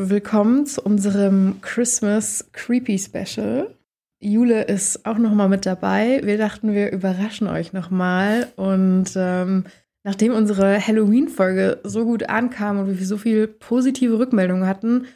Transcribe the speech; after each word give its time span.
willkommen 0.00 0.64
zu 0.64 0.80
unserem 0.82 1.56
Christmas 1.60 2.48
Creepy 2.52 3.00
Special. 3.00 3.74
Jule 4.20 4.62
ist 4.62 5.04
auch 5.04 5.18
noch 5.18 5.34
mal 5.34 5.48
mit 5.48 5.66
dabei. 5.66 6.20
Wir 6.22 6.38
dachten, 6.38 6.72
wir 6.72 6.92
überraschen 6.92 7.48
euch 7.48 7.72
noch 7.72 7.90
mal 7.90 8.46
und 8.54 9.06
ähm, 9.16 9.64
nachdem 10.04 10.34
unsere 10.34 10.78
Halloween-Folge 10.86 11.80
so 11.82 12.04
gut 12.04 12.28
ankam 12.28 12.78
und 12.78 12.96
wir 12.96 13.06
so 13.06 13.16
viel 13.16 13.48
positive 13.48 14.20
Rückmeldungen 14.20 14.68
hatten, 14.68 15.06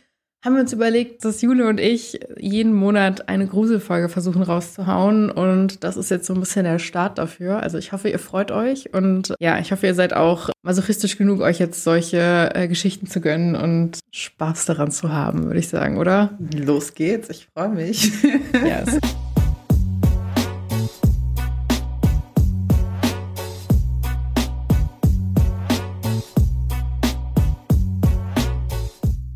haben 0.44 0.54
wir 0.54 0.62
uns 0.62 0.72
überlegt, 0.72 1.24
dass 1.24 1.40
Jule 1.40 1.68
und 1.68 1.78
ich 1.78 2.18
jeden 2.36 2.72
Monat 2.72 3.28
eine 3.28 3.46
Gruselfolge 3.46 4.08
versuchen 4.08 4.42
rauszuhauen. 4.42 5.30
Und 5.30 5.84
das 5.84 5.96
ist 5.96 6.10
jetzt 6.10 6.26
so 6.26 6.34
ein 6.34 6.40
bisschen 6.40 6.64
der 6.64 6.80
Start 6.80 7.18
dafür. 7.18 7.62
Also 7.62 7.78
ich 7.78 7.92
hoffe, 7.92 8.08
ihr 8.08 8.18
freut 8.18 8.50
euch. 8.50 8.92
Und 8.92 9.34
ja, 9.38 9.58
ich 9.58 9.70
hoffe, 9.70 9.86
ihr 9.86 9.94
seid 9.94 10.14
auch 10.14 10.50
masochistisch 10.62 11.16
genug, 11.16 11.40
euch 11.40 11.60
jetzt 11.60 11.84
solche 11.84 12.50
äh, 12.54 12.66
Geschichten 12.66 13.06
zu 13.06 13.20
gönnen 13.20 13.54
und 13.54 14.00
Spaß 14.10 14.64
daran 14.66 14.90
zu 14.90 15.12
haben, 15.12 15.44
würde 15.44 15.60
ich 15.60 15.68
sagen, 15.68 15.98
oder? 15.98 16.36
Los 16.54 16.94
geht's, 16.94 17.30
ich 17.30 17.48
freue 17.54 17.68
mich. 17.68 18.12
Yes. 18.52 18.98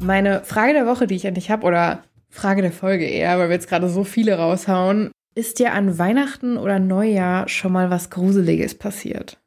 Meine 0.06 0.44
Frage 0.44 0.72
der 0.72 0.86
Woche, 0.86 1.08
die 1.08 1.16
ich 1.16 1.24
endlich 1.24 1.50
habe, 1.50 1.66
oder 1.66 2.04
Frage 2.28 2.62
der 2.62 2.70
Folge 2.70 3.04
eher, 3.04 3.38
weil 3.38 3.48
wir 3.48 3.54
jetzt 3.54 3.68
gerade 3.68 3.88
so 3.88 4.04
viele 4.04 4.38
raushauen, 4.38 5.10
ist 5.34 5.58
dir 5.58 5.72
an 5.72 5.98
Weihnachten 5.98 6.56
oder 6.56 6.78
Neujahr 6.78 7.48
schon 7.48 7.72
mal 7.72 7.90
was 7.90 8.10
Gruseliges 8.10 8.76
passiert? 8.76 9.38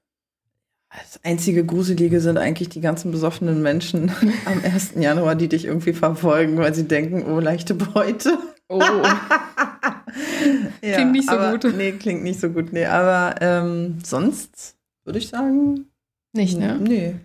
Das 0.89 1.19
einzige 1.23 1.65
Gruselige 1.65 2.19
sind 2.19 2.37
eigentlich 2.37 2.69
die 2.69 2.81
ganzen 2.81 3.11
besoffenen 3.11 3.61
Menschen 3.61 4.11
am 4.45 4.61
1. 4.63 4.93
Januar, 4.97 5.35
die 5.35 5.47
dich 5.47 5.65
irgendwie 5.65 5.93
verfolgen, 5.93 6.57
weil 6.57 6.73
sie 6.73 6.87
denken, 6.87 7.31
oh, 7.31 7.39
leichte 7.39 7.75
Beute. 7.75 8.37
Oh. 8.67 8.79
ja, 10.81 10.95
klingt 10.95 11.13
nicht 11.13 11.29
so 11.29 11.37
aber, 11.37 11.57
gut. 11.57 11.73
Nee, 11.77 11.93
klingt 11.93 12.23
nicht 12.23 12.39
so 12.39 12.49
gut. 12.49 12.73
Nee, 12.73 12.85
aber 12.85 13.35
ähm, 13.39 13.99
sonst 14.03 14.75
würde 15.05 15.19
ich 15.19 15.29
sagen. 15.29 15.85
Nicht, 16.33 16.57
ne? 16.57 16.77
Nee. 16.81 17.15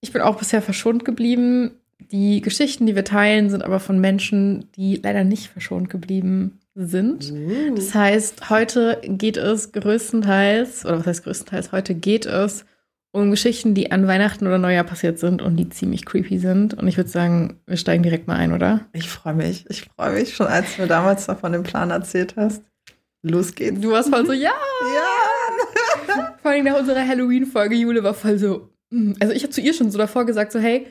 Ich 0.00 0.12
bin 0.12 0.22
auch 0.22 0.36
bisher 0.36 0.62
verschont 0.62 1.04
geblieben. 1.04 1.72
Die 2.14 2.42
Geschichten, 2.42 2.86
die 2.86 2.94
wir 2.94 3.02
teilen, 3.02 3.50
sind 3.50 3.64
aber 3.64 3.80
von 3.80 3.98
Menschen, 3.98 4.70
die 4.76 5.00
leider 5.02 5.24
nicht 5.24 5.48
verschont 5.48 5.90
geblieben 5.90 6.60
sind. 6.76 7.32
Uh. 7.32 7.74
Das 7.74 7.92
heißt, 7.92 8.50
heute 8.50 9.00
geht 9.02 9.36
es 9.36 9.72
größtenteils, 9.72 10.86
oder 10.86 11.00
was 11.00 11.08
heißt 11.08 11.24
größtenteils, 11.24 11.72
heute 11.72 11.96
geht 11.96 12.24
es 12.24 12.66
um 13.10 13.32
Geschichten, 13.32 13.74
die 13.74 13.90
an 13.90 14.06
Weihnachten 14.06 14.46
oder 14.46 14.58
Neujahr 14.58 14.84
passiert 14.84 15.18
sind 15.18 15.42
und 15.42 15.56
die 15.56 15.68
ziemlich 15.70 16.04
creepy 16.04 16.38
sind. 16.38 16.74
Und 16.74 16.86
ich 16.86 16.96
würde 16.96 17.10
sagen, 17.10 17.58
wir 17.66 17.76
steigen 17.76 18.04
direkt 18.04 18.28
mal 18.28 18.36
ein, 18.36 18.52
oder? 18.52 18.86
Ich 18.92 19.08
freue 19.08 19.34
mich. 19.34 19.66
Ich 19.68 19.88
freue 19.96 20.12
mich 20.12 20.36
schon, 20.36 20.46
als 20.46 20.76
du 20.76 20.82
mir 20.82 20.88
damals 20.88 21.26
davon 21.26 21.50
den 21.50 21.64
Plan 21.64 21.90
erzählt 21.90 22.36
hast. 22.36 22.62
Los 23.22 23.56
geht's. 23.56 23.80
Du 23.80 23.90
warst 23.90 24.10
voll 24.10 24.24
so, 24.24 24.32
ja! 24.32 24.52
Ja! 24.94 26.36
Vor 26.40 26.52
allem 26.52 26.64
nach 26.64 26.78
unserer 26.78 27.04
Halloween-Folge, 27.04 27.74
Jule 27.74 28.04
war 28.04 28.14
voll 28.14 28.38
so, 28.38 28.70
mm. 28.90 29.14
also 29.18 29.34
ich 29.34 29.42
habe 29.42 29.52
zu 29.52 29.60
ihr 29.60 29.74
schon 29.74 29.90
so 29.90 29.98
davor 29.98 30.24
gesagt, 30.24 30.52
so, 30.52 30.60
hey, 30.60 30.86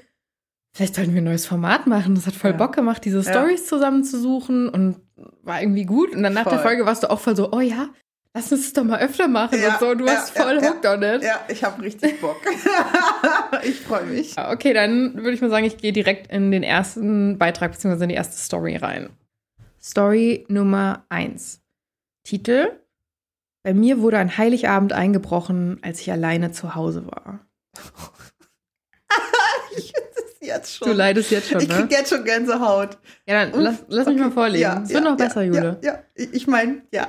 vielleicht 0.74 0.96
sollten 0.96 1.14
wir 1.14 1.22
ein 1.22 1.26
neues 1.26 1.46
Format 1.46 1.88
machen. 1.88 2.16
Das 2.16 2.28
hat 2.28 2.34
voll 2.34 2.52
ja. 2.52 2.58
Bock 2.58 2.74
gemacht, 2.74 3.06
diese 3.06 3.24
Stories 3.24 3.62
ja. 3.62 3.68
zusammenzusuchen 3.68 4.70
und 4.70 4.98
war 5.44 5.62
irgendwie 5.62 5.86
gut. 5.86 6.14
Und 6.14 6.24
dann 6.24 6.34
nach 6.34 6.44
voll. 6.44 6.54
der 6.54 6.62
Folge 6.62 6.86
warst 6.86 7.04
du 7.04 7.10
auch 7.10 7.20
voll 7.20 7.36
so, 7.36 7.52
oh 7.52 7.60
ja, 7.60 7.90
lass 8.34 8.52
uns 8.52 8.64
das 8.64 8.74
doch 8.74 8.84
mal 8.84 9.00
öfter 9.00 9.28
machen 9.28 9.60
ja, 9.62 9.74
und 9.74 9.80
so. 9.80 9.94
Du 9.94 10.08
hast 10.08 10.32
voll 10.32 10.60
ja, 10.62 10.70
hooked 10.70 10.86
on 10.86 11.04
it. 11.04 11.24
Ja, 11.24 11.46
ich 11.48 11.64
habe 11.64 11.82
richtig 11.82 12.20
Bock. 12.20 12.42
ich 13.64 13.80
freue 13.80 14.06
mich. 14.06 14.36
Okay, 14.38 14.74
dann 14.74 15.16
würde 15.16 15.32
ich 15.32 15.42
mal 15.42 15.50
sagen, 15.50 15.66
ich 15.66 15.78
gehe 15.78 15.94
direkt 15.94 16.32
in 16.32 16.52
den 16.52 16.64
ersten 16.64 17.38
Beitrag 17.38 17.72
bzw. 17.72 18.04
in 18.04 18.10
die 18.10 18.16
erste 18.16 18.38
Story 18.38 18.76
rein. 18.76 19.10
Story 19.82 20.46
Nummer 20.48 21.06
1. 21.10 21.62
Titel: 22.24 22.72
Bei 23.64 23.74
mir 23.74 24.02
wurde 24.02 24.18
ein 24.18 24.38
Heiligabend 24.38 24.94
eingebrochen, 24.94 25.80
als 25.83 26.02
ich 26.02 26.12
alleine 26.12 26.52
zu 26.52 26.73
Hause 26.73 27.06
war. 27.06 27.45
jetzt 30.43 30.76
schon. 30.76 30.87
Du 30.87 30.93
leidest 30.93 31.31
jetzt 31.31 31.49
schon, 31.49 31.61
Ich 31.61 31.70
krieg 31.70 31.89
ne? 31.89 31.98
jetzt 31.98 32.09
schon 32.09 32.23
Gänsehaut. 32.23 32.98
Ja, 33.27 33.45
dann 33.45 33.61
lass, 33.61 33.83
lass 33.87 34.08
okay. 34.08 34.15
mich 34.15 34.23
mal 34.23 34.31
vorlesen. 34.31 34.61
Ja, 34.61 34.81
es 34.83 34.89
wird 34.89 35.04
ja, 35.04 35.09
noch 35.09 35.17
besser, 35.17 35.42
ja, 35.42 35.48
Jule. 35.48 35.80
Ja, 35.81 35.93
ja. 35.93 36.27
ich 36.31 36.48
meine, 36.48 36.81
ja. 36.93 37.08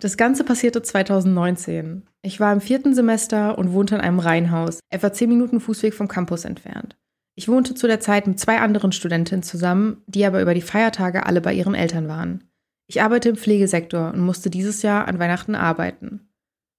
Das 0.00 0.16
Ganze 0.16 0.44
passierte 0.44 0.82
2019. 0.82 2.08
Ich 2.22 2.40
war 2.40 2.52
im 2.52 2.60
vierten 2.60 2.94
Semester 2.94 3.58
und 3.58 3.72
wohnte 3.72 3.94
in 3.94 4.00
einem 4.00 4.18
Reihenhaus, 4.18 4.80
etwa 4.90 5.12
zehn 5.12 5.28
Minuten 5.28 5.60
Fußweg 5.60 5.92
vom 5.94 6.08
Campus 6.08 6.44
entfernt. 6.44 6.96
Ich 7.36 7.48
wohnte 7.48 7.74
zu 7.74 7.86
der 7.86 8.00
Zeit 8.00 8.26
mit 8.26 8.38
zwei 8.38 8.60
anderen 8.60 8.92
Studentinnen 8.92 9.42
zusammen, 9.42 10.02
die 10.06 10.24
aber 10.24 10.40
über 10.40 10.54
die 10.54 10.62
Feiertage 10.62 11.26
alle 11.26 11.40
bei 11.40 11.52
ihren 11.52 11.74
Eltern 11.74 12.08
waren. 12.08 12.44
Ich 12.86 13.02
arbeite 13.02 13.30
im 13.30 13.36
Pflegesektor 13.36 14.12
und 14.12 14.20
musste 14.20 14.50
dieses 14.50 14.82
Jahr 14.82 15.08
an 15.08 15.18
Weihnachten 15.18 15.54
arbeiten. 15.54 16.28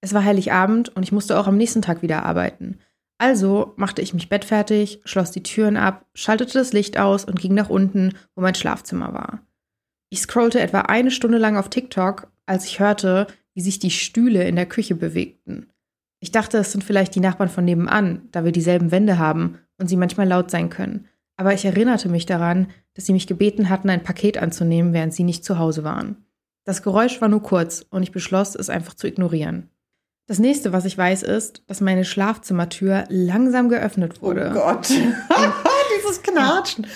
Es 0.01 0.13
war 0.13 0.23
Heiligabend 0.23 0.89
und 0.95 1.03
ich 1.03 1.11
musste 1.11 1.37
auch 1.37 1.47
am 1.47 1.57
nächsten 1.57 1.81
Tag 1.81 2.01
wieder 2.01 2.23
arbeiten. 2.23 2.79
Also 3.17 3.73
machte 3.77 4.01
ich 4.01 4.13
mich 4.13 4.29
bettfertig, 4.29 5.01
schloss 5.05 5.31
die 5.31 5.43
Türen 5.43 5.77
ab, 5.77 6.05
schaltete 6.13 6.57
das 6.57 6.73
Licht 6.73 6.97
aus 6.97 7.23
und 7.23 7.39
ging 7.39 7.53
nach 7.53 7.69
unten, 7.69 8.13
wo 8.35 8.41
mein 8.41 8.55
Schlafzimmer 8.55 9.13
war. 9.13 9.39
Ich 10.09 10.21
scrollte 10.21 10.59
etwa 10.59 10.81
eine 10.81 11.11
Stunde 11.11 11.37
lang 11.37 11.57
auf 11.57 11.69
TikTok, 11.69 12.27
als 12.45 12.65
ich 12.65 12.79
hörte, 12.79 13.27
wie 13.53 13.61
sich 13.61 13.79
die 13.79 13.91
Stühle 13.91 14.47
in 14.47 14.55
der 14.55 14.65
Küche 14.65 14.95
bewegten. 14.95 15.71
Ich 16.19 16.31
dachte, 16.31 16.57
es 16.57 16.71
sind 16.71 16.83
vielleicht 16.83 17.15
die 17.15 17.19
Nachbarn 17.19 17.49
von 17.49 17.65
nebenan, 17.65 18.27
da 18.31 18.43
wir 18.43 18.51
dieselben 18.51 18.91
Wände 18.91 19.17
haben 19.17 19.59
und 19.77 19.87
sie 19.87 19.97
manchmal 19.97 20.27
laut 20.27 20.51
sein 20.51 20.69
können. 20.69 21.07
Aber 21.37 21.53
ich 21.53 21.65
erinnerte 21.65 22.09
mich 22.09 22.25
daran, 22.25 22.67
dass 22.93 23.05
sie 23.05 23.13
mich 23.13 23.27
gebeten 23.27 23.69
hatten, 23.69 23.89
ein 23.89 24.03
Paket 24.03 24.37
anzunehmen, 24.37 24.93
während 24.93 25.13
sie 25.13 25.23
nicht 25.23 25.43
zu 25.43 25.59
Hause 25.59 25.83
waren. 25.83 26.25
Das 26.63 26.81
Geräusch 26.81 27.21
war 27.21 27.27
nur 27.27 27.43
kurz 27.43 27.85
und 27.89 28.03
ich 28.03 28.11
beschloss, 28.11 28.55
es 28.55 28.69
einfach 28.69 28.95
zu 28.95 29.07
ignorieren. 29.07 29.69
Das 30.27 30.39
nächste, 30.39 30.73
was 30.73 30.85
ich 30.85 30.97
weiß, 30.97 31.21
ist, 31.23 31.63
dass 31.67 31.81
meine 31.81 32.03
Schlafzimmertür 32.03 33.03
langsam 33.09 33.69
geöffnet 33.69 34.21
wurde. 34.21 34.49
Oh 34.51 34.53
Gott. 34.53 34.89
Dieses 35.97 36.23
Knatschen. 36.23 36.87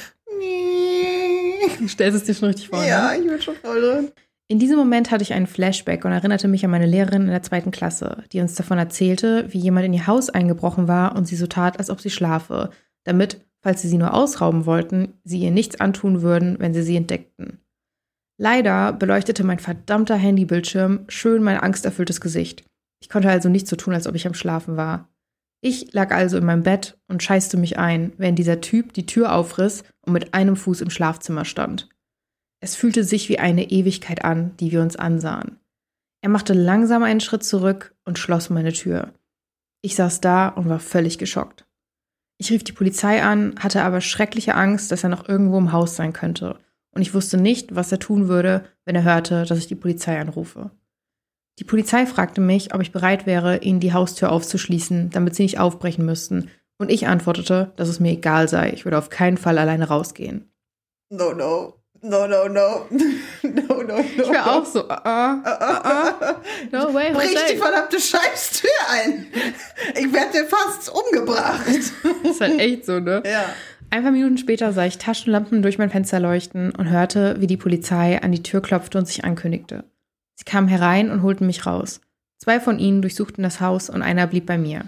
Du 1.79 1.87
stellst 1.87 2.17
es 2.17 2.23
dir 2.23 2.33
schon 2.33 2.47
richtig 2.47 2.69
vor. 2.69 2.83
Ja, 2.83 3.11
ne? 3.11 3.19
ich 3.19 3.27
bin 3.27 3.41
schon 3.41 3.55
voll 3.55 3.81
drin. 3.81 4.11
In 4.47 4.57
diesem 4.57 4.77
Moment 4.77 5.11
hatte 5.11 5.21
ich 5.21 5.33
einen 5.33 5.45
Flashback 5.45 6.05
und 6.05 6.11
erinnerte 6.11 6.47
mich 6.47 6.65
an 6.65 6.71
meine 6.71 6.87
Lehrerin 6.87 7.23
in 7.23 7.29
der 7.29 7.43
zweiten 7.43 7.69
Klasse, 7.69 8.23
die 8.31 8.39
uns 8.39 8.55
davon 8.55 8.79
erzählte, 8.79 9.45
wie 9.53 9.59
jemand 9.59 9.85
in 9.85 9.93
ihr 9.93 10.07
Haus 10.07 10.31
eingebrochen 10.31 10.87
war 10.87 11.15
und 11.15 11.27
sie 11.27 11.35
so 11.35 11.45
tat, 11.45 11.77
als 11.77 11.91
ob 11.91 12.01
sie 12.01 12.09
schlafe, 12.09 12.71
damit, 13.03 13.45
falls 13.61 13.83
sie 13.83 13.87
sie 13.87 13.99
nur 13.99 14.15
ausrauben 14.15 14.65
wollten, 14.65 15.19
sie 15.23 15.39
ihr 15.39 15.51
nichts 15.51 15.79
antun 15.79 16.23
würden, 16.23 16.55
wenn 16.57 16.73
sie 16.73 16.81
sie 16.81 16.95
entdeckten. 16.95 17.59
Leider 18.41 18.91
beleuchtete 18.93 19.43
mein 19.43 19.59
verdammter 19.59 20.15
Handybildschirm 20.15 21.05
schön 21.09 21.43
mein 21.43 21.59
angsterfülltes 21.59 22.19
Gesicht. 22.19 22.63
Ich 23.01 23.09
konnte 23.09 23.29
also 23.29 23.49
nicht 23.49 23.67
so 23.67 23.75
tun, 23.75 23.93
als 23.93 24.07
ob 24.07 24.15
ich 24.15 24.27
am 24.27 24.33
Schlafen 24.33 24.77
war. 24.77 25.09
Ich 25.61 25.93
lag 25.93 26.11
also 26.11 26.37
in 26.37 26.45
meinem 26.45 26.63
Bett 26.63 26.97
und 27.07 27.21
scheißte 27.21 27.57
mich 27.57 27.77
ein, 27.77 28.13
während 28.17 28.39
dieser 28.39 28.61
Typ 28.61 28.93
die 28.93 29.05
Tür 29.05 29.33
aufriss 29.33 29.83
und 30.01 30.13
mit 30.13 30.33
einem 30.33 30.55
Fuß 30.55 30.81
im 30.81 30.89
Schlafzimmer 30.89 31.45
stand. 31.45 31.89
Es 32.61 32.75
fühlte 32.75 33.03
sich 33.03 33.29
wie 33.29 33.39
eine 33.39 33.69
Ewigkeit 33.69 34.23
an, 34.23 34.55
die 34.57 34.71
wir 34.71 34.81
uns 34.81 34.95
ansahen. 34.95 35.59
Er 36.21 36.29
machte 36.29 36.53
langsam 36.53 37.03
einen 37.03 37.21
Schritt 37.21 37.43
zurück 37.43 37.95
und 38.05 38.19
schloss 38.19 38.49
meine 38.49 38.73
Tür. 38.73 39.13
Ich 39.81 39.95
saß 39.95 40.19
da 40.19 40.49
und 40.49 40.67
war 40.67 40.79
völlig 40.79 41.17
geschockt. 41.17 41.65
Ich 42.37 42.51
rief 42.51 42.63
die 42.63 42.73
Polizei 42.73 43.21
an, 43.21 43.55
hatte 43.59 43.83
aber 43.83 44.01
schreckliche 44.01 44.55
Angst, 44.55 44.91
dass 44.91 45.03
er 45.03 45.09
noch 45.09 45.27
irgendwo 45.27 45.57
im 45.57 45.71
Haus 45.71 45.95
sein 45.95 46.13
könnte, 46.13 46.59
und 46.91 47.01
ich 47.01 47.13
wusste 47.13 47.37
nicht, 47.37 47.75
was 47.75 47.91
er 47.91 47.99
tun 47.99 48.27
würde, 48.27 48.65
wenn 48.85 48.95
er 48.95 49.03
hörte, 49.03 49.45
dass 49.45 49.57
ich 49.57 49.67
die 49.67 49.75
Polizei 49.75 50.19
anrufe. 50.19 50.71
Die 51.59 51.65
Polizei 51.65 52.05
fragte 52.05 52.39
mich, 52.39 52.73
ob 52.73 52.81
ich 52.81 52.93
bereit 52.93 53.25
wäre, 53.25 53.57
ihnen 53.57 53.81
die 53.81 53.93
Haustür 53.93 54.31
aufzuschließen, 54.31 55.09
damit 55.09 55.35
sie 55.35 55.43
nicht 55.43 55.59
aufbrechen 55.59 56.05
müssten. 56.05 56.49
Und 56.77 56.89
ich 56.89 57.07
antwortete, 57.07 57.73
dass 57.75 57.89
es 57.89 57.99
mir 57.99 58.13
egal 58.13 58.47
sei, 58.47 58.71
ich 58.71 58.85
würde 58.85 58.97
auf 58.97 59.09
keinen 59.09 59.35
Fall 59.35 59.57
alleine 59.57 59.89
rausgehen. 59.89 60.49
No, 61.09 61.33
no. 61.33 61.75
No, 62.01 62.27
no, 62.27 62.47
no. 62.47 62.85
No, 63.43 63.81
no, 63.81 63.83
no. 63.83 63.99
Ich 63.99 64.29
wäre 64.29 64.51
auch 64.51 64.65
so, 64.65 64.85
uh, 64.85 64.93
uh, 64.93 65.39
uh, 65.45 66.35
No 66.71 66.93
way, 66.93 67.11
Brich 67.11 67.35
die 67.51 67.57
verdammte 67.57 67.99
Scheißtür 67.99 68.69
ein. 68.91 69.25
Ich 69.95 70.13
werde 70.13 70.31
dir 70.31 70.45
fast 70.45 70.89
umgebracht. 70.89 71.67
Das 71.67 71.91
ist 72.31 72.41
halt 72.41 72.59
echt 72.59 72.85
so, 72.85 72.99
ne? 72.99 73.23
Ja. 73.25 73.45
Ein 73.89 74.03
paar 74.03 74.11
Minuten 74.11 74.37
später 74.37 74.71
sah 74.71 74.85
ich 74.85 74.97
Taschenlampen 74.97 75.61
durch 75.61 75.77
mein 75.77 75.89
Fenster 75.89 76.19
leuchten 76.19 76.73
und 76.75 76.89
hörte, 76.89 77.37
wie 77.39 77.47
die 77.47 77.57
Polizei 77.57 78.21
an 78.21 78.31
die 78.31 78.43
Tür 78.43 78.61
klopfte 78.61 78.97
und 78.97 79.07
sich 79.07 79.25
ankündigte. 79.25 79.83
Sie 80.39 80.45
kamen 80.45 80.69
herein 80.69 81.11
und 81.11 81.21
holten 81.21 81.45
mich 81.45 81.65
raus. 81.65 81.99
Zwei 82.37 82.61
von 82.61 82.79
ihnen 82.79 83.01
durchsuchten 83.01 83.43
das 83.43 83.59
Haus 83.59 83.89
und 83.89 84.01
einer 84.01 84.25
blieb 84.25 84.45
bei 84.45 84.57
mir. 84.57 84.85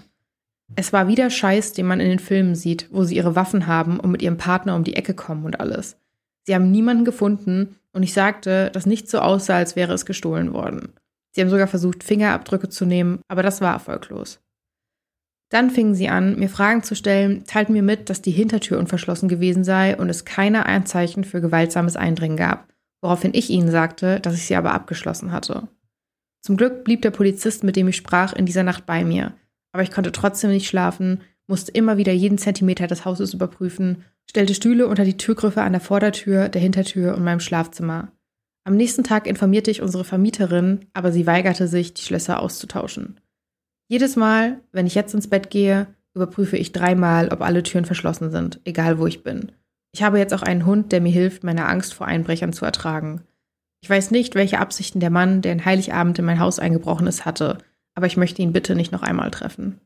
Es 0.76 0.94
war 0.94 1.08
wieder 1.08 1.28
Scheiß, 1.28 1.74
den 1.74 1.84
man 1.84 2.00
in 2.00 2.08
den 2.08 2.20
Filmen 2.20 2.54
sieht, 2.54 2.88
wo 2.90 3.04
sie 3.04 3.16
ihre 3.16 3.36
Waffen 3.36 3.66
haben 3.66 4.00
und 4.00 4.10
mit 4.10 4.22
ihrem 4.22 4.38
Partner 4.38 4.74
um 4.74 4.82
die 4.82 4.96
Ecke 4.96 5.12
kommen 5.12 5.44
und 5.44 5.60
alles. 5.60 5.98
Sie 6.44 6.54
haben 6.54 6.70
niemanden 6.70 7.04
gefunden 7.04 7.76
und 7.92 8.02
ich 8.02 8.14
sagte, 8.14 8.70
dass 8.72 8.86
nichts 8.86 9.10
so 9.10 9.18
aussah, 9.18 9.56
als 9.56 9.76
wäre 9.76 9.92
es 9.92 10.06
gestohlen 10.06 10.54
worden. 10.54 10.94
Sie 11.32 11.42
haben 11.42 11.50
sogar 11.50 11.66
versucht, 11.66 12.02
Fingerabdrücke 12.02 12.70
zu 12.70 12.86
nehmen, 12.86 13.20
aber 13.28 13.42
das 13.42 13.60
war 13.60 13.74
erfolglos. 13.74 14.40
Dann 15.50 15.68
fingen 15.68 15.94
sie 15.94 16.08
an, 16.08 16.38
mir 16.38 16.48
Fragen 16.48 16.82
zu 16.82 16.96
stellen, 16.96 17.44
teilten 17.44 17.74
mir 17.74 17.82
mit, 17.82 18.08
dass 18.08 18.22
die 18.22 18.30
Hintertür 18.30 18.78
unverschlossen 18.78 19.28
gewesen 19.28 19.64
sei 19.64 19.98
und 19.98 20.08
es 20.08 20.24
keine 20.24 20.64
Anzeichen 20.64 21.24
für 21.24 21.42
gewaltsames 21.42 21.96
Eindringen 21.96 22.38
gab, 22.38 22.71
woraufhin 23.02 23.34
ich 23.34 23.50
ihnen 23.50 23.70
sagte, 23.70 24.20
dass 24.20 24.34
ich 24.34 24.46
sie 24.46 24.56
aber 24.56 24.72
abgeschlossen 24.72 25.32
hatte. 25.32 25.68
Zum 26.40 26.56
Glück 26.56 26.84
blieb 26.84 27.02
der 27.02 27.10
Polizist, 27.10 27.62
mit 27.62 27.76
dem 27.76 27.88
ich 27.88 27.96
sprach, 27.96 28.32
in 28.32 28.46
dieser 28.46 28.62
Nacht 28.62 28.86
bei 28.86 29.04
mir, 29.04 29.34
aber 29.72 29.82
ich 29.82 29.90
konnte 29.90 30.12
trotzdem 30.12 30.50
nicht 30.50 30.68
schlafen, 30.68 31.20
musste 31.46 31.72
immer 31.72 31.96
wieder 31.96 32.12
jeden 32.12 32.38
Zentimeter 32.38 32.86
des 32.86 33.04
Hauses 33.04 33.34
überprüfen, 33.34 34.04
stellte 34.28 34.54
Stühle 34.54 34.86
unter 34.86 35.04
die 35.04 35.16
Türgriffe 35.16 35.62
an 35.62 35.72
der 35.72 35.80
Vordertür, 35.80 36.48
der 36.48 36.60
Hintertür 36.60 37.14
und 37.14 37.24
meinem 37.24 37.40
Schlafzimmer. 37.40 38.12
Am 38.64 38.76
nächsten 38.76 39.02
Tag 39.02 39.26
informierte 39.26 39.70
ich 39.70 39.82
unsere 39.82 40.04
Vermieterin, 40.04 40.86
aber 40.94 41.10
sie 41.10 41.26
weigerte 41.26 41.66
sich, 41.66 41.94
die 41.94 42.02
Schlösser 42.02 42.40
auszutauschen. 42.40 43.20
Jedes 43.88 44.16
Mal, 44.16 44.60
wenn 44.70 44.86
ich 44.86 44.94
jetzt 44.94 45.14
ins 45.14 45.28
Bett 45.28 45.50
gehe, 45.50 45.88
überprüfe 46.14 46.56
ich 46.56 46.72
dreimal, 46.72 47.28
ob 47.28 47.42
alle 47.42 47.62
Türen 47.62 47.84
verschlossen 47.84 48.30
sind, 48.30 48.60
egal 48.64 48.98
wo 48.98 49.06
ich 49.06 49.22
bin. 49.22 49.52
Ich 49.92 50.02
habe 50.02 50.18
jetzt 50.18 50.32
auch 50.34 50.42
einen 50.42 50.66
Hund, 50.66 50.92
der 50.92 51.00
mir 51.00 51.12
hilft, 51.12 51.44
meine 51.44 51.66
Angst 51.66 51.94
vor 51.94 52.06
Einbrechern 52.06 52.52
zu 52.52 52.64
ertragen. 52.64 53.22
Ich 53.82 53.90
weiß 53.90 54.10
nicht, 54.10 54.34
welche 54.34 54.58
Absichten 54.58 55.00
der 55.00 55.10
Mann, 55.10 55.42
der 55.42 55.52
in 55.52 55.64
Heiligabend 55.64 56.18
in 56.18 56.24
mein 56.24 56.38
Haus 56.40 56.58
eingebrochen 56.58 57.06
ist, 57.06 57.24
hatte, 57.24 57.58
aber 57.94 58.06
ich 58.06 58.16
möchte 58.16 58.40
ihn 58.40 58.52
bitte 58.52 58.74
nicht 58.74 58.92
noch 58.92 59.02
einmal 59.02 59.30
treffen. 59.30 59.80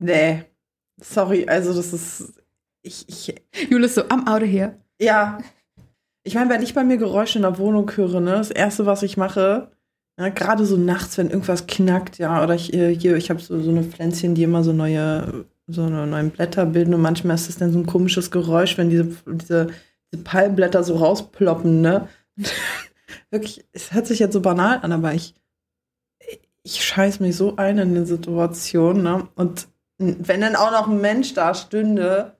Nee. 0.00 0.44
Sorry, 1.00 1.46
also 1.48 1.72
das 1.74 1.92
ist. 1.92 2.34
Ich, 2.82 3.08
ich, 3.08 3.34
Julis 3.70 3.94
so, 3.94 4.02
I'm 4.02 4.28
out 4.28 4.42
of 4.42 4.48
here. 4.48 4.74
ja. 5.00 5.38
Ich 6.26 6.34
meine, 6.34 6.48
wenn 6.48 6.62
ich 6.62 6.72
bei 6.72 6.84
mir 6.84 6.96
Geräusche 6.96 7.38
in 7.38 7.42
der 7.42 7.58
Wohnung 7.58 7.90
höre, 7.94 8.18
ne, 8.20 8.32
das 8.32 8.50
erste, 8.50 8.86
was 8.86 9.02
ich 9.02 9.18
mache, 9.18 9.70
ja, 10.18 10.30
gerade 10.30 10.64
so 10.64 10.78
nachts, 10.78 11.18
wenn 11.18 11.28
irgendwas 11.28 11.66
knackt, 11.66 12.16
ja, 12.16 12.42
oder 12.42 12.54
ich 12.54 12.72
äh, 12.72 12.94
hier, 12.94 13.16
ich 13.16 13.28
habe 13.28 13.40
so, 13.40 13.60
so 13.60 13.70
eine 13.70 13.82
Pflänzchen, 13.82 14.34
die 14.34 14.44
immer 14.44 14.64
so 14.64 14.72
neue, 14.72 15.44
so 15.66 15.82
eine 15.82 16.06
neuen 16.06 16.30
Blätter 16.30 16.66
bilden 16.66 16.94
und 16.94 17.00
manchmal 17.00 17.36
ist 17.36 17.48
es 17.48 17.56
dann 17.56 17.72
so 17.72 17.78
ein 17.78 17.86
komisches 17.86 18.30
Geräusch, 18.30 18.76
wenn 18.76 18.90
diese, 18.90 19.16
diese, 19.26 19.68
diese 20.12 20.22
Palmblätter 20.22 20.82
so 20.82 20.96
rausploppen, 20.96 21.80
ne? 21.80 22.08
Wirklich, 23.30 23.64
es 23.72 23.92
hört 23.92 24.06
sich 24.06 24.18
jetzt 24.18 24.32
so 24.32 24.40
banal 24.40 24.80
an, 24.82 24.92
aber 24.92 25.14
ich, 25.14 25.34
ich 26.62 26.84
scheiß 26.84 27.20
mich 27.20 27.36
so 27.36 27.56
ein 27.56 27.78
in 27.78 27.94
die 27.94 28.04
Situation, 28.04 29.02
ne? 29.02 29.28
Und 29.34 29.68
wenn 29.98 30.40
dann 30.40 30.56
auch 30.56 30.70
noch 30.70 30.88
ein 30.88 31.00
Mensch 31.00 31.34
da 31.34 31.54
stünde, 31.54 32.33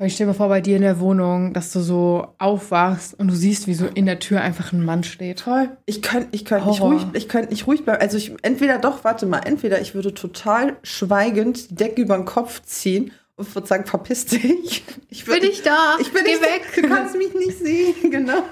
Aber 0.00 0.06
Ich 0.06 0.14
stelle 0.14 0.28
mir 0.28 0.34
vor, 0.34 0.48
bei 0.48 0.62
dir 0.62 0.76
in 0.76 0.82
der 0.82 0.98
Wohnung, 0.98 1.52
dass 1.52 1.74
du 1.74 1.80
so 1.80 2.28
aufwachst 2.38 3.12
und 3.20 3.28
du 3.28 3.34
siehst, 3.34 3.66
wie 3.66 3.74
so 3.74 3.84
in 3.84 4.06
der 4.06 4.18
Tür 4.18 4.40
einfach 4.40 4.72
ein 4.72 4.82
Mann 4.82 5.04
steht. 5.04 5.40
Toll. 5.40 5.68
Ich 5.84 6.00
könnte 6.00 6.28
ich 6.30 6.46
könnt 6.46 6.64
nicht 6.64 6.80
ruhig, 6.80 7.02
ich 7.12 7.28
könnte 7.28 7.50
nicht 7.50 7.66
ruhig 7.66 7.84
bleiben. 7.84 8.00
Also 8.00 8.16
ich 8.16 8.32
entweder 8.40 8.78
doch, 8.78 9.04
warte 9.04 9.26
mal, 9.26 9.40
entweder 9.40 9.78
ich 9.78 9.94
würde 9.94 10.14
total 10.14 10.78
schweigend 10.82 11.68
die 11.68 11.74
Decke 11.74 12.00
über 12.00 12.16
den 12.16 12.24
Kopf 12.24 12.62
ziehen 12.62 13.10
und 13.36 13.54
würde 13.54 13.68
sagen, 13.68 13.84
verpiss 13.84 14.24
dich. 14.24 14.84
Ich 15.12 15.24
Bin 15.24 15.42
ich 15.42 15.62
da? 15.62 15.96
Ich 16.00 16.12
bin 16.12 16.22
Geh 16.24 16.30
nicht 16.30 16.40
weg. 16.40 16.62
Du 16.76 16.88
kannst 16.88 17.16
mich 17.16 17.34
nicht 17.34 17.58
sehen, 17.58 17.94
genau. 18.10 18.44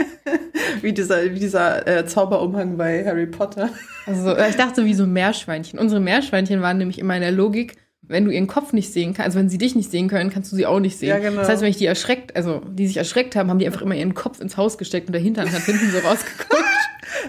wie 0.82 0.92
dieser, 0.92 1.24
wie 1.24 1.40
dieser 1.40 1.86
äh, 1.86 2.06
Zauberumhang 2.06 2.76
bei 2.76 3.04
Harry 3.04 3.26
Potter. 3.26 3.70
Also 4.06 4.34
ich 4.38 4.54
dachte 4.54 4.84
wie 4.84 4.94
so 4.94 5.04
Meerschweinchen. 5.04 5.78
Unsere 5.78 6.00
Meerschweinchen 6.00 6.62
waren 6.62 6.78
nämlich 6.78 7.00
immer 7.00 7.16
in 7.16 7.22
der 7.22 7.32
Logik, 7.32 7.76
wenn 8.08 8.24
du 8.24 8.30
ihren 8.30 8.46
Kopf 8.46 8.72
nicht 8.72 8.92
sehen 8.92 9.14
kannst, 9.14 9.26
also 9.26 9.38
wenn 9.38 9.48
sie 9.48 9.58
dich 9.58 9.74
nicht 9.74 9.90
sehen 9.90 10.08
können, 10.08 10.30
kannst 10.30 10.52
du 10.52 10.56
sie 10.56 10.66
auch 10.66 10.80
nicht 10.80 10.98
sehen. 10.98 11.08
Ja, 11.08 11.18
genau. 11.18 11.40
Das 11.40 11.48
heißt, 11.48 11.62
wenn 11.62 11.70
ich 11.70 11.76
die 11.76 11.86
erschreckt, 11.86 12.36
also 12.36 12.60
die 12.68 12.86
sich 12.86 12.96
erschreckt 12.96 13.36
haben, 13.36 13.50
haben 13.50 13.58
die 13.58 13.66
einfach 13.66 13.82
immer 13.82 13.94
ihren 13.94 14.14
Kopf 14.14 14.40
ins 14.40 14.56
Haus 14.56 14.78
gesteckt 14.78 15.08
und 15.08 15.12
der 15.12 15.22
Hintern 15.22 15.50
hat 15.50 15.62
hinten 15.62 15.90
so 15.90 15.98
rausgeguckt. 15.98 16.50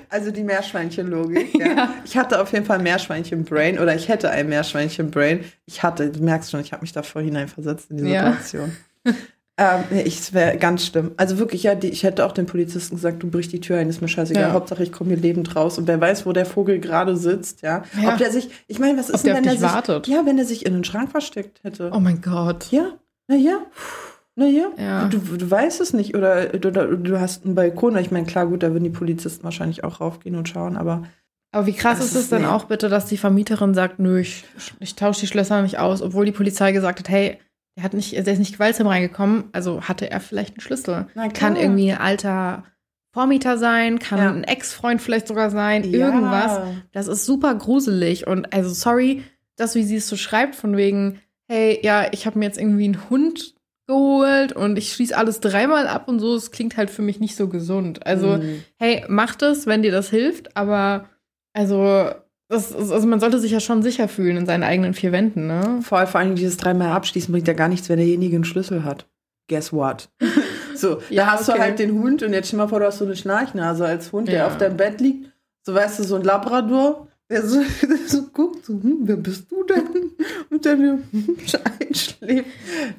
Also 0.10 0.32
die 0.32 0.44
Meerschweinchen-Logik. 0.44 1.58
Ja. 1.60 1.94
Ich 2.06 2.18
hatte 2.18 2.42
auf 2.42 2.52
jeden 2.52 2.66
Fall 2.66 2.80
Meerschweinchen-Brain 2.80 3.80
oder 3.80 3.96
ich 3.96 4.08
hätte 4.08 4.30
ein 4.30 4.50
Meerschweinchen-Brain. 4.50 5.46
Ich 5.68 5.84
hatte, 5.84 6.10
du 6.10 6.24
merkst 6.24 6.52
schon, 6.52 6.60
ich 6.60 6.74
habe 6.74 6.82
mich 6.82 6.92
da 6.92 7.04
vorhinein 7.04 7.48
versetzt 7.48 7.92
in 7.92 7.98
die 7.98 8.12
Ja. 8.12 8.38
Ähm, 9.58 9.84
ich, 10.04 10.34
wäre 10.34 10.58
ganz 10.58 10.86
schlimm. 10.86 11.12
Also 11.16 11.38
wirklich, 11.38 11.64
ja, 11.64 11.76
die, 11.76 11.88
ich 11.88 12.04
hätte 12.04 12.26
auch 12.26 12.34
den 12.34 12.46
Polizisten 12.46 12.96
gesagt, 12.96 13.24
du 13.24 13.30
brichst 13.30 13.54
die 13.54 13.62
Tür 13.62 13.78
ein, 13.78 13.88
ist 13.88 14.02
mir 14.02 14.10
scheißegal. 14.10 14.44
Ja. 14.44 14.52
Hauptsache, 14.52 14.84
ich 14.84 14.92
komme 14.92 15.12
hier 15.12 15.20
lebend 15.20 15.56
raus. 15.56 15.78
Und 15.78 15.88
wer 15.88 16.00
weiß, 16.02 16.26
wo 16.26 16.34
der 16.34 16.46
Vogel 16.46 16.80
gerade 16.80 17.16
sitzt, 17.16 17.62
ja. 17.62 17.84
Ja. 18.02 18.10
Ob 18.10 18.18
der 18.18 18.32
sich, 18.32 18.50
ich 18.68 18.80
meine, 18.80 18.98
was 18.98 19.10
ist 19.10 19.26
der 19.26 19.36
denn, 19.36 19.44
auf 19.44 19.50
wenn 19.50 19.56
er 19.56 19.60
sich, 19.60 19.76
wartet. 19.76 20.08
ja, 20.08 20.26
wenn 20.26 20.38
er 20.38 20.46
sich 20.46 20.66
in 20.66 20.74
den 20.74 20.84
Schrank 20.84 21.10
versteckt 21.12 21.64
hätte? 21.64 21.92
Oh 21.94 22.02
mein 22.02 22.22
Gott. 22.22 22.70
Ja, 22.72 22.94
na 23.28 23.36
ja. 23.38 23.60
Na 24.36 24.48
ja. 24.48 25.08
Du, 25.08 25.20
du 25.20 25.50
weißt 25.50 25.80
es 25.80 25.94
nicht 25.94 26.16
oder 26.16 26.48
du, 26.48 26.70
du, 26.72 27.20
hast 27.22 27.46
einen 27.46 27.56
Balkon. 27.56 27.96
Ich 27.98 28.12
meine, 28.12 28.26
klar, 28.26 28.48
gut, 28.48 28.64
da 28.64 28.74
würden 28.74 28.84
die 28.84 28.90
Polizisten 28.90 29.46
wahrscheinlich 29.46 29.86
auch 29.86 30.02
raufgehen 30.02 30.36
und 30.36 30.50
schauen, 30.50 30.76
aber 30.76 31.04
Aber 31.54 31.66
wie 31.66 31.74
krass 31.74 32.04
ist 32.04 32.16
es 32.16 32.28
denn 32.28 32.42
nee. 32.42 32.48
auch 32.50 32.66
bitte, 32.66 32.90
dass 32.90 33.06
die 33.06 33.16
Vermieterin 33.16 33.74
sagt, 33.74 34.00
nö, 34.00 34.20
ich, 34.20 34.44
ich 34.82 34.96
tausche 34.96 35.22
die 35.22 35.28
Schlösser 35.28 35.62
nicht 35.62 35.80
aus, 35.80 36.02
obwohl 36.02 36.26
die 36.26 36.34
Polizei 36.34 36.74
gesagt 36.74 37.00
hat, 37.00 37.08
hey, 37.08 37.40
der 37.76 37.84
hat 37.84 37.94
nicht, 37.94 38.14
der 38.14 38.26
ist 38.28 38.40
nicht 38.40 38.54
gewaltsam 38.54 38.88
reingekommen, 38.88 39.46
also 39.52 39.82
hatte 39.82 40.10
er 40.10 40.20
vielleicht 40.22 40.56
einen 40.56 40.62
Schlüssel. 40.62 41.08
Kann 41.34 41.56
irgendwie 41.56 41.92
ein 41.92 41.98
alter 42.00 42.64
Vormieter 43.14 43.58
sein, 43.58 44.00
kann 44.00 44.20
Ja. 44.20 44.30
ein 44.32 44.44
Ex-Freund 44.44 45.02
vielleicht 45.02 45.28
sogar 45.28 45.50
sein, 45.50 45.84
Ja. 45.84 45.98
irgendwas. 46.08 46.60
Das 46.92 47.08
ist 47.08 47.26
super 47.26 47.56
gruselig 47.56 48.28
und 48.28 48.54
also 48.54 48.70
sorry, 48.72 49.24
das 49.56 49.76
wie 49.76 49.84
sie 49.84 49.98
es 49.98 50.08
so 50.08 50.16
schreibt 50.18 50.56
von 50.56 50.76
wegen, 50.78 51.22
hey, 51.48 51.80
ja, 51.84 52.08
ich 52.12 52.26
habe 52.26 52.40
mir 52.40 52.46
jetzt 52.46 52.58
irgendwie 52.58 52.86
einen 52.86 53.10
Hund 53.10 53.56
geholt 53.88 54.52
und 54.54 54.78
ich 54.78 54.92
schließe 54.92 55.16
alles 55.16 55.40
dreimal 55.40 55.88
ab 55.88 56.08
und 56.08 56.20
so, 56.20 56.36
es 56.36 56.52
klingt 56.52 56.76
halt 56.76 56.90
für 56.90 57.04
mich 57.04 57.20
nicht 57.20 57.36
so 57.36 57.48
gesund. 57.48 58.06
Also 58.06 58.38
Mhm. 58.38 58.64
hey, 58.78 59.06
mach 59.08 59.36
das, 59.36 59.66
wenn 59.68 59.82
dir 59.84 59.92
das 59.92 60.10
hilft, 60.10 60.58
aber 60.58 61.08
also, 61.54 62.10
ist- 62.50 62.76
also 62.76 63.08
man 63.08 63.20
sollte 63.20 63.40
sich 63.40 63.52
ja 63.52 63.60
schon 63.60 63.82
sicher 63.84 64.08
fühlen 64.08 64.38
in 64.38 64.46
seinen 64.46 64.64
eigenen 64.64 64.94
vier 64.94 65.12
Wänden, 65.12 65.48
ne? 65.48 65.80
Vor, 65.82 66.06
vor 66.08 66.20
allem 66.20 66.36
dieses 66.36 66.58
dreimal 66.58 66.92
abschließen 66.92 67.32
bringt 67.32 67.48
ja 67.48 67.54
gar 67.54 67.68
nichts, 67.70 67.90
wenn 67.90 67.98
derjenige 67.98 68.36
einen 68.36 68.46
Schlüssel 68.46 68.84
hat. 68.84 69.08
Guess 69.48 69.74
what? 69.74 70.10
so, 70.76 71.00
Ja, 71.10 71.26
da 71.26 71.32
hast 71.34 71.50
okay. 71.50 71.58
du 71.58 71.64
halt 71.64 71.80
den 71.80 72.00
Hund 72.02 72.24
und 72.24 72.34
jetzt 72.34 72.48
stell 72.48 72.58
mal 72.58 72.68
vor, 72.68 72.80
du 72.80 72.86
hast 72.88 72.98
so 73.00 73.06
eine 73.06 73.16
Schnarchnase 73.16 73.86
als 73.86 74.12
Hund, 74.12 74.28
der 74.28 74.36
Ja. 74.40 74.48
auf 74.48 74.58
deinem 74.58 74.78
Bett 74.78 75.02
liegt. 75.02 75.32
So, 75.64 75.74
weißt 75.74 76.00
du, 76.00 76.04
so 76.04 76.16
ein 76.16 76.24
Labrador, 76.24 77.08
der 77.30 77.42
so, 77.46 77.60
der 77.82 77.98
so 78.08 78.24
guckt, 78.34 78.66
so, 78.66 78.74
hm, 78.74 79.00
wer 79.02 79.18
bist 79.18 79.52
du 79.52 79.64
denn? 79.64 80.12
Und 80.52 80.64
mir 80.80 81.00
einschläft. 81.80 82.46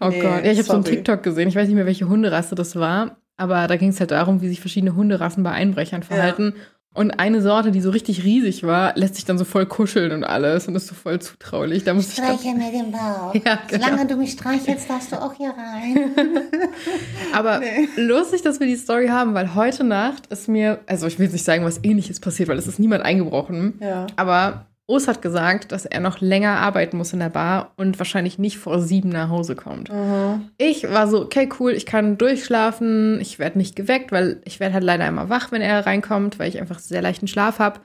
Oh 0.01 0.09
Nee, 0.09 0.21
Gott, 0.21 0.45
ja, 0.45 0.51
ich 0.53 0.59
habe 0.59 0.63
so 0.67 0.73
einen. 0.75 0.85
TikTok 0.85 1.23
gesehen, 1.23 1.49
ich 1.49 1.55
weiß 1.57 1.67
nicht 1.69 1.77
mehr, 1.77 1.87
welche 1.87 2.09
Hunderasse 2.09 2.55
das 2.55 2.77
war, 2.77 3.17
aber 3.37 3.67
da 3.67 3.77
ging 3.77 3.91
es 3.91 4.01
halt 4.01 4.11
darum, 4.11 4.41
wie 4.43 4.49
sich 4.49 4.61
verschiedene 4.61 4.95
Hunderassen 4.97 5.43
bei 5.43 5.51
Einbrechern 5.53 6.03
verhalten. 6.03 6.55
Und 6.97 7.13
eine 7.21 7.43
Sorte, 7.43 7.71
die 7.71 7.81
so 7.81 7.91
richtig 7.91 8.25
riesig 8.25 8.63
war, 8.65 8.93
lässt 8.97 9.15
sich 9.17 9.25
dann 9.25 9.39
so 9.39 9.45
voll 9.45 9.67
kuscheln 9.67 10.13
und 10.13 10.25
alles 10.25 10.67
und 10.67 10.75
ist 10.75 10.87
so 10.87 10.95
voll 10.95 11.19
zutraulich. 11.21 11.85
Da 11.85 11.95
muss 11.95 12.09
ich 12.09 12.17
dann, 12.17 12.39
Streichel 12.39 12.55
mir 12.59 12.71
den 12.73 12.91
Bauch. 12.91 13.35
Ja, 13.45 13.59
genau. 13.69 13.85
Solange 13.85 14.07
du 14.07 14.17
mich 14.17 14.33
streichelst, 14.33 14.89
darfst 14.89 15.13
du 15.13 15.17
auch 15.23 15.35
hier 15.35 15.51
rein. 15.51 16.11
Aber 17.33 17.59
Nee. 17.61 17.89
lustig, 17.97 18.43
dass 18.43 18.61
wir 18.61 18.67
die 18.67 18.77
Story 18.77 19.09
haben, 19.09 19.35
weil 19.35 19.55
heute 19.55 19.85
Nacht 19.85 20.27
ist 20.29 20.49
mir, 20.49 20.81
also 20.87 21.07
ich 21.07 21.19
will 21.19 21.27
jetzt 21.27 21.33
nicht 21.35 21.45
sagen, 21.45 21.65
was 21.65 21.81
ähnliches 21.85 22.21
passiert, 22.21 22.49
weil 22.49 22.59
es 22.59 22.67
ist 22.67 22.79
niemand 22.79 23.05
eingebrochen. 23.05 23.75
Ja. 23.81 24.07
Aber 24.17 24.67
Os 24.89 25.09
hat 25.09 25.21
gesagt, 25.21 25.73
dass 25.73 25.85
er 25.85 25.99
noch 25.99 26.21
länger 26.21 26.59
arbeiten 26.59 26.97
muss 26.97 27.13
in 27.13 27.19
der 27.19 27.29
Bar 27.29 27.73
und 27.77 27.99
wahrscheinlich 27.99 28.39
nicht 28.39 28.59
vor 28.59 28.81
sieben 28.81 29.09
nach 29.09 29.31
Hause 29.31 29.57
kommt. 29.57 29.93
Mhm. 29.93 30.51
Ich 30.59 30.89
war 30.89 31.09
so, 31.09 31.23
okay, 31.23 31.49
cool, 31.59 31.73
ich 31.73 31.87
kann 31.87 32.19
durchschlafen, 32.19 33.21
ich 33.21 33.41
werde 33.41 33.59
nicht 33.59 33.75
geweckt, 33.75 34.13
weil 34.13 34.41
ich 34.45 34.61
werde 34.61 34.75
halt 34.75 34.85
leider 34.85 35.09
immer 35.09 35.29
wach, 35.29 35.51
wenn 35.51 35.63
er 35.63 35.87
reinkommt, 35.87 36.39
weil 36.39 36.49
ich 36.49 36.61
einfach 36.61 36.79
sehr 36.79 37.03
leichten 37.03 37.27
Schlaf 37.27 37.59
habe. 37.59 37.81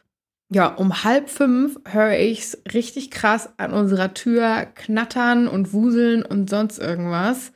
Ja, 0.53 0.67
um 0.67 1.03
halb 1.03 1.29
fünf 1.29 1.79
höre 1.89 2.19
ich's 2.19 2.61
richtig 2.73 3.09
krass 3.09 3.49
an 3.57 3.71
unserer 3.71 4.13
Tür 4.13 4.67
knattern 4.75 5.47
und 5.47 5.73
wuseln 5.73 6.23
und 6.23 6.49
sonst 6.49 6.77
irgendwas. 6.77 7.51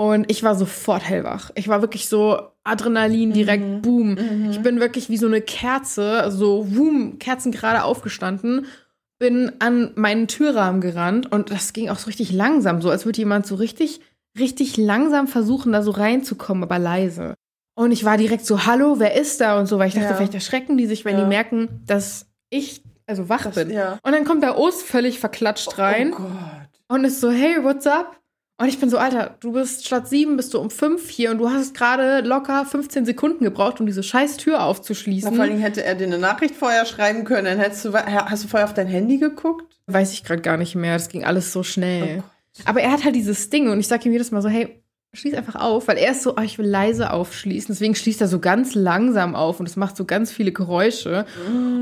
Und 0.00 0.30
ich 0.30 0.42
war 0.42 0.54
sofort 0.54 1.02
hellwach. 1.06 1.50
Ich 1.56 1.68
war 1.68 1.82
wirklich 1.82 2.08
so 2.08 2.40
Adrenalin 2.64 3.32
direkt, 3.34 3.62
Mhm. 3.64 3.82
boom. 3.82 4.10
Mhm. 4.14 4.48
Ich 4.50 4.60
bin 4.62 4.80
wirklich 4.80 5.10
wie 5.10 5.18
so 5.18 5.26
eine 5.26 5.42
Kerze, 5.42 6.30
so 6.30 6.64
boom, 6.64 7.18
Kerzen 7.18 7.52
gerade 7.52 7.84
aufgestanden, 7.84 8.64
bin 9.18 9.52
an 9.58 9.90
meinen 9.96 10.26
Türrahmen 10.26 10.80
gerannt 10.80 11.30
und 11.30 11.50
das 11.50 11.74
ging 11.74 11.90
auch 11.90 11.98
so 11.98 12.06
richtig 12.06 12.32
langsam, 12.32 12.80
so 12.80 12.88
als 12.88 13.04
würde 13.04 13.18
jemand 13.18 13.46
so 13.46 13.56
richtig, 13.56 14.00
richtig 14.38 14.78
langsam 14.78 15.28
versuchen, 15.28 15.72
da 15.72 15.82
so 15.82 15.90
reinzukommen, 15.90 16.62
aber 16.64 16.78
leise. 16.78 17.34
Und 17.74 17.92
ich 17.92 18.04
war 18.04 18.16
direkt 18.16 18.46
so, 18.46 18.64
hallo, 18.64 18.94
wer 19.00 19.14
ist 19.20 19.38
da 19.42 19.58
und 19.58 19.66
so, 19.66 19.78
weil 19.78 19.88
ich 19.88 19.94
dachte, 19.94 20.08
Ja. 20.08 20.14
vielleicht 20.14 20.34
erschrecken 20.34 20.78
die 20.78 20.86
sich, 20.86 21.04
wenn 21.04 21.16
Ja. 21.18 21.24
die 21.24 21.28
merken, 21.28 21.82
dass 21.86 22.26
ich 22.48 22.82
also 23.06 23.28
wach 23.28 23.42
Das- 23.42 23.54
bin. 23.56 23.70
ja. 23.70 23.98
Und 24.02 24.12
dann 24.12 24.24
kommt 24.24 24.42
der 24.42 24.56
Ost 24.58 24.82
völlig 24.82 25.18
verklatscht 25.18 25.76
rein 25.78 26.12
Oh 26.14 26.22
Gott. 26.22 26.68
und 26.88 27.04
ist 27.04 27.20
so, 27.20 27.30
hey, 27.30 27.62
what's 27.62 27.86
up? 27.86 28.16
Und 28.60 28.68
ich 28.68 28.78
bin 28.78 28.90
so, 28.90 28.98
Alter, 28.98 29.36
du 29.40 29.52
bist 29.52 29.86
statt 29.86 30.06
sieben 30.06 30.36
bist 30.36 30.52
du 30.52 30.58
um 30.58 30.68
fünf 30.68 31.08
hier 31.08 31.30
und 31.30 31.38
du 31.38 31.48
hast 31.48 31.72
gerade 31.72 32.20
locker 32.20 32.66
15 32.66 33.06
Sekunden 33.06 33.42
gebraucht, 33.42 33.80
um 33.80 33.86
diese 33.86 34.02
scheiß 34.02 34.36
Tür 34.36 34.56
Na, 34.58 34.66
aufzuschließen. 34.66 35.34
vor 35.34 35.44
allem 35.44 35.58
hätte 35.58 35.82
er 35.82 35.94
dir 35.94 36.06
eine 36.06 36.18
Nachricht 36.18 36.54
vorher 36.54 36.84
schreiben 36.84 37.24
können, 37.24 37.46
dann 37.46 37.58
hättest 37.58 37.86
du, 37.86 37.94
hast 37.94 38.44
du 38.44 38.48
vorher 38.48 38.68
auf 38.68 38.74
dein 38.74 38.86
Handy 38.86 39.16
geguckt? 39.16 39.64
Weiß 39.86 40.12
ich 40.12 40.24
gerade 40.24 40.42
gar 40.42 40.58
nicht 40.58 40.74
mehr. 40.74 40.92
Das 40.92 41.08
ging 41.08 41.24
alles 41.24 41.54
so 41.54 41.62
schnell. 41.62 42.22
Oh 42.22 42.62
Aber 42.66 42.82
er 42.82 42.92
hat 42.92 43.02
halt 43.02 43.14
dieses 43.14 43.48
Ding 43.48 43.70
und 43.70 43.80
ich 43.80 43.88
sage 43.88 44.06
ihm 44.06 44.12
jedes 44.12 44.30
Mal 44.30 44.42
so, 44.42 44.50
hey, 44.50 44.82
schließ 45.12 45.34
einfach 45.34 45.56
auf, 45.56 45.88
weil 45.88 45.96
er 45.98 46.12
ist 46.12 46.22
so, 46.22 46.36
oh, 46.36 46.40
ich 46.42 46.56
will 46.58 46.66
leise 46.66 47.12
aufschließen. 47.12 47.74
Deswegen 47.74 47.94
schließt 47.96 48.20
er 48.20 48.28
so 48.28 48.38
ganz 48.38 48.74
langsam 48.74 49.34
auf 49.34 49.58
und 49.58 49.68
es 49.68 49.74
macht 49.76 49.96
so 49.96 50.04
ganz 50.04 50.30
viele 50.30 50.52
Geräusche. 50.52 51.26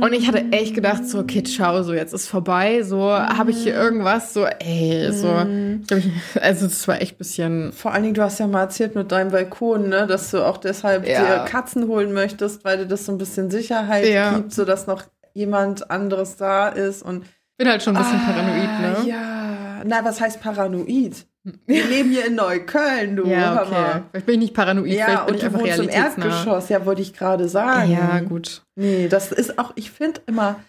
Und 0.01 0.13
ich 0.15 0.27
hatte 0.27 0.51
echt 0.53 0.75
gedacht, 0.75 1.05
so, 1.07 1.19
okay, 1.19 1.43
ciao, 1.43 1.83
so 1.83 1.93
jetzt 1.93 2.15
ist 2.15 2.27
vorbei. 2.27 2.83
So, 2.83 3.11
habe 3.13 3.51
ich 3.51 3.59
hier 3.63 3.75
irgendwas? 3.75 4.33
So, 4.33 4.47
ey, 4.47 5.13
so. 5.13 5.45
Ich, 5.91 6.09
also, 6.41 6.67
das 6.67 6.89
war 6.89 7.01
echt 7.03 7.17
ein 7.17 7.19
bisschen. 7.19 7.73
Vor 7.73 7.93
allen 7.93 8.05
Dingen, 8.05 8.15
du 8.15 8.23
hast 8.23 8.39
ja 8.41 8.47
mal 8.47 8.63
erzählt 8.63 8.95
mit 8.95 9.13
deinem 9.13 9.31
Balkon, 9.31 9.89
ne, 9.91 10.07
dass 10.07 10.31
du 10.31 10.45
auch 10.47 10.57
deshalb 10.57 11.07
Ja. 11.07 11.45
dir 11.45 11.45
Katzen 11.51 11.87
holen 11.89 12.13
möchtest, 12.13 12.65
weil 12.65 12.79
dir 12.79 12.87
das 12.87 13.05
so 13.05 13.13
ein 13.13 13.19
bisschen 13.19 13.51
Sicherheit 13.51 14.07
Ja. 14.09 14.35
gibt, 14.37 14.53
sodass 14.55 14.87
noch 14.87 15.03
jemand 15.35 15.91
anderes 15.91 16.37
da 16.37 16.69
ist 16.69 17.03
und 17.03 17.25
Bin 17.59 17.69
halt 17.69 17.83
schon 17.83 17.95
ein 17.97 18.03
bisschen 18.03 18.21
Ah, 18.21 18.33
paranoid, 18.33 18.81
ne? 18.81 19.05
Ja. 19.11 19.83
Na, 19.85 20.05
was 20.05 20.21
heißt 20.21 20.41
paranoid? 20.41 21.27
Wir 21.67 21.87
leben 21.87 22.11
hier 22.11 22.27
in 22.27 22.35
Neukölln, 22.35 23.17
du. 23.17 23.27
Ja, 23.27 23.63
okay. 23.63 24.03
Vielleicht 24.11 24.27
bin 24.27 24.35
ich 24.35 24.41
nicht 24.41 24.55
paranoid, 24.55 24.91
Ja, 24.91 25.25
und 25.25 25.35
ich 25.35 25.41
du 25.41 25.47
einfach 25.47 25.61
wohnst 25.61 25.79
im. 25.79 25.89
Erdgeschoss, 25.89 26.69
ja, 26.69 26.85
wollte 26.85 27.03
ich 27.03 27.15
gerade 27.15 27.49
sagen. 27.49 27.91
Ja, 27.91 28.21
gut. 28.21 28.63
Nee, 28.75 29.09
das 29.09 29.33
ist 29.33 29.59
auch, 29.59 29.73
ich 29.77 29.91
finde 29.91 30.21
immer, 30.27 30.61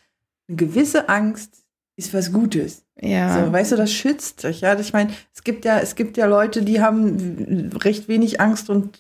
eine 0.48 0.58
gewisse 0.58 1.10
Angst 1.10 1.64
ist 1.98 2.14
was 2.14 2.32
Gutes. 2.32 2.86
Ja. 3.02 3.46
So, 3.46 3.52
weißt 3.52 3.74
du, 3.74 3.76
das 3.76 3.92
schützt 3.92 4.44
dich, 4.44 4.62
ja. 4.62 4.78
Ich 4.80 4.94
meine, 4.94 5.12
es 5.34 5.44
gibt 5.44 5.66
ja, 5.66 5.80
es 5.80 5.96
gibt 5.96 6.18
ja 6.18 6.28
Leute, 6.28 6.62
die 6.64 6.82
haben 6.82 7.72
recht 7.84 8.08
wenig 8.08 8.40
Angst 8.40 8.70
und 8.70 8.98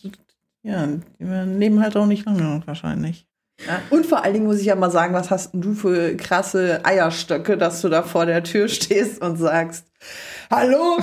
ja, 0.63 0.85
die 0.85 1.23
leben 1.23 1.81
halt 1.81 1.95
auch 1.95 2.05
nicht 2.05 2.25
lange 2.25 2.61
wahrscheinlich. 2.65 3.25
Ja. 3.65 3.81
Und 3.89 4.05
vor 4.05 4.23
allen 4.23 4.33
Dingen 4.33 4.45
muss 4.45 4.59
ich 4.59 4.65
ja 4.65 4.75
mal 4.75 4.91
sagen, 4.91 5.13
was 5.13 5.31
hast 5.31 5.53
denn 5.53 5.61
du 5.61 5.73
für 5.73 6.15
krasse 6.15 6.81
Eierstöcke, 6.83 7.57
dass 7.57 7.81
du 7.81 7.89
da 7.89 8.03
vor 8.03 8.25
der 8.25 8.43
Tür 8.43 8.67
stehst 8.69 9.21
und 9.21 9.38
sagst, 9.38 9.85
Hallo, 10.51 10.97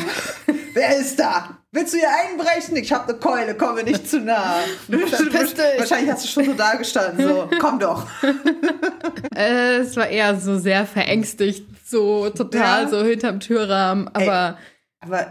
wer 0.75 0.97
ist 0.99 1.21
da? 1.21 1.57
Willst 1.71 1.95
du 1.95 1.99
hier 1.99 2.09
einbrechen? 2.09 2.77
Ich 2.77 2.93
habe 2.93 3.11
eine 3.11 3.19
Keule, 3.19 3.55
komme 3.55 3.85
nicht 3.85 4.09
zu 4.09 4.19
nah. 4.21 4.57
Verpiss 4.91 5.55
dich. 5.55 5.79
Wahrscheinlich 5.79 6.11
hast 6.11 6.25
du 6.25 6.29
schon 6.29 6.47
so 6.47 6.55
da 6.55 6.75
gestanden, 6.75 7.25
so, 7.29 7.49
komm 7.61 7.79
doch. 7.79 8.07
Äh, 9.35 9.79
es 9.81 9.95
war 9.97 10.09
eher 10.09 10.35
so 10.41 10.59
sehr 10.59 10.87
verängstigt, 10.87 11.67
so 11.87 12.31
total 12.31 12.85
Ja. 12.85 12.89
so 12.89 13.05
hinterm 13.05 13.39
Türrahmen, 13.39 14.09
aber 14.15 14.57
Aber 15.01 15.29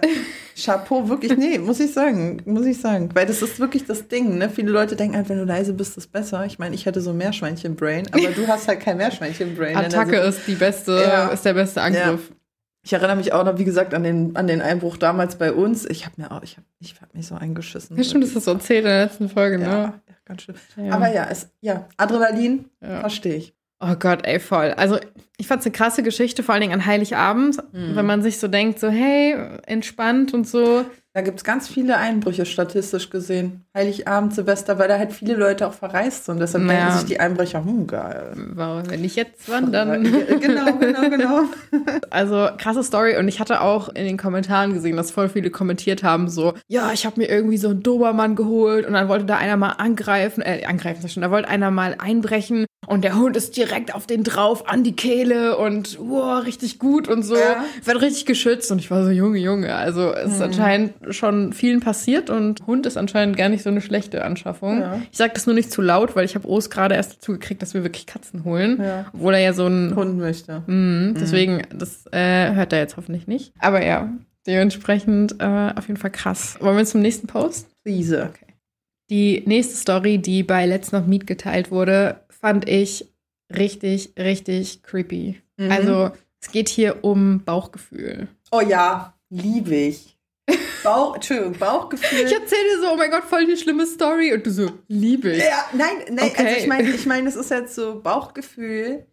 Chapeau, 0.55 1.09
wirklich, 1.09 1.35
nee, 1.37 1.57
muss 1.57 1.79
ich 1.79 1.91
sagen, 1.91 2.41
muss 2.45 2.65
ich 2.67 2.79
sagen. 2.79 3.09
Weil 3.15 3.25
das 3.25 3.41
ist 3.41 3.59
wirklich 3.59 3.85
das 3.85 4.07
Ding, 4.07 4.37
ne? 4.37 4.49
Viele 4.51 4.69
Leute 4.71 4.95
denken 4.95 5.15
halt, 5.17 5.27
wenn 5.29 5.39
du 5.39 5.43
leise 5.43 5.73
bist, 5.73 5.97
ist 5.97 6.11
besser. 6.11 6.45
Ich 6.45 6.59
meine, 6.59 6.75
ich 6.75 6.85
hätte 6.85 7.01
so 7.01 7.13
Meerschweinchen-Brain, 7.13 8.07
aber 8.11 8.27
du 8.27 8.47
hast 8.47 8.67
halt 8.67 8.79
kein 8.81 8.97
Meerschweinchen-Brain. 8.97 9.75
Attacke 9.75 10.21
Also, 10.21 10.37
ist 10.37 10.47
die 10.47 10.55
beste, 10.55 10.91
Ja. 10.91 11.27
ist 11.29 11.43
der 11.43 11.53
beste 11.55 11.81
Angriff. 11.81 12.31
Ich 12.85 12.93
erinnere 12.93 13.15
mich 13.17 13.33
auch 13.33 13.43
noch, 13.43 13.57
wie 13.57 13.65
gesagt, 13.65 13.93
an 13.93 14.03
den, 14.03 14.35
an 14.35 14.45
den 14.47 14.61
Einbruch 14.61 14.95
damals 14.97 15.35
bei 15.37 15.51
uns. 15.51 15.85
Ich 15.89 16.05
habe 16.05 16.21
mir 16.21 16.31
auch, 16.31 16.43
ich 16.43 16.55
habe 16.57 16.65
ich 16.79 16.95
hab 17.01 17.13
mich 17.13 17.25
so 17.27 17.35
eingeschissen. 17.35 17.97
Ja, 17.97 18.03
stimmt, 18.03 18.23
das 18.23 18.35
hast 18.35 18.45
du 18.47 18.51
erzählt 18.51 18.85
in 18.85 18.91
der 18.91 19.05
letzten 19.05 19.27
Folge, 19.29 19.59
ja, 19.61 19.67
ne? 19.67 19.93
ja, 20.07 20.15
ganz 20.23 20.43
schön. 20.43 20.55
Ja. 20.77 20.93
Aber 20.93 21.11
ja, 21.11 21.27
es, 21.29 21.49
ja, 21.61 21.87
Adrenalin, 21.97 22.65
Ja. 22.81 22.99
verstehe 23.01 23.35
ich. 23.35 23.53
Oh 23.79 23.95
Gott, 23.99 24.25
ey, 24.25 24.39
voll. 24.39 24.71
Also, 24.77 24.99
ich 25.37 25.47
fand's 25.47 25.65
eine 25.65 25.73
krasse 25.73 26.01
Geschichte, 26.01 26.43
vor 26.43 26.53
allen 26.53 26.61
Dingen 26.61 26.73
an 26.73 26.85
Heiligabend, 26.85 27.57
Mhm. 27.73 27.95
wenn 27.95 28.05
man 28.05 28.21
sich 28.21 28.39
so 28.39 28.47
denkt, 28.47 28.79
so, 28.79 28.87
hey, 28.89 29.35
entspannt 29.65 30.33
und 30.33 30.47
so. 30.47 30.85
Da 31.15 31.21
gibt 31.21 31.37
es 31.39 31.45
ganz 31.45 31.69
viele 31.69 31.95
Einbrüche 31.95 32.45
statistisch 32.45 33.09
gesehen. 33.09 33.63
Heiligabend, 33.73 34.35
Silvester, 34.35 34.77
weil 34.77 34.89
da 34.89 34.97
halt 34.97 35.13
viele 35.13 35.35
Leute 35.35 35.65
auch 35.65 35.73
verreist 35.73 36.25
sind. 36.25 36.41
Deshalb 36.41 36.65
Ja. 36.65 36.73
denken 36.73 36.91
sich 36.91 37.05
die 37.05 37.21
Einbrecher, 37.21 37.63
hm, 37.63 37.87
geil. 37.87 38.33
Warum, 38.35 38.89
wenn 38.89 38.99
nicht 38.99 39.15
jetzt, 39.15 39.47
wann 39.47 39.71
dann? 39.71 40.03
genau, 40.03 40.75
genau, 40.77 41.09
genau. 41.09 41.43
Also 42.09 42.49
krasse 42.57 42.83
Story 42.83 43.15
und 43.17 43.29
ich 43.29 43.39
hatte 43.39 43.61
auch 43.61 43.87
in 43.87 44.03
den 44.03 44.17
Kommentaren 44.17 44.73
gesehen, 44.73 44.97
dass 44.97 45.11
voll 45.11 45.29
viele 45.29 45.51
kommentiert 45.51 46.03
haben 46.03 46.27
so, 46.27 46.53
ja, 46.67 46.91
ich 46.91 47.05
habe 47.05 47.21
mir 47.21 47.29
irgendwie 47.29 47.57
so 47.57 47.69
einen 47.69 47.81
Dobermann 47.81 48.35
geholt 48.35 48.85
und 48.85 48.91
dann 48.91 49.07
wollte 49.07 49.23
da 49.23 49.37
einer 49.37 49.55
mal 49.55 49.71
angreifen, 49.71 50.41
äh, 50.41 50.65
angreifen 50.65 51.05
ich 51.05 51.15
da 51.15 51.31
wollte 51.31 51.47
einer 51.47 51.71
mal 51.71 51.95
einbrechen 51.97 52.65
und 52.87 53.03
der 53.03 53.15
Hund 53.15 53.35
ist 53.37 53.57
direkt 53.57 53.93
auf 53.93 54.07
den 54.07 54.23
drauf 54.23 54.67
an 54.69 54.83
die 54.83 54.95
Kehle 54.95 55.57
und 55.57 55.97
wow, 55.99 56.43
richtig 56.45 56.79
gut 56.79 57.07
und 57.07 57.23
so, 57.23 57.35
Ja. 57.35 57.63
wird 57.83 58.01
richtig 58.01 58.25
geschützt 58.25 58.71
und 58.71 58.79
ich 58.79 58.91
war 58.91 59.03
so 59.03 59.09
Junge, 59.11 59.39
Junge, 59.39 59.75
also 59.75 60.13
es 60.13 60.27
Mhm. 60.27 60.33
ist 60.35 60.41
anscheinend 60.41 60.93
schon 61.15 61.53
vielen 61.53 61.79
passiert 61.79 62.29
und 62.29 62.65
Hund 62.67 62.85
ist 62.85 62.97
anscheinend 62.97 63.37
gar 63.37 63.49
nicht 63.49 63.63
so 63.63 63.69
eine 63.69 63.81
schlechte 63.81 64.23
Anschaffung. 64.23 64.79
Ja. 64.81 65.01
Ich 65.11 65.17
sag 65.17 65.33
das 65.33 65.45
nur 65.45 65.55
nicht 65.55 65.71
zu 65.71 65.81
laut, 65.81 66.15
weil 66.15 66.25
ich 66.25 66.35
habe 66.35 66.47
Os 66.47 66.69
gerade 66.69 66.95
erst 66.95 67.17
dazu 67.17 67.31
gekriegt, 67.33 67.61
dass 67.61 67.73
wir 67.73 67.83
wirklich 67.83 68.05
Katzen 68.05 68.43
holen, 68.43 68.79
Ja. 68.81 69.05
obwohl 69.13 69.33
er 69.33 69.39
ja 69.41 69.53
so 69.53 69.65
ein 69.67 69.95
Hund 69.95 70.17
möchte. 70.17 70.63
Mhm, 70.67 71.15
deswegen, 71.19 71.61
das 71.75 72.05
äh, 72.11 72.53
hört 72.53 72.73
er 72.73 72.79
jetzt 72.79 72.97
hoffentlich 72.97 73.27
nicht. 73.27 73.53
Aber 73.59 73.83
ja, 73.85 74.09
dementsprechend 74.47 75.35
äh, 75.39 75.71
auf 75.75 75.87
jeden 75.87 75.99
Fall 75.99 76.11
krass. 76.11 76.57
Wollen 76.59 76.77
wir 76.77 76.85
zum 76.85 77.01
nächsten 77.01 77.27
Post? 77.27 77.67
Riese. 77.85 78.31
Die 79.09 79.43
nächste 79.45 79.75
Story, 79.75 80.17
die 80.17 80.41
bei 80.41 80.65
Let's 80.65 80.91
Not 80.91 81.07
Meet 81.07 81.27
geteilt 81.27 81.69
wurde, 81.69 82.21
fand 82.45 82.69
ich 82.69 83.11
richtig, 83.55 84.13
richtig 84.19 84.83
creepy. 84.83 85.41
Mhm. 85.57 85.71
Also, 85.71 86.11
es 86.39 86.51
geht 86.51 86.69
hier 86.69 87.03
um 87.03 87.43
Bauchgefühl. 87.43 88.27
Oh 88.51 88.61
ja, 88.61 89.15
liebe 89.31 89.73
ich. 89.73 90.15
Bauch, 90.83 91.15
Entschuldigung, 91.15 91.53
Bauchgefühl. 91.57 92.19
Ich 92.27 92.31
erzähle 92.31 92.61
dir 92.75 92.81
so, 92.81 92.91
oh 92.93 92.97
mein 92.97 93.09
Gott, 93.09 93.23
voll 93.23 93.47
die 93.47 93.57
schlimme 93.57 93.87
Story. 93.87 94.31
Und 94.31 94.45
du 94.45 94.51
so, 94.51 94.69
liebe 94.87 95.31
ich. 95.31 95.39
ja, 95.43 95.65
nein, 95.73 95.95
nein, 96.11 96.29
Okay. 96.29 96.45
also 96.45 96.59
ich 96.59 96.67
meine, 96.67 96.89
ich 96.91 97.05
meine, 97.07 97.27
es 97.27 97.35
ist 97.35 97.49
jetzt 97.49 97.73
so 97.73 97.99
Bauchgefühl. 97.99 99.07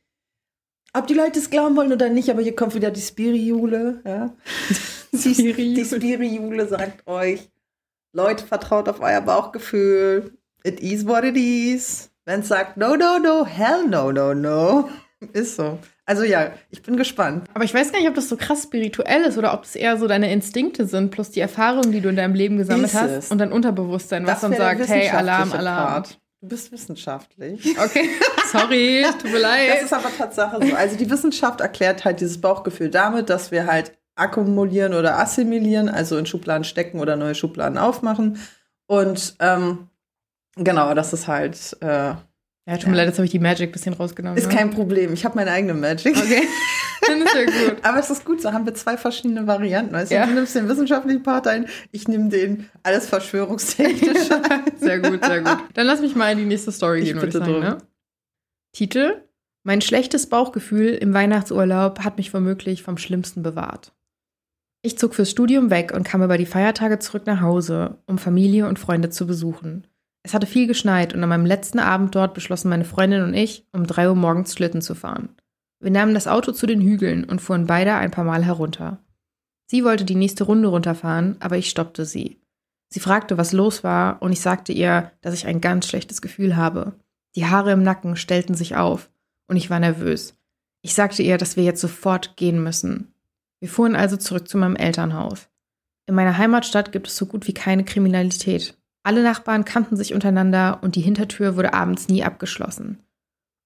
Ob 0.92 1.06
die 1.06 1.14
Leute 1.14 1.38
es 1.38 1.48
glauben 1.48 1.74
wollen 1.74 1.90
oder 1.94 2.10
nicht, 2.10 2.28
aber 2.28 2.42
hier 2.42 2.54
kommt 2.54 2.74
wieder 2.74 2.90
die 2.90 3.00
Spiriule, 3.00 4.02
ja. 4.04 4.36
Die, 5.12 5.34
Spiriule. 5.34 5.74
die 5.74 5.84
Spiriule 5.86 6.68
sagt 6.68 7.06
euch, 7.06 7.50
Leute, 8.14 8.46
vertraut 8.46 8.90
auf 8.90 9.00
euer 9.00 9.22
Bauchgefühl. 9.22 10.36
It 10.64 10.80
is 10.80 11.06
what 11.06 11.24
it 11.24 11.36
is. 11.36 12.11
Wenn 12.24 12.40
es 12.40 12.48
sagt, 12.48 12.76
no, 12.76 12.96
no, 12.96 13.18
no, 13.18 13.44
hell 13.46 13.84
no, 13.88 14.12
no, 14.12 14.34
no. 14.34 14.88
Ist 15.32 15.56
so. 15.56 15.78
Also 16.04 16.24
ja, 16.24 16.50
ich 16.70 16.82
bin 16.82 16.96
gespannt. 16.96 17.48
Aber 17.54 17.64
ich 17.64 17.72
weiß 17.72 17.92
gar 17.92 17.98
nicht, 18.00 18.08
ob 18.08 18.14
das 18.14 18.28
so 18.28 18.36
krass 18.36 18.64
spirituell 18.64 19.22
ist 19.22 19.38
oder 19.38 19.54
ob 19.54 19.64
es 19.64 19.76
eher 19.76 19.96
so 19.96 20.08
deine 20.08 20.32
Instinkte 20.32 20.86
sind, 20.86 21.10
plus 21.10 21.30
die 21.30 21.40
Erfahrungen, 21.40 21.92
die 21.92 22.00
du 22.00 22.08
in 22.08 22.16
deinem 22.16 22.34
Leben 22.34 22.56
gesammelt 22.56 22.86
Ist 22.86 22.94
hast 23.00 23.10
es. 23.10 23.30
und 23.30 23.38
dein 23.38 23.52
Unterbewusstsein, 23.52 24.26
was 24.26 24.40
dann 24.40 24.54
sagt, 24.54 24.86
hey, 24.88 25.08
Alarm, 25.10 25.52
Alarm. 25.52 25.86
Part. 25.92 26.18
Du 26.40 26.48
bist 26.48 26.72
wissenschaftlich. 26.72 27.78
Okay, 27.78 28.10
sorry, 28.50 29.04
tut 29.12 29.24
mir 29.30 29.32
Das 29.34 29.42
leid. 29.42 29.82
ist 29.84 29.92
aber 29.92 30.08
Tatsache 30.16 30.66
so. 30.66 30.74
Also 30.74 30.96
die 30.96 31.08
Wissenschaft 31.08 31.60
erklärt 31.60 32.04
halt 32.04 32.20
dieses 32.20 32.40
Bauchgefühl 32.40 32.90
damit, 32.90 33.30
dass 33.30 33.52
wir 33.52 33.68
halt 33.68 33.92
akkumulieren 34.16 34.94
oder 34.94 35.20
assimilieren, 35.20 35.88
also 35.88 36.18
in 36.18 36.26
Schubladen 36.26 36.64
stecken 36.64 36.98
oder 36.98 37.14
neue 37.14 37.36
Schubladen 37.36 37.78
aufmachen. 37.78 38.38
Und 38.86 39.36
ähm, 39.38 39.86
genau, 40.56 40.94
das 40.94 41.12
ist 41.12 41.28
halt 41.28 41.76
äh, 41.80 41.86
Ja, 41.86 42.76
tut 42.78 42.88
mir 42.88 42.96
leid, 42.96 43.06
jetzt 43.08 43.18
habe 43.18 43.24
ich 43.26 43.30
die 43.32 43.38
Magic 43.38 43.70
ein 43.70 43.72
bisschen 43.72 43.94
rausgenommen. 43.94 44.36
ist 44.38 44.48
ne? 44.48 44.54
kein 44.54 44.70
Problem. 44.70 45.12
Ich 45.12 45.24
habe 45.24 45.34
meine 45.36 45.50
eigene 45.50 45.74
Magic. 45.74 46.16
Okay, 46.16 46.42
dann 47.06 47.22
ist 47.22 47.34
ja 47.34 47.44
gut. 47.44 47.76
Aber 47.84 47.98
es 47.98 48.10
ist 48.10 48.24
gut, 48.24 48.40
so 48.40 48.52
haben 48.52 48.64
wir 48.66 48.74
zwei 48.74 48.96
verschiedene 48.96 49.46
Varianten. 49.46 49.92
Weißt 49.92 50.10
du, 50.10 50.14
Ja. 50.16 50.26
du 50.26 50.32
nimmst 50.34 50.54
den 50.54 50.68
wissenschaftlichen 50.68 51.22
Part 51.22 51.46
ein, 51.48 51.66
ich 51.90 52.06
nehme 52.08 52.28
den 52.28 52.68
alles 52.82 53.06
verschwörungstechnische 53.08 54.42
ein. 54.50 54.62
Sehr 54.78 55.00
gut, 55.00 55.24
sehr 55.24 55.40
gut. 55.42 55.58
Dann 55.74 55.86
lass 55.86 56.00
mich 56.00 56.14
mal 56.14 56.30
in 56.32 56.38
die 56.38 56.44
nächste 56.44 56.70
Story 56.72 57.00
Ich 57.00 57.04
gehen, 57.06 57.16
würde 57.16 57.26
ich 57.28 57.32
bitte 57.34 57.44
sagen. 57.46 57.60
Ne? 57.60 57.78
Titel: 58.72 59.22
Mein 59.64 59.80
schlechtes 59.80 60.28
Bauchgefühl 60.28 60.88
im 60.94 61.12
Weihnachtsurlaub 61.14 62.00
hat 62.00 62.16
mich 62.16 62.32
womöglich 62.32 62.82
vom 62.82 62.96
Schlimmsten 62.98 63.42
bewahrt. 63.42 63.92
Ich 64.84 64.98
zog 64.98 65.14
fürs 65.14 65.30
Studium 65.30 65.70
weg 65.70 65.92
und 65.94 66.02
kam 66.04 66.22
über 66.24 66.38
die 66.38 66.46
Feiertage 66.46 66.98
zurück 66.98 67.26
nach 67.26 67.40
Hause, 67.40 67.98
um 68.06 68.18
Familie 68.18 68.66
und 68.66 68.80
Freunde 68.80 69.10
zu 69.10 69.26
besuchen. 69.28 69.86
Es 70.22 70.34
hatte 70.34 70.46
viel 70.46 70.66
geschneit 70.66 71.14
und 71.14 71.22
an 71.22 71.28
meinem 71.28 71.46
letzten 71.46 71.78
Abend 71.78 72.14
dort 72.14 72.34
beschlossen 72.34 72.68
meine 72.68 72.84
Freundin 72.84 73.22
und 73.22 73.34
ich, 73.34 73.66
um 73.72 73.86
drei 73.86 74.08
Uhr 74.08 74.14
morgens 74.14 74.54
Schlitten 74.54 74.80
zu 74.80 74.94
fahren. 74.94 75.30
Wir 75.80 75.90
nahmen 75.90 76.14
das 76.14 76.28
Auto 76.28 76.52
zu 76.52 76.66
den 76.66 76.80
Hügeln 76.80 77.24
und 77.24 77.40
fuhren 77.40 77.66
beide 77.66 77.94
ein 77.94 78.12
paar 78.12 78.24
Mal 78.24 78.44
herunter. 78.44 78.98
Sie 79.66 79.84
wollte 79.84 80.04
die 80.04 80.14
nächste 80.14 80.44
Runde 80.44 80.68
runterfahren, 80.68 81.36
aber 81.40 81.58
ich 81.58 81.70
stoppte 81.70 82.04
sie. 82.04 82.40
Sie 82.88 83.00
fragte, 83.00 83.38
was 83.38 83.52
los 83.52 83.82
war, 83.82 84.20
und 84.20 84.32
ich 84.32 84.40
sagte 84.40 84.72
ihr, 84.72 85.10
dass 85.22 85.34
ich 85.34 85.46
ein 85.46 85.60
ganz 85.60 85.88
schlechtes 85.88 86.22
Gefühl 86.22 86.56
habe. 86.56 86.92
Die 87.34 87.46
Haare 87.46 87.72
im 87.72 87.82
Nacken 87.82 88.16
stellten 88.16 88.54
sich 88.54 88.76
auf, 88.76 89.10
und 89.48 89.56
ich 89.56 89.70
war 89.70 89.80
nervös. 89.80 90.36
Ich 90.82 90.94
sagte 90.94 91.22
ihr, 91.22 91.38
dass 91.38 91.56
wir 91.56 91.64
jetzt 91.64 91.80
sofort 91.80 92.36
gehen 92.36 92.62
müssen. 92.62 93.14
Wir 93.60 93.68
fuhren 93.68 93.96
also 93.96 94.16
zurück 94.16 94.46
zu 94.46 94.58
meinem 94.58 94.76
Elternhaus. 94.76 95.48
In 96.06 96.14
meiner 96.14 96.36
Heimatstadt 96.36 96.92
gibt 96.92 97.08
es 97.08 97.16
so 97.16 97.26
gut 97.26 97.46
wie 97.46 97.54
keine 97.54 97.84
Kriminalität. 97.84 98.76
Alle 99.04 99.22
Nachbarn 99.22 99.64
kannten 99.64 99.96
sich 99.96 100.14
untereinander 100.14 100.78
und 100.82 100.94
die 100.94 101.00
Hintertür 101.00 101.56
wurde 101.56 101.74
abends 101.74 102.08
nie 102.08 102.22
abgeschlossen. 102.22 102.98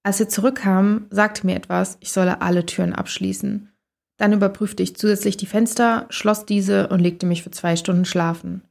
Als 0.03 0.19
wir 0.19 0.29
zurückkamen, 0.29 1.05
sagte 1.09 1.45
mir 1.45 1.55
etwas, 1.55 1.97
ich 1.99 2.11
solle 2.11 2.41
alle 2.41 2.65
Türen 2.65 2.93
abschließen. 2.93 3.71
Dann 4.17 4.33
überprüfte 4.33 4.81
ich 4.81 4.95
zusätzlich 4.95 5.37
die 5.37 5.45
Fenster, 5.45 6.07
schloss 6.09 6.45
diese 6.45 6.87
und 6.87 6.99
legte 6.99 7.25
mich 7.25 7.43
für 7.43 7.51
zwei 7.51 7.75
Stunden 7.75 8.05
schlafen. 8.05 8.63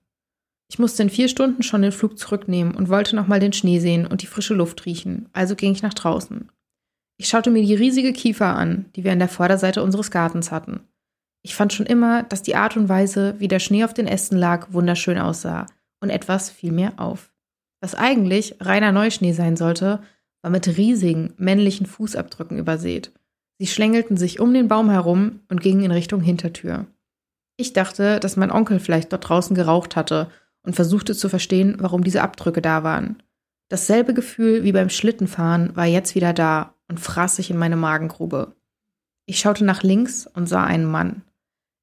Ich 0.68 0.78
musste 0.80 1.02
in 1.02 1.10
vier 1.10 1.28
Stunden 1.28 1.62
schon 1.62 1.82
den 1.82 1.92
Flug 1.92 2.18
zurücknehmen 2.18 2.74
und 2.74 2.88
wollte 2.88 3.14
nochmal 3.14 3.38
den 3.38 3.52
Schnee 3.52 3.78
sehen 3.78 4.06
und 4.06 4.22
die 4.22 4.26
frische 4.26 4.54
Luft 4.54 4.84
riechen, 4.86 5.28
also 5.32 5.54
ging 5.54 5.72
ich 5.72 5.82
nach 5.82 5.94
draußen. 5.94 6.50
Ich 7.18 7.28
schaute 7.28 7.50
mir 7.50 7.62
die 7.62 7.74
riesige 7.74 8.12
Kiefer 8.12 8.56
an, 8.56 8.86
die 8.96 9.04
wir 9.04 9.12
an 9.12 9.20
der 9.20 9.28
Vorderseite 9.28 9.82
unseres 9.82 10.10
Gartens 10.10 10.50
hatten. 10.50 10.80
Ich 11.42 11.54
fand 11.54 11.72
schon 11.72 11.86
immer, 11.86 12.24
dass 12.24 12.42
die 12.42 12.56
Art 12.56 12.76
und 12.76 12.88
Weise, 12.88 13.36
wie 13.38 13.48
der 13.48 13.60
Schnee 13.60 13.84
auf 13.84 13.94
den 13.94 14.08
Ästen 14.08 14.36
lag, 14.36 14.72
wunderschön 14.72 15.18
aussah. 15.18 15.66
Und 16.00 16.10
etwas 16.10 16.50
fiel 16.50 16.72
mir 16.72 16.94
auf. 16.96 17.32
Was 17.80 17.94
eigentlich 17.94 18.56
reiner 18.60 18.92
Neuschnee 18.92 19.32
sein 19.32 19.56
sollte, 19.56 20.00
war 20.42 20.50
mit 20.50 20.76
riesigen 20.76 21.34
männlichen 21.36 21.86
Fußabdrücken 21.86 22.58
übersät. 22.58 23.12
Sie 23.58 23.66
schlängelten 23.66 24.16
sich 24.16 24.38
um 24.40 24.52
den 24.52 24.68
Baum 24.68 24.90
herum 24.90 25.40
und 25.48 25.60
gingen 25.60 25.84
in 25.84 25.90
Richtung 25.90 26.20
Hintertür. 26.20 26.86
Ich 27.56 27.72
dachte, 27.72 28.20
dass 28.20 28.36
mein 28.36 28.50
Onkel 28.50 28.80
vielleicht 28.80 29.12
dort 29.12 29.28
draußen 29.28 29.56
geraucht 29.56 29.96
hatte 29.96 30.30
und 30.62 30.76
versuchte 30.76 31.14
zu 31.14 31.28
verstehen, 31.28 31.76
warum 31.78 32.04
diese 32.04 32.22
Abdrücke 32.22 32.60
da 32.60 32.82
waren. 32.84 33.22
Dasselbe 33.68 34.14
Gefühl 34.14 34.62
wie 34.62 34.72
beim 34.72 34.90
Schlittenfahren 34.90 35.74
war 35.74 35.86
jetzt 35.86 36.14
wieder 36.14 36.32
da 36.32 36.74
und 36.88 37.00
fraß 37.00 37.36
sich 37.36 37.50
in 37.50 37.56
meine 37.56 37.76
Magengrube. 37.76 38.54
Ich 39.24 39.40
schaute 39.40 39.64
nach 39.64 39.82
links 39.82 40.26
und 40.26 40.46
sah 40.46 40.64
einen 40.64 40.84
Mann. 40.84 41.22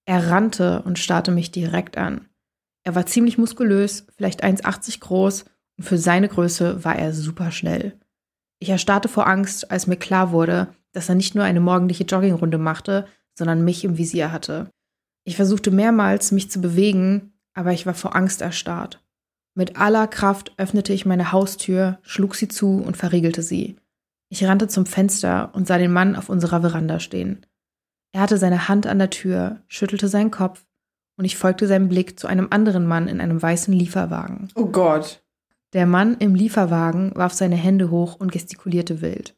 Er 0.06 0.30
rannte 0.30 0.82
und 0.84 1.00
starrte 1.00 1.32
mich 1.32 1.52
direkt 1.52 1.98
an. 1.98 2.30
Er 2.84 2.96
war 2.96 3.06
ziemlich 3.06 3.38
muskulös, 3.38 4.06
vielleicht 4.16 4.44
1,80 4.44 5.00
groß 5.00 5.46
und 5.78 5.84
für 5.84 5.98
seine 5.98 6.28
Größe 6.28 6.84
war 6.84 6.96
er 6.98 7.14
super 7.14 7.52
schnell. 7.52 8.00
Ich 8.60 8.70
erstarrte 8.70 9.08
vor 9.08 9.28
Angst, 9.28 9.72
als 9.72 9.88
mir 9.88 9.98
klar 9.98 10.32
wurde, 10.32 10.74
dass 10.92 11.10
er 11.10 11.16
nicht 11.16 11.36
nur 11.36 11.44
eine 11.44 11.60
morgendliche 11.60 12.04
Joggingrunde 12.04 12.58
machte, 12.58 13.08
sondern 13.38 13.64
mich 13.64 13.84
im 13.84 13.98
Visier 13.98 14.32
hatte. 14.32 14.70
Ich 15.26 15.36
versuchte 15.36 15.72
mehrmals, 15.72 16.32
mich 16.32 16.52
zu 16.52 16.62
bewegen, 16.62 17.34
aber 17.54 17.72
ich 17.72 17.86
war 17.86 17.94
vor 17.94 18.16
Angst 18.16 18.42
erstarrt. 18.42 19.04
Mit 19.56 19.78
aller 19.78 20.08
Kraft 20.08 20.54
öffnete 20.58 20.94
ich 20.94 21.06
meine 21.06 21.32
Haustür, 21.32 22.00
schlug 22.02 22.36
sie 22.36 22.48
zu 22.48 22.82
und 22.82 22.98
verriegelte 22.98 23.42
sie. 23.42 23.78
Ich 24.30 24.44
rannte 24.46 24.68
zum 24.68 24.86
Fenster 24.86 25.52
und 25.54 25.68
sah 25.68 25.78
den 25.78 25.94
Mann 25.94 26.16
auf 26.16 26.30
unserer 26.30 26.62
Veranda 26.62 27.00
stehen. 27.00 27.46
Er 28.14 28.22
hatte 28.22 28.38
seine 28.38 28.68
Hand 28.68 28.88
an 28.88 29.00
der 29.00 29.10
Tür, 29.10 29.62
schüttelte 29.68 30.08
seinen 30.08 30.32
Kopf 30.32 30.66
und 31.18 31.26
ich 31.26 31.38
folgte 31.38 31.68
seinem 31.68 31.90
Blick 31.90 32.20
zu 32.20 32.28
einem 32.28 32.48
anderen 32.50 32.88
Mann 32.88 33.08
in 33.08 33.22
einem 33.22 33.42
weißen 33.42 33.74
Lieferwagen. 33.74 34.50
Oh 34.56 34.66
Gott. 34.66 35.24
Der 35.74 35.86
Mann 35.86 36.18
im 36.20 36.36
Lieferwagen 36.36 37.12
warf 37.16 37.34
seine 37.34 37.56
Hände 37.56 37.90
hoch 37.90 38.16
und 38.20 38.32
gestikulierte 38.32 39.02
wild. 39.02 39.36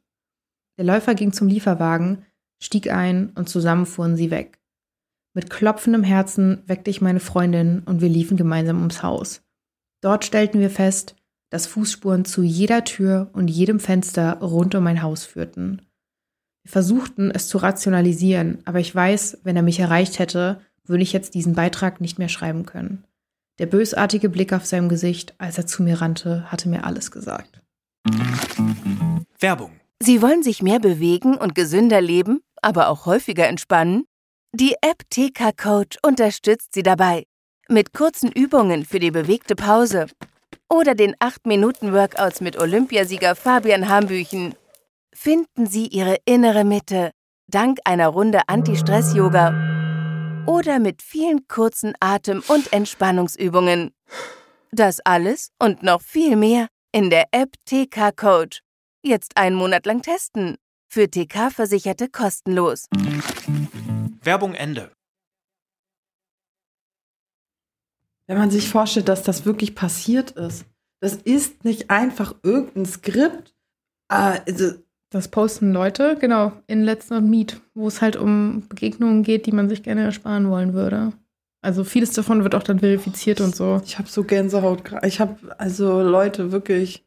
Der 0.78 0.86
Läufer 0.86 1.16
ging 1.16 1.32
zum 1.32 1.48
Lieferwagen, 1.48 2.26
stieg 2.60 2.92
ein 2.92 3.30
und 3.36 3.48
zusammen 3.48 3.86
fuhren 3.86 4.18
sie 4.18 4.32
weg. 4.32 4.60
Mit 5.34 5.50
klopfendem 5.50 6.04
Herzen 6.04 6.64
weckte 6.66 6.90
ich 6.90 7.02
meine 7.02 7.20
Freundin 7.20 7.84
und 7.86 8.02
wir 8.02 8.10
liefen 8.10 8.38
gemeinsam 8.38 8.78
ums 8.78 9.04
Haus. 9.04 9.42
Dort 10.02 10.26
stellten 10.26 10.60
wir 10.60 10.70
fest, 10.70 11.16
dass 11.50 11.68
Fußspuren 11.68 12.26
zu 12.26 12.44
jeder 12.44 12.84
Tür 12.84 13.30
und 13.34 13.50
jedem 13.50 13.80
Fenster 13.80 14.40
rund 14.40 14.76
um 14.76 14.84
mein 14.84 15.02
Haus 15.02 15.26
führten. 15.26 15.82
Wir 16.64 16.72
versuchten 16.72 17.32
es 17.32 17.48
zu 17.48 17.58
rationalisieren, 17.60 18.60
aber 18.66 18.80
ich 18.80 18.94
weiß, 18.94 19.40
wenn 19.44 19.56
er 19.56 19.62
mich 19.62 19.80
erreicht 19.80 20.20
hätte, 20.20 20.62
würde 20.88 21.04
ich 21.04 21.14
jetzt 21.14 21.34
diesen 21.34 21.54
Beitrag 21.54 22.02
nicht 22.02 22.20
mehr 22.20 22.30
schreiben 22.30 22.66
können. 22.66 23.04
Der 23.60 23.66
bösartige 23.68 24.30
Blick 24.30 24.54
auf 24.54 24.66
seinem 24.66 24.90
Gesicht, 24.90 25.34
als 25.38 25.58
er 25.58 25.66
zu 25.66 25.84
mir 25.84 26.02
rannte, 26.02 26.52
hatte 26.52 26.68
mir 26.68 26.84
alles 26.84 27.12
gesagt. 27.12 27.62
Werbung. 29.40 29.72
Sie 30.02 30.22
wollen 30.22 30.44
sich 30.44 30.62
mehr 30.62 30.80
bewegen 30.80 31.36
und 31.36 31.56
gesünder 31.56 32.02
leben, 32.02 32.42
aber 32.62 32.90
auch 32.90 33.06
häufiger 33.06 33.48
entspannen? 33.48 34.06
Die 34.54 34.76
App 34.82 35.10
TK 35.10 35.56
Coach 35.56 35.98
unterstützt 36.02 36.74
Sie 36.74 36.84
dabei. 36.84 37.24
Mit 37.70 37.94
kurzen 37.94 38.32
Übungen 38.32 38.86
für 38.86 39.00
die 39.00 39.12
bewegte 39.12 39.56
Pause 39.56 40.08
oder 40.70 40.96
den 40.96 41.16
8-Minuten-Workouts 41.16 42.42
mit 42.42 42.60
Olympiasieger 42.60 43.36
Fabian 43.36 43.90
Hambüchen 43.90 44.56
finden 45.14 45.66
Sie 45.66 45.88
Ihre 45.88 46.18
innere 46.26 46.64
Mitte 46.64 47.12
dank 47.48 47.80
einer 47.86 48.08
Runde 48.08 48.42
Anti-Stress-Yoga 48.48 49.75
oder 50.46 50.80
mit 50.80 51.02
vielen 51.02 51.48
kurzen 51.48 51.94
Atem- 52.00 52.44
und 52.48 52.72
Entspannungsübungen. 52.72 53.94
Das 54.72 55.00
alles 55.02 55.52
und 55.60 55.84
noch 55.84 56.02
viel 56.02 56.36
mehr 56.36 56.68
in 56.92 57.10
der 57.10 57.26
App 57.32 57.54
TK 57.66 58.12
Coach. 58.16 58.62
Jetzt 59.04 59.38
einen 59.38 59.56
Monat 59.56 59.86
lang 59.86 60.02
testen. 60.02 60.58
Für 60.90 61.10
TK-Versicherte 61.10 62.10
kostenlos. 62.10 62.88
Werbung 64.22 64.54
Ende. 64.54 64.92
Wenn 68.28 68.38
man 68.38 68.50
sich 68.50 68.70
vorstellt, 68.70 69.08
dass 69.08 69.24
das 69.24 69.46
wirklich 69.46 69.76
passiert 69.76 70.32
ist. 70.32 70.66
Das 71.02 71.16
ist 71.16 71.64
nicht 71.66 71.90
einfach 71.90 72.36
irgendein 72.44 72.86
Skript. 72.86 73.54
Äh, 74.10 74.40
also, 74.48 74.74
Das 75.16 75.30
posten 75.30 75.72
Leute, 75.72 76.18
genau, 76.20 76.52
in 76.68 76.84
Let's 76.84 77.10
Not 77.10 77.24
Meet, 77.24 77.62
wo 77.74 77.88
es 77.88 78.02
halt 78.02 78.18
um 78.18 78.64
Begegnungen 78.68 79.24
geht, 79.24 79.46
die 79.46 79.54
man 79.54 79.70
sich 79.70 79.82
gerne 79.82 80.04
ersparen 80.04 80.50
wollen 80.50 80.74
würde. 80.74 81.14
Also 81.62 81.86
vieles 81.86 82.12
davon 82.12 82.44
wird 82.44 82.54
auch 82.54 82.64
dann 82.64 82.80
verifiziert 82.80 83.40
und 83.40 83.56
so. 83.56 83.82
ich 83.86 83.98
habe 83.98 84.10
so 84.10 84.26
Gänsehaut. 84.26 84.82
Ich 85.06 85.22
habe 85.22 85.38
also 85.58 86.02
Leute 86.02 86.52
wirklich. 86.52 87.06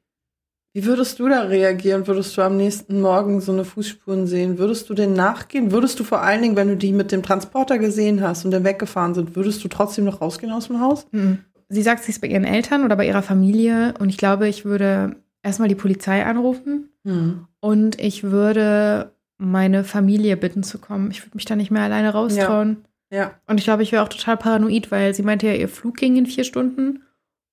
Wie 0.72 0.86
würdest 0.86 1.18
du 1.18 1.28
da 1.28 1.42
reagieren? 1.42 2.06
Würdest 2.06 2.34
du 2.34 2.40
am 2.40 2.56
nächsten 2.56 3.02
Morgen 3.02 3.42
so 3.42 3.52
eine 3.52 3.66
Fußspuren 3.66 4.26
sehen? 4.26 4.56
Würdest 4.56 4.88
du 4.88 4.94
denen 4.94 5.12
nachgehen? 5.12 5.70
Würdest 5.70 6.00
du 6.00 6.04
vor 6.04 6.22
allen 6.22 6.40
Dingen, 6.40 6.56
wenn 6.56 6.68
du 6.68 6.78
die 6.78 6.92
mit 6.92 7.12
dem 7.12 7.22
Transporter 7.22 7.76
gesehen 7.76 8.22
hast 8.22 8.46
und 8.46 8.52
dann 8.52 8.64
weggefahren 8.64 9.12
sind, 9.12 9.36
würdest 9.36 9.62
du 9.62 9.68
trotzdem 9.68 10.06
noch 10.06 10.22
rausgehen 10.22 10.50
aus 10.50 10.68
dem 10.68 10.80
Haus? 10.80 11.06
Mhm. 11.12 11.40
Sie 11.68 11.82
sagt, 11.82 12.04
sie 12.04 12.12
ist 12.12 12.22
bei 12.22 12.28
ihren 12.28 12.44
Eltern 12.44 12.86
oder 12.86 12.96
bei 12.96 13.06
ihrer 13.06 13.20
Familie 13.20 13.92
und 13.98 14.08
ich 14.08 14.16
glaube, 14.16 14.48
ich 14.48 14.64
würde 14.64 15.16
erstmal 15.42 15.68
die 15.68 15.74
Polizei 15.74 16.24
anrufen 16.24 16.88
Hm. 17.08 17.46
und 17.60 17.98
ich 18.00 18.22
würde 18.24 19.12
meine 19.38 19.84
Familie 19.84 20.36
bitten 20.36 20.62
zu 20.62 20.78
kommen. 20.78 21.10
Ich 21.10 21.22
würde 21.24 21.36
mich 21.36 21.44
da 21.44 21.56
nicht 21.56 21.70
mehr 21.70 21.82
alleine 21.82 22.10
raustrauen. 22.10 22.84
Ja. 23.12 23.30
Und 23.46 23.58
ich 23.58 23.64
glaube, 23.64 23.82
ich 23.82 23.92
wäre 23.92 24.02
auch 24.02 24.08
total 24.08 24.36
paranoid, 24.36 24.90
weil 24.90 25.14
sie 25.14 25.22
meinte 25.22 25.46
ja, 25.46 25.54
ihr 25.54 25.68
Flug 25.68 25.96
ging 25.96 26.16
in 26.16 26.26
vier 26.26 26.44
Stunden. 26.44 27.02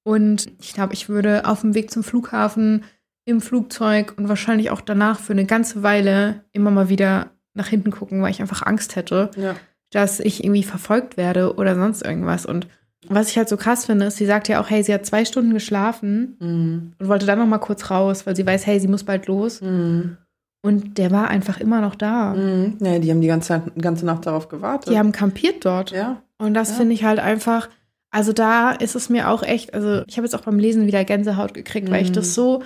Und 0.04 0.48
ich 0.60 0.74
glaube, 0.74 0.94
ich 0.94 1.10
würde 1.10 1.46
auf 1.46 1.62
dem 1.62 1.74
Weg 1.76 1.92
zum 1.92 2.04
Flughafen 2.04 2.84
im 3.26 3.40
Flugzeug 3.40 4.14
und 4.18 4.28
wahrscheinlich 4.30 4.70
auch 4.72 4.82
danach 4.82 5.20
für 5.20 5.34
eine 5.34 5.46
ganze 5.46 5.82
Weile 5.84 6.44
immer 6.52 6.72
mal 6.72 6.90
wieder 6.90 7.32
nach 7.54 7.68
hinten 7.68 7.92
gucken, 7.92 8.22
weil 8.22 8.32
ich 8.32 8.42
einfach 8.42 8.64
Angst 8.64 8.96
hätte, 8.96 9.32
Ja. 9.38 9.56
dass 9.92 10.20
ich 10.20 10.44
irgendwie 10.44 10.64
verfolgt 10.64 11.18
werde 11.18 11.56
oder 11.56 11.76
sonst 11.76 12.04
irgendwas. 12.04 12.46
Und 12.46 12.68
was 13.10 13.30
ich 13.30 13.38
halt 13.38 13.50
so 13.50 13.58
krass 13.58 13.86
finde, 13.86 14.06
ist, 14.06 14.18
sie 14.18 14.26
sagt 14.26 14.48
ja 14.48 14.60
auch, 14.62 14.70
hey, 14.70 14.84
sie 14.84 14.94
hat 14.94 15.06
zwei 15.06 15.26
Stunden 15.26 15.54
geschlafen 15.54 16.36
Mhm. 16.40 16.94
und 17.00 17.08
wollte 17.08 17.26
dann 17.26 17.40
noch 17.40 17.46
mal 17.48 17.58
kurz 17.60 17.90
raus, 17.90 18.26
weil 18.26 18.36
sie 18.36 18.46
weiß, 18.46 18.66
hey, 18.66 18.80
sie 18.80 18.88
muss 18.88 19.04
bald 19.04 19.28
los. 19.28 19.62
Mhm. 19.62 20.18
Und 20.64 20.98
der 20.98 21.12
war 21.12 21.28
einfach 21.28 21.60
immer 21.60 21.80
noch 21.82 21.96
da. 21.96 22.34
Mhm. 22.34 22.78
Nee, 22.80 23.00
die 23.00 23.12
haben 23.12 23.22
die 23.22 23.28
ganze, 23.28 23.62
ganze 23.80 24.06
Nacht 24.06 24.26
darauf 24.26 24.50
gewartet. 24.50 24.92
Die 24.94 24.98
haben 24.98 25.12
kampiert 25.12 25.64
dort. 25.66 25.92
ja. 25.92 26.22
Und 26.38 26.54
das 26.54 26.72
Ja. 26.72 26.76
finde 26.76 26.94
ich 26.94 27.04
halt 27.06 27.20
einfach, 27.20 27.70
also 28.12 28.34
da 28.34 28.72
ist 28.72 28.96
es 28.96 29.10
mir 29.10 29.30
auch 29.30 29.42
echt, 29.44 29.74
also 29.74 30.04
ich 30.08 30.18
habe 30.18 30.26
jetzt 30.26 30.34
auch 30.36 30.42
beim 30.42 30.60
Lesen 30.60 30.86
wieder 30.88 31.06
Gänsehaut 31.06 31.54
gekriegt, 31.54 31.90
weil 31.92 32.02
ich 32.02 32.10
Mhm. 32.10 32.14
das 32.16 32.34
so 32.34 32.62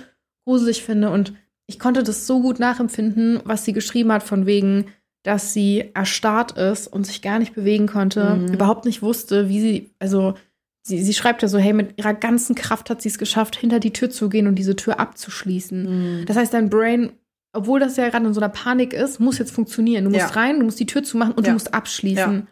gruselig 0.46 0.82
finde 0.82 1.10
und 1.10 1.34
ich 1.66 1.78
konnte 1.78 2.02
das 2.02 2.26
so 2.26 2.40
gut 2.40 2.58
nachempfinden, 2.58 3.40
was 3.44 3.64
sie 3.64 3.72
geschrieben 3.72 4.10
hat, 4.12 4.22
von 4.24 4.44
wegen, 4.46 4.86
dass 5.22 5.52
sie 5.52 5.90
erstarrt 5.94 6.52
ist 6.52 6.86
und 6.86 7.06
sich 7.06 7.20
gar 7.22 7.38
nicht 7.38 7.54
bewegen 7.54 7.86
konnte, 7.86 8.36
Mhm. 8.36 8.52
überhaupt 8.54 8.84
nicht 8.86 9.02
wusste, 9.02 9.48
wie 9.48 9.60
sie, 9.60 9.90
also 9.98 10.34
sie, 10.82 11.02
sie 11.02 11.12
schreibt 11.14 11.42
ja 11.42 11.48
so, 11.48 11.58
hey, 11.58 11.72
mit 11.74 11.98
ihrer 11.98 12.14
ganzen 12.14 12.54
Kraft 12.54 12.88
hat 12.90 13.02
sie 13.02 13.08
es 13.10 13.18
geschafft, 13.18 13.56
hinter 13.56 13.80
die 13.80 13.92
Tür 13.92 14.08
zu 14.10 14.28
gehen 14.30 14.46
und 14.46 14.54
diese 14.54 14.76
Tür 14.76 14.98
abzuschließen. 14.98 16.20
Mhm. 16.22 16.26
Das 16.26 16.36
heißt, 16.36 16.54
dein 16.54 16.70
Brain, 16.70 17.12
obwohl 17.52 17.80
das 17.80 17.96
ja 17.96 18.08
gerade 18.08 18.26
in 18.26 18.32
so 18.34 18.40
einer 18.40 18.48
Panik 18.48 18.92
ist, 18.94 19.20
muss 19.20 19.38
jetzt 19.38 19.50
funktionieren. 19.52 20.04
Du 20.04 20.10
musst 20.10 20.20
Ja. 20.34 20.40
rein, 20.40 20.58
du 20.60 20.64
musst 20.64 20.80
die 20.80 20.86
Tür 20.86 21.02
zumachen 21.02 21.34
und 21.34 21.44
Ja. 21.46 21.50
du 21.50 21.54
musst 21.54 21.74
abschließen. 21.74 22.46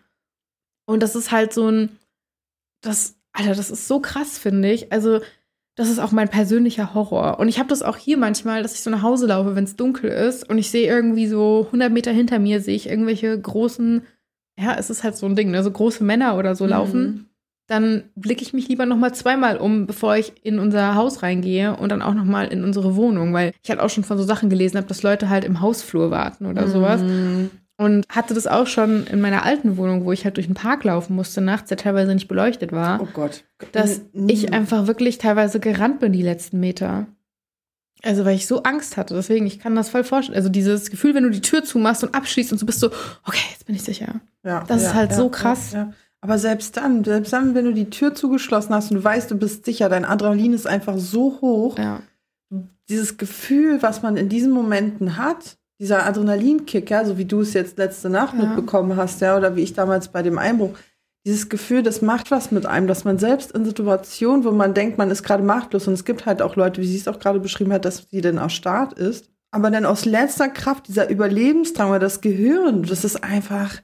Und 0.87 1.03
das 1.03 1.15
ist 1.17 1.31
halt 1.31 1.53
so 1.55 1.71
ein, 1.71 1.99
das, 2.83 3.17
Alter, 3.33 3.55
das 3.55 3.71
ist 3.71 3.89
so 3.89 4.01
krass, 4.01 4.39
finde 4.39 4.71
ich. 4.71 4.93
Also, 4.93 5.21
das 5.79 5.89
ist 5.89 6.01
auch 6.01 6.11
mein 6.11 6.29
persönlicher 6.29 6.93
Horror. 6.93 7.39
Und 7.39 7.47
ich 7.47 7.61
habe 7.61 7.69
das 7.69 7.83
auch 7.83 7.97
hier 7.97 8.19
manchmal, 8.19 8.63
dass 8.63 8.75
ich 8.75 8.83
so 8.83 8.91
nach 8.91 9.03
Hause 9.03 9.27
laufe, 9.27 9.55
wenn 9.55 9.63
es 9.63 9.77
dunkel 9.77 10.11
ist 10.11 10.49
und 10.49 10.59
ich 10.59 10.73
sehe 10.73 10.89
irgendwie 10.89 11.29
so 11.29 11.67
100 11.67 11.93
Meter 11.93 12.11
hinter 12.11 12.41
mir, 12.41 12.61
sehe 12.61 12.75
ich 12.75 12.89
irgendwelche 12.89 13.41
großen, 13.41 14.03
ja, 14.59 14.75
es 14.77 14.91
ist 14.91 15.05
halt 15.05 15.17
so 15.17 15.27
ein 15.27 15.37
Ding, 15.37 15.53
ne, 15.53 15.63
so 15.63 15.71
große 15.71 16.03
Männer 16.03 16.37
oder 16.37 16.57
so 16.57 16.67
laufen. 16.67 17.01
Mhm. 17.01 17.25
Dann 17.69 18.03
blicke 18.17 18.43
ich 18.43 18.53
mich 18.53 18.67
lieber 18.67 18.87
noch 18.87 18.97
mal 18.97 19.15
zweimal 19.15 19.59
um, 19.59 19.87
bevor 19.87 20.17
ich 20.17 20.33
in 20.43 20.59
unser 20.59 20.97
Haus 20.97 21.23
reingehe 21.23 21.77
und 21.77 21.93
dann 21.93 22.03
auch 22.03 22.15
noch 22.15 22.25
mal 22.25 22.49
in 22.49 22.65
unsere 22.65 22.97
Wohnung, 22.97 23.33
weil 23.33 23.53
ich 23.63 23.71
halt 23.71 23.79
auch 23.79 23.91
schon 23.91 24.03
von 24.05 24.19
so 24.19 24.25
Sachen 24.25 24.51
gelesen 24.51 24.79
habe, 24.79 24.89
dass 24.89 25.05
Leute 25.05 25.29
halt 25.29 25.45
im 25.45 25.61
Hausflur 25.61 26.11
warten 26.11 26.47
oder 26.47 26.67
sowas. 26.67 27.03
Und 27.81 28.07
hatte 28.09 28.35
das 28.35 28.49
auch 28.49 28.67
schon 28.67 29.07
in 29.07 29.21
meiner 29.21 29.45
alten 29.45 29.77
Wohnung, 29.77 30.05
wo 30.05 30.11
ich 30.11 30.25
halt 30.25 30.37
durch 30.37 30.47
den 30.47 30.55
Park 30.57 30.83
laufen 30.83 31.15
musste, 31.15 31.41
nachts, 31.41 31.69
der 31.69 31.79
teilweise 31.79 32.13
nicht 32.13 32.27
beleuchtet 32.27 32.73
war, 32.73 33.01
Oh 33.01 33.07
Gott. 33.15 33.45
dass 33.71 34.01
ich 34.13 34.53
einfach 34.53 34.89
wirklich 34.89 35.19
teilweise 35.19 35.61
gerannt 35.61 36.01
bin 36.01 36.13
die 36.13 36.23
letzten 36.23 36.59
Meter. 36.59 37.07
Also, 38.03 38.25
weil 38.25 38.35
ich 38.35 38.47
so 38.49 38.63
Angst 38.65 38.97
hatte. 38.97 39.15
Deswegen, 39.15 39.47
ich 39.47 39.61
kann 39.61 39.75
das 39.77 39.91
voll 39.91 40.03
vorstellen. 40.05 40.37
Also, 40.37 40.49
dieses 40.49 40.91
Gefühl, 40.91 41.15
wenn 41.15 41.23
du 41.25 41.31
die 41.31 41.41
Tür 41.41 41.63
zumachst 41.65 42.03
und 42.03 42.15
abschließt 42.15 42.51
und 42.53 42.59
so 42.59 42.67
bist 42.67 42.83
du, 42.83 42.89
okay, 43.25 43.45
jetzt 43.53 43.67
bin 43.67 43.75
ich 43.77 43.83
sicher. 43.83 44.21
Ja, 44.45 44.65
Das 44.67 44.83
ist 44.83 44.95
halt 44.95 45.13
so 45.13 45.29
krass. 45.29 45.73
Ja, 45.73 45.79
ja. 45.79 45.93
Aber 46.21 46.39
selbst 46.39 46.77
dann, 46.77 47.05
selbst 47.05 47.33
dann, 47.33 47.55
wenn 47.55 47.65
du 47.65 47.73
die 47.73 47.91
Tür 47.91 48.13
zugeschlossen 48.13 48.75
hast 48.75 48.91
und 48.91 48.97
du 48.97 49.05
weißt, 49.05 49.31
du 49.31 49.37
bist 49.37 49.65
sicher, 49.65 49.89
dein 49.89 50.05
Adrenalin 50.05 50.53
ist 50.53 50.67
einfach 50.67 50.97
so 50.99 51.41
hoch. 51.41 51.79
Ja. 51.79 52.01
Dieses 52.89 53.19
Gefühl, 53.19 53.83
was 53.83 54.03
man 54.03 54.17
in 54.17 54.29
diesen 54.29 54.51
Momenten 54.51 55.17
hat, 55.17 55.58
dieser 55.79 56.07
Adrenalinkick, 56.07 56.91
ja, 56.91 57.05
so 57.05 57.19
wie 57.19 57.25
du 57.25 57.41
es 57.41 57.53
jetzt 57.55 57.79
letzte 57.79 58.11
Nacht 58.11 58.35
Ja. 58.37 58.47
mitbekommen 58.47 58.97
hast, 58.97 59.21
ja, 59.21 59.37
oder 59.37 59.57
wie 59.57 59.63
ich 59.63 59.75
damals 59.75 60.09
bei 60.09 60.23
dem 60.23 60.39
Einbruch. 60.39 60.77
Dieses 61.27 61.49
Gefühl, 61.49 61.83
das 61.83 62.01
macht 62.03 62.31
was 62.31 62.51
mit 62.51 62.65
einem, 62.67 62.87
dass 62.87 63.05
man 63.05 63.19
selbst 63.19 63.53
in 63.53 63.65
Situationen, 63.65 64.45
wo 64.45 64.51
man 64.51 64.75
denkt, 64.75 64.99
man 64.99 65.11
ist 65.11 65.23
gerade 65.23 65.43
machtlos 65.43 65.87
und 65.87 65.95
es 65.95 66.05
gibt 66.05 66.27
halt 66.27 66.43
auch 66.43 66.57
Leute, 66.57 66.81
wie 66.81 66.87
sie 66.87 66.97
es 66.97 67.09
auch 67.09 67.19
gerade 67.19 67.41
beschrieben 67.41 67.73
hat, 67.73 67.85
dass 67.85 68.07
sie 68.11 68.21
dann 68.21 68.39
erstarrt 68.39 68.95
ist, 68.95 69.29
aber 69.51 69.71
dann 69.71 69.85
aus 69.85 70.05
letzter 70.05 70.49
Kraft 70.49 70.89
dieser 70.89 71.11
Überlebensdrang 71.11 71.91
oder 71.91 71.99
das 71.99 72.21
Gehirn, 72.21 72.83
das 72.83 73.05
ist 73.05 73.23
einfach, 73.23 73.77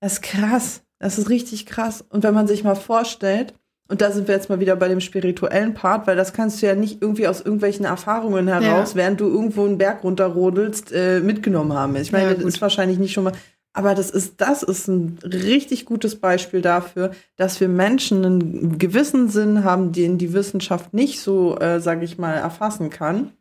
das 0.00 0.14
ist 0.14 0.22
krass. 0.22 0.82
Das 0.98 1.18
ist 1.18 1.30
richtig 1.30 1.66
krass. 1.66 2.04
Und 2.10 2.22
wenn 2.22 2.32
man 2.32 2.46
sich 2.46 2.62
mal 2.62 2.76
vorstellt, 2.76 3.54
und 3.92 4.00
da 4.00 4.10
sind 4.10 4.26
wir 4.26 4.34
jetzt 4.34 4.48
mal 4.48 4.58
wieder 4.58 4.74
bei 4.74 4.88
dem 4.88 5.02
spirituellen 5.02 5.74
Part, 5.74 6.06
weil 6.06 6.16
das 6.16 6.32
kannst 6.32 6.62
du 6.62 6.66
ja 6.66 6.74
nicht 6.74 7.02
irgendwie 7.02 7.28
aus 7.28 7.42
irgendwelchen 7.42 7.84
Erfahrungen 7.84 8.48
heraus, 8.48 8.92
Ja. 8.92 8.96
während 8.96 9.20
du 9.20 9.26
irgendwo 9.28 9.66
einen 9.66 9.76
Berg 9.76 10.02
runterrodelst, 10.02 10.92
äh, 10.92 11.20
mitgenommen 11.20 11.74
haben. 11.74 11.94
Ich 11.96 12.10
meine, 12.10 12.30
Ja, 12.30 12.34
das 12.34 12.42
ist 12.44 12.62
wahrscheinlich 12.62 12.98
nicht 12.98 13.12
schon 13.12 13.24
mal. 13.24 13.34
Aber 13.74 13.94
das 13.94 14.08
ist, 14.08 14.40
das 14.40 14.62
ist 14.62 14.88
ein 14.88 15.18
richtig 15.22 15.84
gutes 15.84 16.16
Beispiel 16.16 16.62
dafür, 16.62 17.10
dass 17.36 17.60
wir 17.60 17.68
Menschen 17.68 18.24
einen 18.24 18.78
gewissen 18.78 19.28
Sinn 19.28 19.62
haben, 19.62 19.92
den 19.92 20.16
die 20.16 20.32
Wissenschaft 20.32 20.94
nicht 20.94 21.20
so, 21.20 21.58
äh, 21.58 21.78
sage 21.78 22.06
ich 22.06 22.16
mal, 22.16 22.32
erfassen 22.32 22.88
kann. 22.88 23.32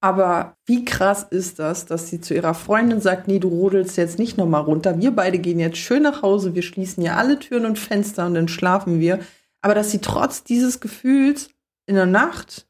Aber 0.00 0.56
wie 0.66 0.84
krass 0.84 1.24
ist 1.30 1.60
das, 1.60 1.86
dass 1.86 2.08
sie 2.08 2.20
zu 2.20 2.34
ihrer 2.34 2.54
Freundin 2.54 3.00
sagt, 3.00 3.28
nee, 3.28 3.38
du 3.38 3.46
rodelst 3.46 3.96
jetzt 3.96 4.18
nicht 4.18 4.36
nochmal 4.38 4.62
runter. 4.62 5.00
Wir 5.00 5.12
beide 5.12 5.38
gehen 5.38 5.60
jetzt 5.60 5.78
schön 5.78 6.02
nach 6.02 6.20
Hause, 6.22 6.56
wir 6.56 6.62
schließen 6.62 7.00
hier 7.02 7.16
alle 7.16 7.38
Türen 7.38 7.64
und 7.64 7.78
Fenster 7.78 8.26
und 8.26 8.34
dann 8.34 8.48
schlafen 8.48 8.98
wir. 8.98 9.20
Aber 9.64 9.74
dass 9.74 9.90
sie 9.90 9.98
trotz 10.00 10.44
dieses 10.44 10.78
Gefühls 10.80 11.48
in 11.86 11.94
der 11.94 12.04
Nacht 12.06 12.66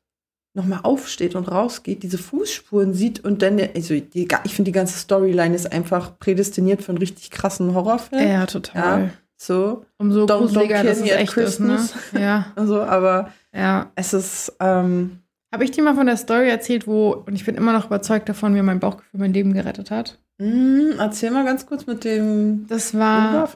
nochmal 0.56 0.80
aufsteht 0.84 1.34
und 1.34 1.50
rausgeht, 1.50 2.04
diese 2.04 2.18
Fußspuren 2.18 2.94
sieht 2.94 3.24
und 3.24 3.42
dann, 3.42 3.58
also 3.74 3.94
die, 3.98 4.28
ich 4.44 4.54
finde, 4.54 4.68
die 4.70 4.72
ganze 4.74 4.96
Storyline 4.98 5.54
ist 5.54 5.72
einfach 5.72 6.16
prädestiniert 6.20 6.82
für 6.82 6.90
einen 6.90 6.98
richtig 6.98 7.30
krassen 7.32 7.74
Horrorfilm. 7.74 8.26
Ja, 8.28 8.46
total. 8.46 9.00
Ja. 9.06 9.10
So, 9.36 9.84
Umso 9.98 10.20
Don't- 10.20 10.26
don't 10.28 10.38
gruseliger, 10.38 10.76
kill 10.82 10.84
dass 10.90 10.98
es 11.00 11.10
echt 11.10 11.36
ist, 11.36 11.60
ne? 11.60 11.74
Christmas. 11.74 11.94
Ja, 12.18 12.46
also, 12.56 12.80
aber 12.82 13.32
ja. 13.52 13.90
es 13.96 14.14
ist, 14.14 14.52
ähm, 14.60 15.18
Habe 15.52 15.64
ich 15.64 15.72
dir 15.72 15.82
mal 15.82 15.96
von 15.96 16.06
der 16.06 16.16
Story 16.16 16.48
erzählt, 16.48 16.86
wo, 16.86 17.10
und 17.26 17.34
ich 17.34 17.44
bin 17.44 17.56
immer 17.56 17.72
noch 17.72 17.86
überzeugt 17.86 18.28
davon, 18.28 18.54
wie 18.54 18.62
mein 18.62 18.78
Bauchgefühl 18.78 19.18
mein 19.18 19.32
Leben 19.34 19.52
gerettet 19.52 19.90
hat? 19.90 20.18
mh, 20.38 20.96
erzähl 21.02 21.30
mal 21.32 21.44
ganz 21.44 21.66
kurz 21.66 21.86
mit 21.86 22.04
dem 22.04 22.66
Das 22.68 22.96
war. 22.96 23.48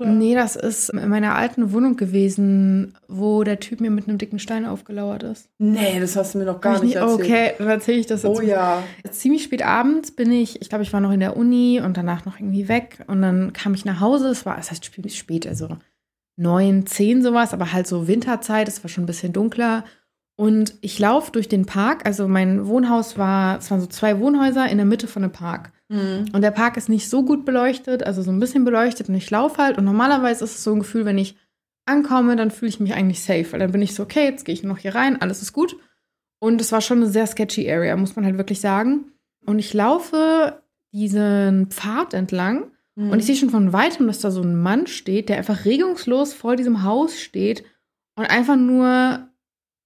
Oder? 0.00 0.10
Nee, 0.10 0.34
das 0.34 0.56
ist 0.56 0.90
in 0.90 1.08
meiner 1.08 1.34
alten 1.34 1.72
Wohnung 1.72 1.96
gewesen, 1.96 2.96
wo 3.08 3.44
der 3.44 3.60
Typ 3.60 3.80
mir 3.80 3.90
mit 3.90 4.08
einem 4.08 4.18
dicken 4.18 4.38
Stein 4.38 4.64
aufgelauert 4.64 5.22
ist. 5.22 5.48
Nee, 5.58 6.00
das 6.00 6.16
hast 6.16 6.34
du 6.34 6.38
mir 6.38 6.44
noch 6.44 6.60
gar 6.60 6.76
ich 6.76 6.82
nicht 6.82 6.96
erzählt. 6.96 7.20
Okay, 7.20 7.52
dann 7.58 7.68
erzähle 7.68 7.98
ich 7.98 8.06
das 8.06 8.22
jetzt. 8.22 8.38
Oh 8.38 8.40
ja. 8.40 8.82
Ziemlich 9.10 9.44
spät 9.44 9.64
abends 9.64 10.10
bin 10.10 10.30
ich, 10.30 10.60
ich 10.62 10.68
glaube, 10.68 10.84
ich 10.84 10.92
war 10.92 11.00
noch 11.00 11.12
in 11.12 11.20
der 11.20 11.36
Uni 11.36 11.80
und 11.84 11.96
danach 11.96 12.24
noch 12.24 12.38
irgendwie 12.38 12.68
weg. 12.68 13.04
Und 13.06 13.22
dann 13.22 13.52
kam 13.52 13.74
ich 13.74 13.84
nach 13.84 14.00
Hause. 14.00 14.28
Es 14.28 14.46
war, 14.46 14.58
es 14.58 14.70
heißt 14.70 14.84
spät, 14.84 15.46
also 15.46 15.76
neun, 16.36 16.86
zehn 16.86 17.22
sowas, 17.22 17.52
aber 17.52 17.72
halt 17.72 17.86
so 17.86 18.08
Winterzeit. 18.08 18.68
Es 18.68 18.82
war 18.84 18.88
schon 18.88 19.04
ein 19.04 19.08
bisschen 19.08 19.32
dunkler. 19.32 19.84
Und 20.36 20.74
ich 20.82 20.98
laufe 20.98 21.32
durch 21.32 21.48
den 21.48 21.64
Park. 21.64 22.04
Also 22.04 22.28
mein 22.28 22.66
Wohnhaus 22.66 23.16
war, 23.16 23.58
es 23.58 23.70
waren 23.70 23.80
so 23.80 23.86
zwei 23.86 24.18
Wohnhäuser 24.20 24.68
in 24.68 24.76
der 24.76 24.86
Mitte 24.86 25.06
von 25.08 25.22
einem 25.22 25.32
Park. 25.32 25.72
Mhm. 25.88 26.26
Und 26.32 26.42
der 26.42 26.50
Park 26.50 26.76
ist 26.76 26.88
nicht 26.88 27.08
so 27.08 27.24
gut 27.24 27.44
beleuchtet, 27.44 28.02
also 28.04 28.22
so 28.22 28.30
ein 28.30 28.40
bisschen 28.40 28.64
beleuchtet. 28.64 29.08
Und 29.08 29.14
ich 29.14 29.30
laufe 29.30 29.62
halt. 29.62 29.78
Und 29.78 29.84
normalerweise 29.86 30.44
ist 30.44 30.56
es 30.56 30.64
so 30.64 30.72
ein 30.74 30.80
Gefühl, 30.80 31.06
wenn 31.06 31.16
ich 31.18 31.36
ankomme, 31.86 32.36
dann 32.36 32.50
fühle 32.50 32.68
ich 32.68 32.80
mich 32.80 32.94
eigentlich 32.94 33.22
safe. 33.22 33.50
Weil 33.52 33.60
dann 33.60 33.72
bin 33.72 33.82
ich 33.82 33.94
so, 33.94 34.02
okay, 34.02 34.24
jetzt 34.24 34.44
gehe 34.44 34.52
ich 34.52 34.62
noch 34.62 34.78
hier 34.78 34.94
rein, 34.94 35.20
alles 35.22 35.40
ist 35.40 35.52
gut. 35.52 35.76
Und 36.38 36.60
es 36.60 36.70
war 36.70 36.82
schon 36.82 36.98
eine 36.98 37.06
sehr 37.10 37.26
sketchy 37.26 37.70
Area, 37.70 37.96
muss 37.96 38.14
man 38.14 38.24
halt 38.26 38.36
wirklich 38.36 38.60
sagen. 38.60 39.12
Und 39.46 39.58
ich 39.58 39.72
laufe 39.72 40.60
diesen 40.92 41.68
Pfad 41.70 42.12
entlang 42.14 42.70
Mhm. 42.98 43.10
und 43.10 43.18
ich 43.18 43.26
sehe 43.26 43.36
schon 43.36 43.50
von 43.50 43.72
weitem, 43.74 44.06
dass 44.06 44.20
da 44.20 44.30
so 44.30 44.40
ein 44.42 44.56
Mann 44.60 44.86
steht, 44.86 45.28
der 45.28 45.36
einfach 45.36 45.66
regungslos 45.66 46.32
vor 46.32 46.56
diesem 46.56 46.82
Haus 46.82 47.20
steht 47.20 47.62
und 48.16 48.24
einfach 48.24 48.56
nur 48.56 49.28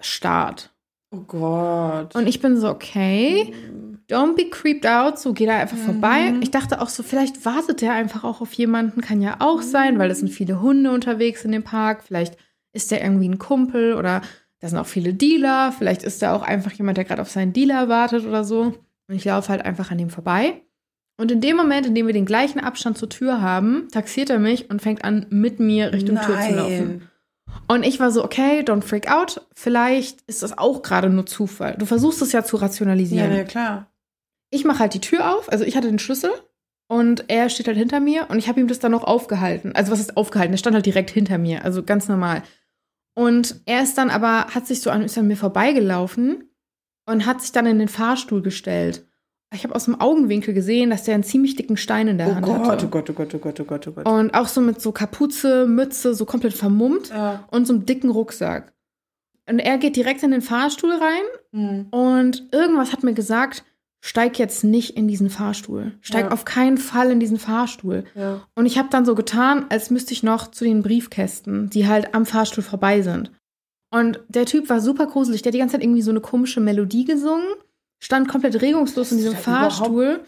starrt. 0.01 0.73
Oh 1.13 1.21
Gott. 1.27 2.15
Und 2.15 2.27
ich 2.29 2.41
bin 2.41 2.57
so, 2.59 2.69
okay, 2.69 3.53
don't 4.09 4.37
be 4.37 4.49
creeped 4.49 4.87
out, 4.87 5.19
so 5.19 5.33
geh 5.33 5.47
da 5.47 5.59
einfach 5.59 5.77
Mhm. 5.77 5.83
vorbei. 5.83 6.35
Ich 6.41 6.51
dachte 6.53 6.81
auch 6.81 6.89
so, 6.89 7.03
vielleicht 7.03 7.45
wartet 7.45 7.81
der 7.81 7.93
einfach 7.95 8.23
auch 8.25 8.41
auf 8.41 8.53
jemanden, 8.53 9.01
kann 9.01 9.21
ja 9.21 9.37
auch 9.41 9.63
sein, 9.63 9.99
weil 9.99 10.11
es 10.11 10.21
sind 10.21 10.29
viele 10.29 10.61
Hunde 10.61 10.93
unterwegs 10.93 11.45
in 11.45 11.53
dem 11.53 11.65
Park. 11.65 12.05
Vielleicht 12.05 12.37
ist 12.73 12.91
der 12.93 13.03
irgendwie 13.03 13.29
ein 13.29 13.39
Kumpel 13.39 13.95
oder 13.95 14.23
da 14.61 14.69
sind 14.69 14.79
auch 14.79 14.87
viele 14.87 15.13
Dealer. 15.15 15.73
Vielleicht 15.73 16.03
ist 16.05 16.23
da 16.23 16.35
auch 16.35 16.43
einfach 16.43 16.73
jemand, 16.73 16.97
der 16.97 17.05
gerade 17.05 17.23
auf 17.23 17.31
seinen 17.31 17.53
Dealer 17.53 17.89
wartet 17.89 18.25
oder 18.25 18.45
so. 18.45 18.61
Und 19.09 19.15
ich 19.17 19.25
laufe 19.25 19.49
halt 19.49 19.65
einfach 19.65 19.91
an 19.91 19.99
dem 19.99 20.11
vorbei. 20.11 20.63
Und 21.17 21.33
in 21.33 21.41
dem 21.41 21.57
Moment, 21.57 21.87
in 21.87 21.95
dem 21.95 22.07
wir 22.07 22.15
den 22.15 22.25
gleichen 22.25 22.61
Abstand 22.61 22.97
zur 22.97 23.09
Tür 23.09 23.43
haben, 23.43 23.89
taxiert 23.91 24.31
er 24.31 24.39
mich 24.39 24.71
und 24.71 24.81
fängt 24.81 25.05
an, 25.05 25.27
mit 25.31 25.59
mir 25.61 25.93
Richtung 25.93 26.17
Tür 26.21 26.41
zu 26.41 26.55
laufen. 26.55 27.03
Und 27.69 27.85
ich 27.85 28.01
war 28.01 28.11
so, 28.11 28.25
okay, 28.25 28.61
don't 28.63 28.83
freak 28.83 29.11
out. 29.11 29.47
Vielleicht 29.55 30.23
ist 30.23 30.43
das 30.43 30.59
auch 30.59 30.83
gerade 30.83 31.09
nur 31.09 31.27
Zufall. 31.27 31.77
Du 31.79 31.87
versuchst 31.87 32.21
es 32.23 32.33
ja 32.33 32.43
zu 32.45 32.57
Ja, 32.57 32.63
rationalisieren. 32.63 33.33
ja, 33.37 33.45
klar. 33.45 33.87
Ich 34.51 34.65
mache 34.65 34.81
halt 34.81 34.95
die 34.95 35.01
Tür 35.01 35.37
auf, 35.37 35.51
also 35.51 35.65
ich 35.65 35.77
hatte 35.77 35.87
den 35.89 36.01
Schlüssel 36.01 36.33
und 36.89 37.25
er 37.29 37.49
steht 37.49 37.69
halt 37.69 37.77
hinter 37.77 38.01
mir 38.01 38.27
und 38.29 38.39
ich 38.39 38.49
habe 38.49 38.59
ihm 38.59 38.67
das 38.67 38.81
dann 38.81 38.91
noch 38.91 39.05
aufgehalten. 39.05 39.73
Also 39.77 39.93
was 39.93 40.01
ist 40.01 40.17
aufgehalten? 40.17 40.53
Er 40.55 40.59
stand 40.59 40.75
halt 40.75 40.87
direkt 40.87 41.11
hinter 41.11 41.39
mir, 41.39 41.65
also 41.65 41.85
ganz 41.85 42.09
normal. 42.09 42.43
Und 43.15 43.61
er 43.67 43.83
ist 43.83 43.97
dann 43.97 44.11
aber, 44.11 44.47
hat 44.55 44.67
sich 44.67 44.81
so 44.81 44.91
an, 44.91 45.03
ist 45.03 45.17
an 45.17 45.29
mir 45.29 45.37
vorbeigelaufen 45.37 46.51
und 47.07 47.27
hat 47.27 47.41
sich 47.43 47.53
dann 47.53 47.67
in 47.67 47.79
den 47.79 47.89
Fahrstuhl 47.89 48.43
gestellt. 48.43 49.07
Ich 49.53 49.65
habe 49.65 49.75
aus 49.75 49.87
dem 49.87 50.01
Augenwinkel 50.01 50.55
gesehen, 50.55 50.91
dass 50.91 51.03
der 51.05 51.15
einen 51.15 51.25
ziemlich 51.25 51.57
dicken 51.57 51.77
Stein 51.77 52.07
in 52.07 52.19
der 52.19 52.29
Oh 52.29 52.35
Hand 52.37 52.45
Gott, 52.47 52.67
hatte. 52.69 52.87
oh 52.87 52.89
Gott, 52.89 53.11
oh 53.11 53.13
Gott, 53.13 53.35
oh 53.35 53.39
Gott, 53.39 53.61
oh 53.61 53.65
Gott, 53.65 53.89
oh 53.89 53.93
Gott. 53.93 54.07
Und 54.09 54.33
auch 54.35 54.47
so 54.47 54.61
mit 54.61 54.81
so 54.81 54.93
Kapuze, 54.93 55.67
Mütze, 55.67 56.15
so 56.15 56.25
komplett 56.25 56.53
vermummt 56.55 57.09
ja. 57.11 57.45
und 57.51 57.67
so 57.67 57.73
einem 57.75 57.85
dicken 57.85 58.11
Rucksack. 58.11 58.73
Und 59.49 59.59
er 59.59 59.79
geht 59.79 59.97
direkt 59.97 60.23
in 60.23 60.31
den 60.31 60.43
Fahrstuhl 60.43 60.93
rein 60.93 61.23
Mhm. 61.53 61.87
und 61.91 62.47
irgendwas 62.53 62.93
hat 62.93 63.03
mir 63.03 63.13
gesagt, 63.15 63.65
steig 64.01 64.39
jetzt 64.39 64.63
nicht 64.63 64.97
in 64.97 65.09
diesen 65.09 65.31
Fahrstuhl. 65.31 65.93
Steig 66.01 66.27
Ja. 66.27 66.31
auf 66.31 66.45
keinen 66.45 66.79
Fall 66.79 67.11
in 67.11 67.19
diesen 67.19 67.39
Fahrstuhl. 67.39 68.05
ja. 68.15 68.43
Und 68.55 68.67
ich 68.67 68.79
habe 68.79 68.89
dann 68.91 69.05
so 69.05 69.17
getan, 69.17 69.67
als 69.69 69.91
müsste 69.91 70.13
ich 70.13 70.23
noch 70.23 70.53
zu 70.53 70.65
den 70.65 70.83
Briefkästen, 70.85 71.69
die 71.71 71.89
halt 71.89 72.15
am 72.15 72.25
Fahrstuhl 72.25 72.63
vorbei 72.63 73.03
sind. 73.03 73.33
Und 73.93 74.21
der 74.29 74.47
Typ 74.47 74.69
war 74.71 74.81
super 74.81 75.07
gruselig. 75.07 75.43
Der 75.43 75.51
hat 75.51 75.55
die 75.55 75.59
ganze 75.59 75.73
Zeit 75.73 75.83
irgendwie 75.83 76.03
so 76.03 76.13
eine 76.13 76.21
komische 76.21 76.61
Melodie 76.61 77.05
gesungen, 77.05 77.49
stand 78.01 78.29
komplett 78.29 78.61
regungslos 78.61 79.13
in 79.13 79.19
diesem 79.19 79.33
überhaupt- 79.33 79.75
Fahrstuhl. 79.75 80.21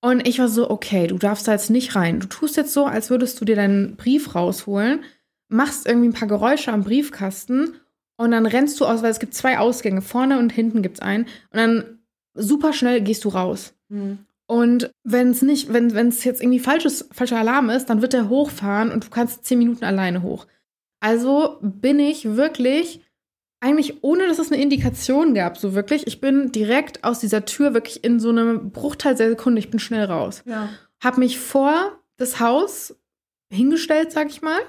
Und 0.00 0.26
ich 0.26 0.40
war 0.40 0.48
so, 0.48 0.68
okay, 0.68 1.06
du 1.06 1.16
darfst 1.16 1.46
da 1.46 1.52
jetzt 1.52 1.70
nicht 1.70 1.94
rein. 1.94 2.18
Du 2.18 2.26
tust 2.26 2.56
jetzt 2.56 2.72
so, 2.72 2.86
als 2.86 3.08
würdest 3.08 3.40
du 3.40 3.44
dir 3.44 3.54
deinen 3.54 3.96
Brief 3.96 4.34
rausholen, 4.34 5.04
machst 5.48 5.86
irgendwie 5.86 6.08
ein 6.08 6.12
paar 6.12 6.26
Geräusche 6.28 6.72
am 6.72 6.82
Briefkasten 6.82 7.74
und 8.16 8.32
dann 8.32 8.46
rennst 8.46 8.80
du 8.80 8.84
aus, 8.86 9.02
weil 9.02 9.12
es 9.12 9.20
gibt 9.20 9.34
zwei 9.34 9.58
Ausgänge, 9.58 10.02
vorne 10.02 10.38
und 10.40 10.50
hinten 10.52 10.82
gibt's 10.82 11.00
einen. 11.00 11.24
Und 11.50 11.56
dann 11.58 11.98
super 12.34 12.72
schnell 12.72 13.00
gehst 13.00 13.24
du 13.24 13.28
raus. 13.28 13.74
Mhm. 13.88 14.18
Und 14.46 14.90
wenn 15.04 15.30
es 15.30 15.40
nicht, 15.42 15.72
wenn 15.72 16.08
es 16.08 16.24
jetzt 16.24 16.42
irgendwie 16.42 16.58
falsches, 16.58 17.08
falscher 17.12 17.38
Alarm 17.38 17.70
ist, 17.70 17.86
dann 17.86 18.02
wird 18.02 18.12
er 18.12 18.28
hochfahren 18.28 18.90
und 18.90 19.04
du 19.04 19.10
kannst 19.10 19.46
zehn 19.46 19.58
Minuten 19.58 19.84
alleine 19.84 20.22
hoch. 20.22 20.46
Also 21.00 21.58
bin 21.62 21.98
ich 22.00 22.36
wirklich, 22.36 23.00
eigentlich 23.62 24.02
ohne 24.02 24.26
dass 24.26 24.40
es 24.40 24.50
eine 24.50 24.60
Indikation 24.60 25.34
gab, 25.34 25.56
so 25.56 25.74
wirklich, 25.74 26.06
ich 26.06 26.20
bin 26.20 26.50
direkt 26.50 27.04
aus 27.04 27.20
dieser 27.20 27.44
Tür 27.44 27.74
wirklich 27.74 28.02
in 28.02 28.18
so 28.18 28.30
einem 28.30 28.72
Bruchteil 28.72 29.14
der 29.14 29.30
Sekunde, 29.30 29.60
ich 29.60 29.70
bin 29.70 29.78
schnell 29.80 30.04
raus. 30.04 30.42
ja. 30.44 30.68
Hab 31.02 31.18
mich 31.18 31.40
vor 31.40 31.98
das 32.16 32.38
Haus 32.38 32.94
hingestellt, 33.52 34.12
sag 34.12 34.30
ich 34.30 34.40
mal, 34.40 34.60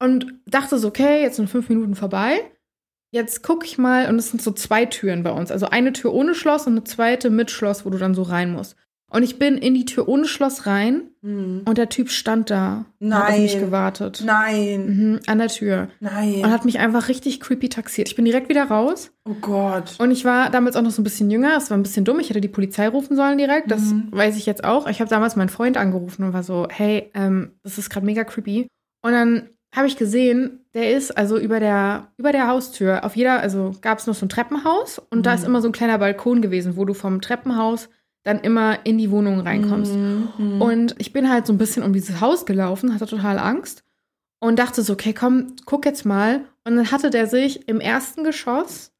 und 0.00 0.26
dachte 0.46 0.78
so, 0.78 0.88
okay, 0.88 1.22
jetzt 1.22 1.36
sind 1.36 1.48
fünf 1.48 1.68
Minuten 1.68 1.94
vorbei. 1.94 2.40
Jetzt 3.12 3.42
gucke 3.42 3.64
ich 3.64 3.78
mal, 3.78 4.08
und 4.08 4.18
es 4.18 4.30
sind 4.30 4.42
so 4.42 4.50
zwei 4.50 4.86
Türen 4.86 5.22
bei 5.22 5.30
uns. 5.30 5.52
Also 5.52 5.66
eine 5.66 5.92
Tür 5.92 6.12
ohne 6.14 6.34
Schloss 6.34 6.66
und 6.66 6.72
eine 6.72 6.84
zweite 6.84 7.30
mit 7.30 7.50
Schloss, 7.52 7.84
wo 7.84 7.90
du 7.90 7.98
dann 7.98 8.14
so 8.14 8.22
rein 8.22 8.52
musst. 8.52 8.76
Und 9.12 9.22
ich 9.24 9.38
bin 9.38 9.58
in 9.58 9.74
die 9.74 9.84
Tür 9.84 10.08
ohne 10.08 10.24
Schloss 10.26 10.66
rein 10.66 11.02
Mhm. 11.20 11.62
und 11.66 11.76
der 11.78 11.88
Typ 11.90 12.08
stand 12.10 12.50
da 12.50 12.86
und 12.98 13.14
hat 13.14 13.30
auf 13.30 13.38
mich 13.38 13.52
Nein. 13.54 13.64
gewartet. 13.64 14.22
Nein, 14.24 14.86
Mhm, 14.86 15.20
an 15.26 15.38
der 15.38 15.48
Tür. 15.48 15.88
nein. 16.00 16.36
Und 16.42 16.50
hat 16.50 16.64
mich 16.64 16.78
einfach 16.78 17.08
richtig 17.08 17.38
creepy 17.40 17.68
taxiert. 17.68 18.08
Ich 18.08 18.16
bin 18.16 18.24
direkt 18.24 18.48
wieder 18.48 18.64
raus. 18.64 19.10
oh 19.28 19.34
Gott. 19.40 19.94
Und 19.98 20.10
ich 20.10 20.24
war 20.24 20.50
damals 20.50 20.74
auch 20.76 20.82
noch 20.82 20.90
so 20.90 21.00
ein 21.00 21.04
bisschen 21.04 21.30
jünger. 21.30 21.56
Es 21.56 21.70
war 21.70 21.76
ein 21.76 21.82
bisschen 21.84 22.04
dumm. 22.04 22.18
Ich 22.20 22.30
hätte 22.30 22.40
die 22.40 22.48
Polizei 22.48 22.88
rufen 22.88 23.14
sollen 23.14 23.38
direkt. 23.38 23.70
Das 23.70 23.82
Mhm. 23.82 24.08
weiß 24.10 24.36
ich 24.36 24.46
jetzt 24.46 24.64
auch. 24.64 24.88
Ich 24.88 25.00
habe 25.00 25.10
damals 25.10 25.36
meinen 25.36 25.48
Freund 25.50 25.76
angerufen 25.76 26.24
und 26.24 26.32
war 26.32 26.42
so, 26.42 26.66
hey, 26.70 27.10
ähm, 27.14 27.52
das 27.62 27.78
ist 27.78 27.90
gerade 27.90 28.06
mega 28.06 28.24
creepy. 28.24 28.66
Und 29.04 29.12
dann 29.12 29.48
habe 29.74 29.86
ich 29.86 29.96
gesehen, 29.96 30.60
der 30.74 30.96
ist 30.96 31.16
also 31.16 31.38
über 31.38 31.60
der, 31.60 32.08
über 32.16 32.32
der 32.32 32.46
Haustür, 32.48 33.04
auf 33.04 33.14
jeder, 33.14 33.40
also 33.40 33.72
gab 33.80 33.98
es 33.98 34.06
noch 34.06 34.14
so 34.14 34.26
ein 34.26 34.28
Treppenhaus 34.28 34.98
und 35.10 35.24
da 35.26 35.30
Mhm. 35.32 35.36
ist 35.38 35.44
immer 35.44 35.60
so 35.62 35.68
ein 35.68 35.72
kleiner 35.72 35.98
Balkon 35.98 36.42
gewesen, 36.42 36.76
wo 36.76 36.84
du 36.84 36.92
vom 36.94 37.20
Treppenhaus 37.20 37.88
dann 38.24 38.40
immer 38.40 38.84
in 38.86 38.98
die 38.98 39.10
Wohnung 39.10 39.40
reinkommst. 39.40 39.94
Mhm. 39.94 40.60
Und 40.62 40.94
ich 40.98 41.12
bin 41.12 41.28
halt 41.28 41.46
so 41.46 41.52
ein 41.52 41.58
bisschen 41.58 41.82
um 41.82 41.92
dieses 41.92 42.20
Haus 42.20 42.46
gelaufen, 42.46 42.94
hatte 42.94 43.06
total 43.06 43.38
Angst 43.38 43.84
und 44.40 44.58
dachte 44.58 44.82
so, 44.82 44.92
okay, 44.92 45.12
komm, 45.12 45.54
guck 45.66 45.84
jetzt 45.86 46.04
mal. 46.04 46.44
Und 46.64 46.76
dann 46.76 46.90
hatte 46.92 47.10
der 47.10 47.26
sich 47.26 47.68
im 47.68 47.80
ersten 47.80 48.22
Geschoss 48.24 48.92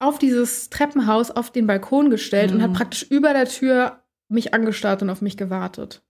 auf 0.00 0.18
dieses 0.18 0.68
Treppenhaus 0.70 1.30
auf 1.30 1.50
den 1.50 1.66
Balkon 1.66 2.10
gestellt 2.10 2.52
und 2.52 2.58
Mhm. 2.58 2.62
hat 2.62 2.72
praktisch 2.74 3.02
über 3.10 3.32
der 3.32 3.46
Tür 3.46 4.02
mich 4.28 4.52
angestarrt 4.54 5.02
und 5.02 5.10
auf 5.10 5.22
mich 5.22 5.36
gewartet. 5.36 6.02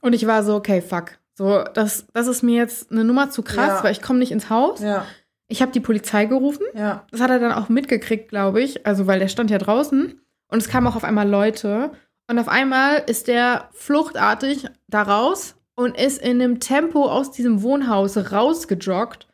Und 0.00 0.12
ich 0.14 0.26
war 0.26 0.42
so, 0.42 0.54
okay, 0.56 0.80
fuck. 0.80 1.18
So, 1.36 1.62
das, 1.74 2.06
das 2.12 2.26
ist 2.26 2.42
mir 2.42 2.56
jetzt 2.56 2.90
eine 2.90 3.04
Nummer 3.04 3.30
zu 3.30 3.42
krass, 3.42 3.78
Ja. 3.78 3.84
weil 3.84 3.92
ich 3.92 4.02
komme 4.02 4.18
nicht 4.18 4.32
ins 4.32 4.50
Haus. 4.50 4.80
Ja, 4.80 5.06
Ich 5.48 5.62
habe 5.62 5.72
die 5.72 5.80
Polizei 5.80 6.26
gerufen. 6.26 6.64
ja. 6.74 7.06
Das 7.10 7.20
hat 7.20 7.30
er 7.30 7.38
dann 7.38 7.52
auch 7.52 7.68
mitgekriegt, 7.68 8.28
glaube 8.28 8.60
ich. 8.62 8.86
Also, 8.86 9.06
weil 9.06 9.18
der 9.20 9.28
stand 9.28 9.50
ja 9.50 9.58
draußen. 9.58 10.20
Und 10.50 10.58
es 10.58 10.68
kamen 10.68 10.86
auch 10.86 10.96
auf 10.96 11.04
einmal 11.04 11.28
Leute. 11.28 11.92
Und 12.28 12.38
auf 12.38 12.48
einmal 12.48 13.02
ist 13.06 13.28
der 13.28 13.68
fluchtartig 13.72 14.66
da 14.88 15.02
raus 15.02 15.56
und 15.74 15.98
ist 15.98 16.20
in 16.20 16.42
einem 16.42 16.60
Tempo 16.60 17.06
aus 17.06 17.30
diesem 17.32 17.62
Wohnhaus 17.62 18.16
rausgejoggt. 18.32 19.26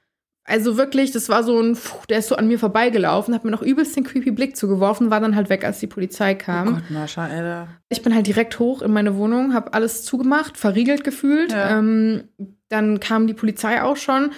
Also 0.48 0.76
wirklich, 0.76 1.11
das 1.11 1.29
war 1.29 1.42
so 1.42 1.61
ein, 1.61 1.76
der 2.09 2.18
ist 2.18 2.29
so 2.29 2.37
an 2.37 2.46
mir 2.46 2.59
vorbeigelaufen, 2.61 3.35
hat 3.35 3.44
mir 3.44 3.50
noch 3.50 3.62
übelst 3.62 3.96
den 3.96 4.05
creepy 4.05 4.31
Blick 4.31 4.57
zugeworfen, 4.57 5.11
war 5.11 5.18
dann 5.20 5.35
halt 5.35 5.50
weg, 5.50 5.64
als 5.64 5.81
die 5.81 5.88
Polizei 5.88 6.37
kam. 6.37 6.68
Oh 6.68 6.72
Gott, 6.72 6.90
Mascha, 6.90 7.24
Alter. 7.24 7.66
Ich 7.88 8.00
bin 8.02 8.14
halt 8.14 8.29
direkt 8.29 8.61
hoch 8.61 8.81
in 8.81 8.92
meine 8.92 9.16
Wohnung, 9.16 9.55
habe 9.55 9.74
alles 9.74 10.05
zugemacht, 10.05 10.57
verriegelt 10.57 11.02
gefühlt. 11.02 11.50
Ja. 11.50 11.79
Ähm, 11.79 12.29
dann 12.68 13.00
kam 13.00 13.26
die 13.26 13.35
Polizei 13.35 13.83
auch 13.83 13.96
schon 13.96 14.31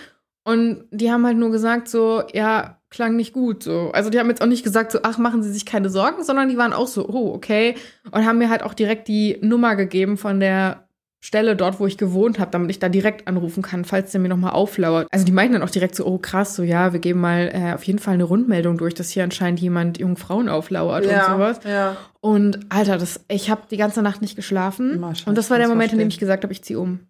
und 0.44 0.86
die 0.90 1.12
haben 1.12 1.26
halt 1.26 1.36
nur 1.36 1.50
gesagt 1.50 1.88
so, 1.88 2.22
ja, 2.32 2.77
klang 2.90 3.16
nicht 3.16 3.32
gut. 3.32 3.62
So. 3.62 3.90
Also 3.92 4.10
die 4.10 4.18
haben 4.18 4.28
jetzt 4.28 4.42
auch 4.42 4.46
nicht 4.46 4.64
gesagt 4.64 4.92
so, 4.92 5.00
ach, 5.02 5.18
machen 5.18 5.42
Sie 5.42 5.52
sich 5.52 5.66
keine 5.66 5.90
Sorgen, 5.90 6.24
sondern 6.24 6.48
die 6.48 6.56
waren 6.56 6.72
auch 6.72 6.86
so, 6.86 7.08
oh, 7.08 7.34
okay. 7.34 7.74
Und 8.10 8.24
haben 8.24 8.38
mir 8.38 8.50
halt 8.50 8.62
auch 8.62 8.74
direkt 8.74 9.08
die 9.08 9.38
Nummer 9.42 9.76
gegeben 9.76 10.16
von 10.16 10.40
der 10.40 10.84
Stelle 11.20 11.56
dort, 11.56 11.80
wo 11.80 11.86
ich 11.88 11.98
gewohnt 11.98 12.38
habe, 12.38 12.52
damit 12.52 12.70
ich 12.70 12.78
da 12.78 12.88
direkt 12.88 13.26
anrufen 13.26 13.60
kann, 13.60 13.84
falls 13.84 14.12
der 14.12 14.20
mir 14.20 14.28
nochmal 14.28 14.52
auflauert. 14.52 15.08
Also 15.10 15.24
die 15.24 15.32
meinten 15.32 15.54
dann 15.54 15.62
auch 15.64 15.70
direkt 15.70 15.96
so, 15.96 16.06
oh 16.06 16.18
krass, 16.18 16.54
so 16.54 16.62
ja, 16.62 16.92
wir 16.92 17.00
geben 17.00 17.20
mal 17.20 17.50
äh, 17.52 17.74
auf 17.74 17.82
jeden 17.82 17.98
Fall 17.98 18.14
eine 18.14 18.22
Rundmeldung 18.22 18.78
durch, 18.78 18.94
dass 18.94 19.10
hier 19.10 19.24
anscheinend 19.24 19.58
jemand 19.58 19.98
jungen 19.98 20.16
Frauen 20.16 20.48
auflauert 20.48 21.04
und 21.06 21.10
Ja, 21.10 21.32
sowas. 21.32 21.58
ja. 21.64 21.96
Und 22.20 22.60
Alter, 22.68 22.98
das, 22.98 23.24
ich 23.26 23.50
habe 23.50 23.62
die 23.68 23.76
ganze 23.76 24.00
Nacht 24.00 24.22
nicht 24.22 24.36
geschlafen. 24.36 25.00
Mascha, 25.00 25.28
und 25.28 25.36
das 25.36 25.50
war 25.50 25.58
der 25.58 25.66
Moment, 25.66 25.92
in 25.92 25.98
dem 25.98 26.04
verstehen. 26.06 26.08
ich 26.10 26.18
gesagt 26.20 26.44
habe, 26.44 26.52
ich 26.52 26.62
ziehe 26.62 26.78
um. 26.78 27.00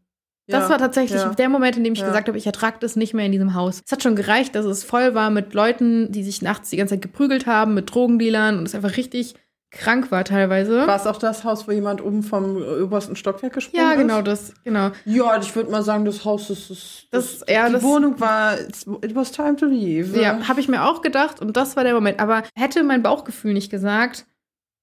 Ja, 0.50 0.60
Das 0.60 0.70
war 0.70 0.78
tatsächlich 0.78 1.20
ja. 1.20 1.28
der 1.34 1.48
Moment, 1.48 1.76
in 1.76 1.84
dem 1.84 1.92
ich 1.92 1.98
Ja. 2.00 2.06
gesagt 2.06 2.28
habe, 2.28 2.38
ich 2.38 2.46
ertrage 2.46 2.78
das 2.80 2.96
nicht 2.96 3.12
mehr 3.14 3.26
in 3.26 3.32
diesem 3.32 3.54
Haus. 3.54 3.82
Es 3.84 3.92
hat 3.92 4.02
schon 4.02 4.16
gereicht, 4.16 4.54
dass 4.54 4.64
es 4.64 4.82
voll 4.82 5.14
war 5.14 5.28
mit 5.30 5.52
Leuten, 5.54 6.10
die 6.10 6.22
sich 6.24 6.40
nachts 6.42 6.70
die 6.70 6.76
ganze 6.78 6.94
Zeit 6.94 7.02
geprügelt 7.02 7.46
haben, 7.46 7.74
mit 7.74 7.92
Drogendealern 7.94 8.58
und 8.58 8.66
es 8.66 8.74
einfach 8.74 8.96
richtig 8.96 9.34
krank 9.70 10.10
war 10.10 10.24
teilweise. 10.24 10.86
War 10.86 10.96
es 10.96 11.06
auch 11.06 11.18
das 11.18 11.44
Haus, 11.44 11.68
wo 11.68 11.72
jemand 11.72 12.02
oben 12.02 12.22
vom 12.22 12.56
äh, 12.56 12.80
obersten 12.80 13.16
Stockwerk 13.16 13.52
gesprungen 13.52 13.84
ja, 13.84 13.92
ist? 13.92 13.98
genau 13.98 14.22
das, 14.22 14.54
genau. 14.64 14.92
Ja, 15.04 15.38
ich 15.38 15.54
würde 15.54 15.70
mal 15.70 15.82
sagen, 15.82 16.06
das 16.06 16.24
Haus 16.24 16.48
ist. 16.48 16.70
ist 16.70 17.06
Das- 17.10 17.44
ja, 17.46 17.66
die 17.66 17.74
das- 17.74 17.82
Wohnung 17.82 18.18
war. 18.18 18.58
It 18.58 19.14
was 19.14 19.30
time 19.32 19.56
to 19.56 19.66
leave. 19.66 20.18
Ja, 20.18 20.48
habe 20.48 20.60
ich 20.60 20.68
mir 20.68 20.84
auch 20.84 21.02
gedacht 21.02 21.42
und 21.42 21.54
das 21.58 21.76
war 21.76 21.84
der 21.84 21.92
Moment. 21.92 22.18
Aber 22.18 22.44
hätte 22.56 22.82
mein 22.82 23.02
Bauchgefühl 23.02 23.52
nicht 23.52 23.70
gesagt, 23.70 24.24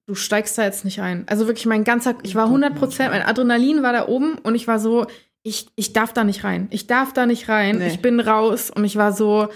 du 0.07 0.13
steigst 0.13 0.55
da 0.59 0.63
jetzt 0.63 0.85
nicht 0.85 1.01
ein. 1.01 1.23
Also 1.27 1.47
wirklich 1.47 1.65
mein 1.65 1.83
ganzer, 1.83 2.13
ich 2.21 2.35
war 2.35 2.43
Gott, 2.43 2.49
100 2.51 2.75
Prozent, 2.75 3.09
mein 3.09 3.23
Adrenalin 3.23 3.81
war 3.81 3.91
da 3.93 4.07
oben 4.07 4.35
und 4.43 4.53
ich 4.53 4.67
war 4.67 4.77
so, 4.77 5.07
ich, 5.45 5.67
ich 5.75 5.93
darf 5.93 6.11
da 6.11 6.23
nicht 6.23 6.43
rein. 6.43 6.67
Ich 6.71 6.87
darf 6.87 7.13
da 7.13 7.25
nicht 7.25 7.47
rein. 7.49 7.77
Nee. 7.77 7.87
Ich 7.87 8.01
bin 8.01 8.19
raus 8.19 8.71
und 8.71 8.83
ich 8.83 8.95
war 8.95 9.13
so, 9.13 9.47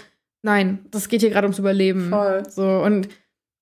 nein, 0.42 0.78
das 0.90 1.08
geht 1.08 1.20
hier 1.20 1.30
gerade 1.30 1.46
ums 1.46 1.58
Überleben. 1.58 2.08
Voll. 2.10 2.42
So 2.48 2.64
und 2.80 3.08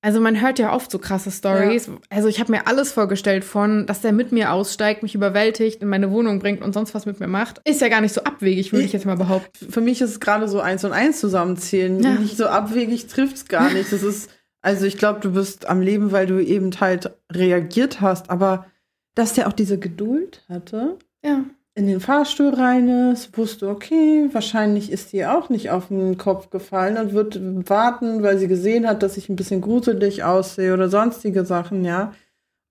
also 0.01 0.21
man 0.21 0.41
hört 0.41 0.61
ja 0.61 0.73
oft 0.73 0.91
so 0.93 0.99
krasse 1.01 1.31
Stories. 1.33 1.91
Also 2.09 2.29
ich 2.29 2.39
habe 2.39 2.53
mir 2.53 2.69
alles 2.69 2.93
vorgestellt 2.93 3.45
von, 3.45 3.85
dass 3.87 4.01
der 4.01 4.13
mit 4.13 4.31
mir 4.31 4.53
aussteigt, 4.53 5.03
mich 5.03 5.15
überwältigt, 5.17 5.83
in 5.83 5.89
meine 5.89 6.13
Wohnung 6.13 6.39
bringt 6.39 6.63
und 6.63 6.73
sonst 6.73 6.95
was 6.95 7.05
mit 7.05 7.19
mir 7.19 7.27
macht. 7.27 7.61
Ist 7.65 7.81
ja 7.81 7.89
gar 7.89 8.01
nicht 8.01 8.15
so 8.15 8.23
abwegig, 8.23 8.73
würde 8.73 8.85
ich 8.85 8.93
jetzt 8.93 9.07
mal 9.07 9.17
behaupten. 9.17 9.73
Für 9.73 9.81
mich 9.81 10.01
ist 10.01 10.11
es 10.11 10.21
gerade 10.21 10.47
so 10.47 10.61
eins 10.61 10.85
und 10.85 10.93
eins 10.93 11.19
zusammenzählen. 11.19 11.99
Ja. 12.01 12.15
Nicht 12.15 12.37
so 12.37 12.47
abwegig 12.47 13.09
trifft 13.09 13.37
es 13.37 13.49
gar 13.49 13.71
nicht. 13.73 13.91
Das 13.91 14.05
ist, 14.05 14.31
also 14.63 14.87
ich 14.87 14.99
glaube, 14.99 15.19
du 15.19 15.33
bist 15.33 15.67
am 15.69 15.81
Leben, 15.81 16.13
weil 16.13 16.27
du 16.27 16.39
eben 16.39 16.71
halt 16.79 17.11
reagiert 17.33 18.01
hast. 18.01 18.31
Aber 18.31 18.67
dass 19.17 19.33
der 19.33 19.49
auch 19.49 19.53
diese 19.53 19.79
Geduld 19.81 20.45
hatte, 20.49 20.99
Ja. 21.25 21.45
In 21.79 21.87
den 21.87 22.01
Fahrstuhl 22.01 22.53
rein 22.55 23.13
ist, 23.13 23.39
wusste, 23.39 23.69
okay, 23.69 24.29
wahrscheinlich 24.33 24.91
ist 24.91 25.13
die 25.13 25.25
auch 25.25 25.49
nicht 25.49 25.71
auf 25.71 25.89
den 25.89 26.19
Kopf 26.19 26.51
gefallen 26.51 26.99
und 26.99 27.13
wird 27.13 27.41
warten, 27.71 28.25
weil 28.25 28.37
sie 28.37 28.49
gesehen 28.49 28.89
hat, 28.89 29.05
dass 29.05 29.17
ich 29.17 29.29
ein 29.29 29.37
bisschen 29.37 29.61
gruselig 29.61 30.25
aussehe 30.25 30.75
oder 30.75 30.89
sonstige 30.89 31.45
Sachen, 31.45 31.85
ja. 31.85 32.15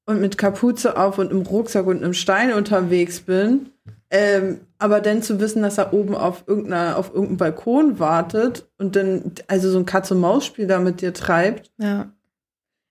Und 0.06 0.20
mit 0.20 0.38
Kapuze 0.38 0.98
auf 0.98 1.20
und 1.20 1.32
im 1.32 1.43
Rucksack 1.43 1.88
und 1.88 2.04
einem 2.04 2.13
Stein 2.13 2.52
unterwegs 2.52 3.22
bin. 3.22 3.70
Ähm, 4.10 4.60
aber 4.78 5.00
dann 5.00 5.22
zu 5.22 5.39
wissen, 5.39 5.62
dass 5.62 5.78
er 5.78 5.93
oben 5.93 6.13
auf 6.13 6.43
irgendeiner, 6.46 6.98
auf 6.98 7.08
irgendeinem 7.08 7.38
Balkon 7.38 8.00
wartet 8.00 8.67
und 8.78 8.98
dann, 8.98 9.32
also 9.48 9.70
so 9.70 9.80
ein 9.80 9.86
Katz-und-Maus-Spiel 9.86 10.67
da 10.67 10.80
mit 10.80 11.00
dir 11.00 11.13
treibt. 11.13 11.72
Ja. 11.78 12.12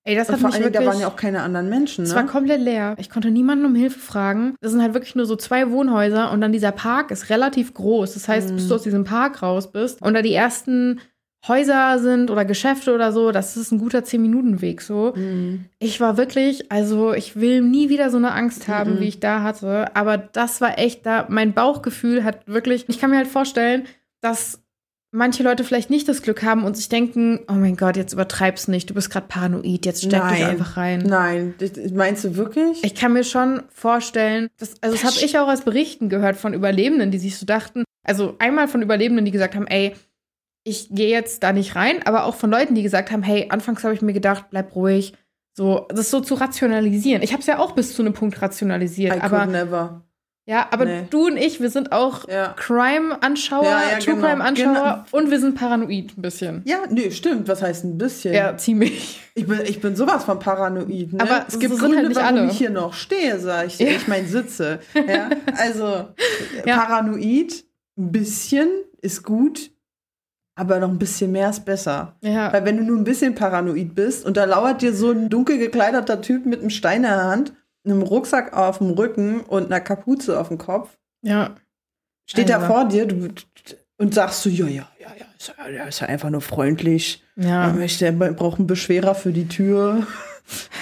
Ey, 0.07 0.15
das 0.15 0.29
Und 0.29 0.35
hat 0.35 0.41
vor 0.41 0.53
wirklich... 0.53 0.73
da 0.73 0.87
waren 0.87 1.01
ja 1.01 1.09
auch 1.09 1.17
keine 1.17 1.43
anderen 1.43 1.69
Menschen, 1.69 2.05
Es 2.05 2.15
war 2.15 2.23
ne? 2.23 2.29
komplett 2.29 2.61
leer. 2.61 2.95
Ich 2.99 3.11
konnte 3.11 3.31
niemanden 3.31 3.65
um 3.67 3.75
Hilfe 3.75 3.99
fragen. 3.99 4.55
Das 4.61 4.71
sind 4.73 4.81
halt 4.81 4.95
wirklich 4.95 5.17
nur 5.17 5.27
so 5.27 5.35
zwei 5.37 5.71
Wohnhäuser 5.71 6.31
und 6.31 6.41
dann 6.41 6.53
dieser 6.53 6.71
Park 6.73 7.11
ist 7.11 7.29
relativ 7.29 7.75
groß. 7.75 8.15
Das 8.15 8.29
heißt, 8.29 8.55
bis 8.55 8.69
du 8.69 8.77
aus 8.77 8.83
diesem 8.83 9.03
Park 9.05 9.43
raus 9.43 9.73
bist 9.73 10.01
und 10.03 10.15
da 10.15 10.23
die 10.23 10.33
ersten 10.33 11.01
Häuser 11.49 11.99
sind 11.99 12.31
oder 12.31 12.45
Geschäfte 12.45 12.93
oder 12.95 13.13
so, 13.13 13.31
das 13.33 13.57
ist 13.57 13.71
ein 13.73 13.79
guter 13.79 14.01
10-Minuten-Weg 14.01 14.81
so. 14.81 15.13
Mhm. 15.17 15.67
Ich 15.79 16.01
war 16.01 16.17
wirklich, 16.17 16.71
also 16.73 17.13
ich 17.13 17.37
will 17.37 17.61
nie 17.61 17.89
wieder 17.89 18.11
so 18.11 18.17
eine 18.17 18.33
Angst 18.33 18.69
haben, 18.69 18.95
Mhm. 18.95 19.01
wie 19.01 19.09
ich 19.09 19.21
da 19.21 19.43
hatte. 19.43 19.95
Aber 19.97 20.19
das 20.19 20.61
war 20.61 20.79
echt 20.79 21.05
da, 21.07 21.27
mein 21.29 21.53
Bauchgefühl 21.53 22.25
hat 22.25 22.47
wirklich, 22.47 22.85
ich 22.89 22.99
kann 23.01 23.11
mir 23.11 23.17
halt 23.17 23.29
vorstellen, 23.29 23.85
dass 24.21 24.61
manche 25.17 25.43
Leute 25.43 25.65
vielleicht 25.65 25.91
nicht 25.91 26.09
das 26.09 26.23
Glück 26.23 26.43
haben 26.43 26.65
und 26.65 26.77
sich 26.77 26.89
denken, 26.89 27.41
oh 27.49 27.55
mein 27.55 27.77
Gott, 27.77 27.97
jetzt 27.97 28.13
übertreib's 28.13 28.69
nicht, 28.69 28.91
du 28.91 28.95
bist 28.95 29.11
gerade 29.11 29.27
paranoid, 29.29 29.87
jetzt 29.87 30.03
steck 30.05 30.23
dich 30.29 30.45
einfach 30.45 30.77
rein. 30.77 31.01
Nein, 31.01 31.55
das- 31.59 31.73
meinst 31.93 32.25
du 32.25 32.37
wirklich? 32.37 32.85
Ich 32.85 32.95
kann 32.95 33.13
mir 33.13 33.25
schon 33.25 33.63
vorstellen, 33.71 34.49
dass, 34.59 34.75
also 34.83 34.95
das 34.97 35.05
habe 35.05 35.25
ich 35.25 35.39
auch 35.39 35.49
aus 35.49 35.63
Berichten 35.63 36.09
gehört 36.09 36.37
von 36.37 36.55
Überlebenden, 36.55 37.11
die 37.11 37.19
sich 37.19 37.37
so 37.39 37.47
dachten, 37.47 37.85
also 38.05 38.37
einmal 38.39 38.69
von 38.69 38.83
Überlebenden, 38.83 39.25
die 39.25 39.31
gesagt 39.33 39.55
haben, 39.57 39.67
ey, 39.67 39.95
ich 40.65 40.89
gehe 40.91 41.09
jetzt 41.11 41.43
da 41.43 41.53
nicht 41.53 41.77
rein, 41.77 42.03
aber 42.05 42.25
auch 42.25 42.35
von 42.35 42.51
Leuten, 42.51 42.75
die 42.75 42.83
gesagt 42.83 43.11
haben, 43.11 43.23
hey, 43.23 43.47
anfangs 43.51 43.85
habe 43.85 43.95
ich 43.95 44.03
mir 44.03 44.13
gedacht, 44.13 44.47
bleib 44.51 44.75
ruhig, 44.75 45.15
so 45.57 45.87
das 45.89 46.11
so 46.11 46.21
zu 46.21 46.35
rationalisieren. 46.35 47.23
Ich 47.23 47.33
habe 47.33 47.41
es 47.41 47.47
ja 47.47 47.59
auch 47.59 47.73
bis 47.73 47.95
zu 47.95 48.03
einem 48.03 48.13
Punkt 48.13 48.43
rationalisiert, 48.43 49.17
I 49.17 49.21
aber. 49.21 49.47
Ja, 50.47 50.69
aber 50.71 50.85
Nee. 50.85 51.03
du 51.11 51.27
und 51.27 51.37
ich, 51.37 51.61
wir 51.61 51.71
sind 51.71 51.93
auch 51.93 52.29
Ja. 52.29 52.55
Crime-Anschauer, 52.57 53.65
Ja, 53.65 53.83
ja, 53.93 53.99
True 53.99 54.15
genau. 54.15 54.29
Crime-Anschauer 54.29 54.75
Genau. 54.75 55.05
und 55.11 55.31
wir 55.31 55.41
sind 55.41 55.55
paranoid 55.57 56.17
ein 56.17 56.23
bisschen. 56.23 56.63
Ja, 56.65 56.79
nee, 56.89 57.11
stimmt. 57.11 57.49
Was 57.49 57.63
heißt 57.63 57.85
ein 57.85 57.99
bisschen? 57.99 58.33
Ja, 58.33 58.57
ziemlich. 58.57 59.21
Ich 59.35 59.47
bin, 59.47 59.61
ich 59.67 59.81
bin 59.81 59.97
sowas 59.97 60.25
von 60.25 60.39
paranoid. 60.39 61.13
Ne? 61.13 61.21
Aber 61.21 61.45
es 61.47 61.55
so 61.55 61.59
gibt 61.59 61.73
sind 61.75 61.81
Gründe, 61.81 61.97
halt 61.99 62.09
nicht 62.09 62.17
warum 62.17 62.37
alle. 62.39 62.47
ich 62.51 62.59
hier 62.59 62.71
noch 62.71 62.95
stehe, 62.95 63.39
sag 63.39 63.67
ich. 63.67 63.81
Ich 63.81 64.09
meine, 64.09 64.27
sitze. 64.27 64.79
Ja? 65.07 65.29
Also, 65.59 66.07
paranoid, 66.65 67.65
ein 67.99 68.13
bisschen 68.13 68.69
ist 69.01 69.23
gut, 69.23 69.71
aber 70.55 70.79
noch 70.79 70.89
ein 70.89 70.99
bisschen 70.99 71.33
mehr 71.33 71.51
ist 71.51 71.65
besser. 71.65 72.17
Ja. 72.23 72.53
Weil 72.53 72.65
wenn 72.65 72.77
du 72.79 72.83
nur 72.85 72.97
ein 72.99 73.05
bisschen 73.05 73.35
paranoid 73.35 73.95
bist 73.95 74.25
und 74.25 74.37
da 74.37 74.45
lauert 74.45 74.83
dir 74.83 74.95
so 74.95 75.11
ein 75.11 75.29
dunkel 75.29 75.59
gekleideter 75.59 76.21
Typ 76.21 76.47
mit 76.47 76.61
einem 76.61 76.71
Stein 76.71 76.99
in 76.99 77.03
der 77.03 77.25
Hand, 77.25 77.53
einem 77.87 78.03
Rucksack 78.03 78.53
auf 78.57 78.79
dem 78.79 78.91
Rücken 78.91 79.41
und 79.41 79.67
einer 79.67 79.81
Kapuze 79.81 80.39
auf 80.39 80.49
dem 80.49 80.59
Kopf, 80.59 80.97
Ja. 81.23 81.57
steht 82.29 82.51
er 82.51 82.61
Also. 82.61 82.73
vor 82.73 82.85
dir 82.87 83.07
du, 83.07 83.29
und 83.99 84.15
sagst 84.15 84.43
so, 84.43 84.51
ja, 84.51 84.67
ja, 84.67 84.87
ja, 85.01 85.09
ja, 85.19 85.27
ist, 85.39 85.55
ja, 85.75 85.85
ist 85.85 86.01
ja 86.01 86.07
einfach 86.09 86.29
nur 86.31 86.41
freundlich. 86.43 87.23
Ja. 87.37 87.75
Er 87.75 88.13
braucht 88.13 88.59
einen 88.59 88.67
Beschwerer 88.67 89.15
für 89.15 89.33
die 89.33 89.49
Tür. 89.49 90.07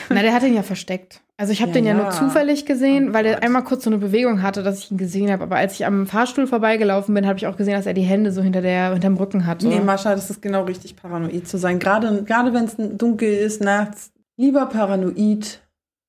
Na, 0.09 0.21
der 0.23 0.35
hat 0.35 0.43
ihn 0.43 0.55
ja 0.55 0.63
versteckt. 0.63 1.21
Also 1.37 1.53
ich 1.53 1.63
habe 1.63 1.71
Ja, 1.71 1.75
den 1.75 1.85
ja, 1.87 1.97
ja. 1.97 2.03
nur 2.03 2.11
zufällig 2.11 2.65
gesehen, 2.67 3.11
Oh 3.11 3.13
weil 3.15 3.25
der 3.25 3.43
einmal 3.43 3.65
kurz 3.65 3.85
so 3.85 3.91
eine 3.91 3.99
Bewegung 3.99 4.43
hatte, 4.43 4.63
dass 4.63 4.79
ich 4.81 4.91
ihn 4.93 4.99
gesehen 4.99 5.33
habe. 5.33 5.43
Aber 5.45 5.57
als 5.57 5.75
ich 5.75 5.85
am 5.87 6.07
Fahrstuhl 6.07 6.47
vorbeigelaufen 6.47 7.13
bin, 7.15 7.27
habe 7.27 7.39
ich 7.39 7.47
auch 7.47 7.57
gesehen, 7.57 7.75
dass 7.75 7.87
er 7.87 7.95
die 7.95 8.03
Hände 8.03 8.31
so 8.31 8.41
hinter 8.43 8.61
der, 8.63 8.93
hinterm 8.93 9.17
Rücken 9.17 9.47
hatte. 9.47 9.67
Nee, 9.67 9.81
Mascha, 9.81 10.15
das 10.15 10.31
ist 10.31 10.43
genau 10.43 10.63
richtig, 10.65 10.95
paranoid 10.97 11.49
zu 11.49 11.59
sein. 11.59 11.79
Gerade, 11.81 12.23
gerade 12.25 12.53
wenn 12.53 12.65
es 12.67 12.77
dunkel 12.77 13.33
ist, 13.33 13.61
nachts. 13.63 14.13
Lieber 14.37 14.67
paranoid, 14.67 15.61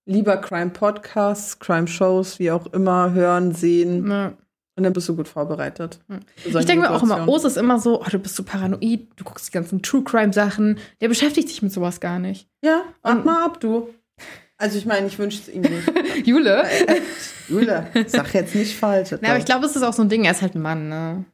lieber 0.05 0.37
Crime-Podcasts, 0.37 1.59
Crime-Shows, 1.59 2.39
wie 2.39 2.51
auch 2.51 2.67
immer, 2.67 3.11
hören, 3.13 3.53
sehen. 3.53 4.09
Ja. 4.09 4.33
Und 4.77 4.83
dann 4.83 4.91
bist 4.93 5.07
du 5.07 5.15
gut 5.15 5.27
vorbereitet. 5.29 5.99
Ich 6.43 6.51
denke 6.65 6.81
mir 6.87 6.91
auch 6.91 7.01
immer. 7.01 7.25
Urs 7.29 7.45
ist 7.45 7.55
immer 7.55 7.79
so, 7.79 8.01
oh, 8.01 8.05
du 8.11 8.19
bist 8.19 8.35
so 8.35 8.43
paranoid, 8.43 9.07
du 9.15 9.23
guckst 9.23 9.47
die 9.47 9.51
ganzen 9.53 9.81
True 9.81 10.03
Crime 10.03 10.33
Sachen. 10.33 10.79
Der 10.99 11.07
beschäftigt 11.07 11.47
sich 11.47 11.61
mit 11.61 11.71
sowas 11.71 12.01
gar 12.01 12.19
nicht. 12.19 12.49
Ja, 12.61 12.81
wart 13.01 13.17
Und- 13.19 13.25
mal 13.25 13.45
ab, 13.45 13.59
du. 13.61 13.87
Also 14.57 14.77
ich 14.77 14.85
meine, 14.85 15.07
ich 15.07 15.17
wünsche 15.19 15.39
es 15.41 15.49
ihm 15.49 15.61
nicht. 15.61 15.87
Jule? 16.27 16.63
Äh, 16.63 17.01
Jule, 17.49 17.87
sag 18.07 18.33
jetzt 18.33 18.55
nicht 18.55 18.77
falsch. 18.77 19.09
Na, 19.21 19.29
aber 19.29 19.37
ich 19.39 19.45
glaube, 19.45 19.65
es 19.65 19.75
ist 19.75 19.83
auch 19.83 19.91
so 19.93 20.01
ein 20.01 20.09
Ding, 20.09 20.23
er 20.25 20.31
ist 20.31 20.41
halt 20.41 20.55
ein 20.55 20.61
Mann, 20.61 20.87
ne? 20.89 21.25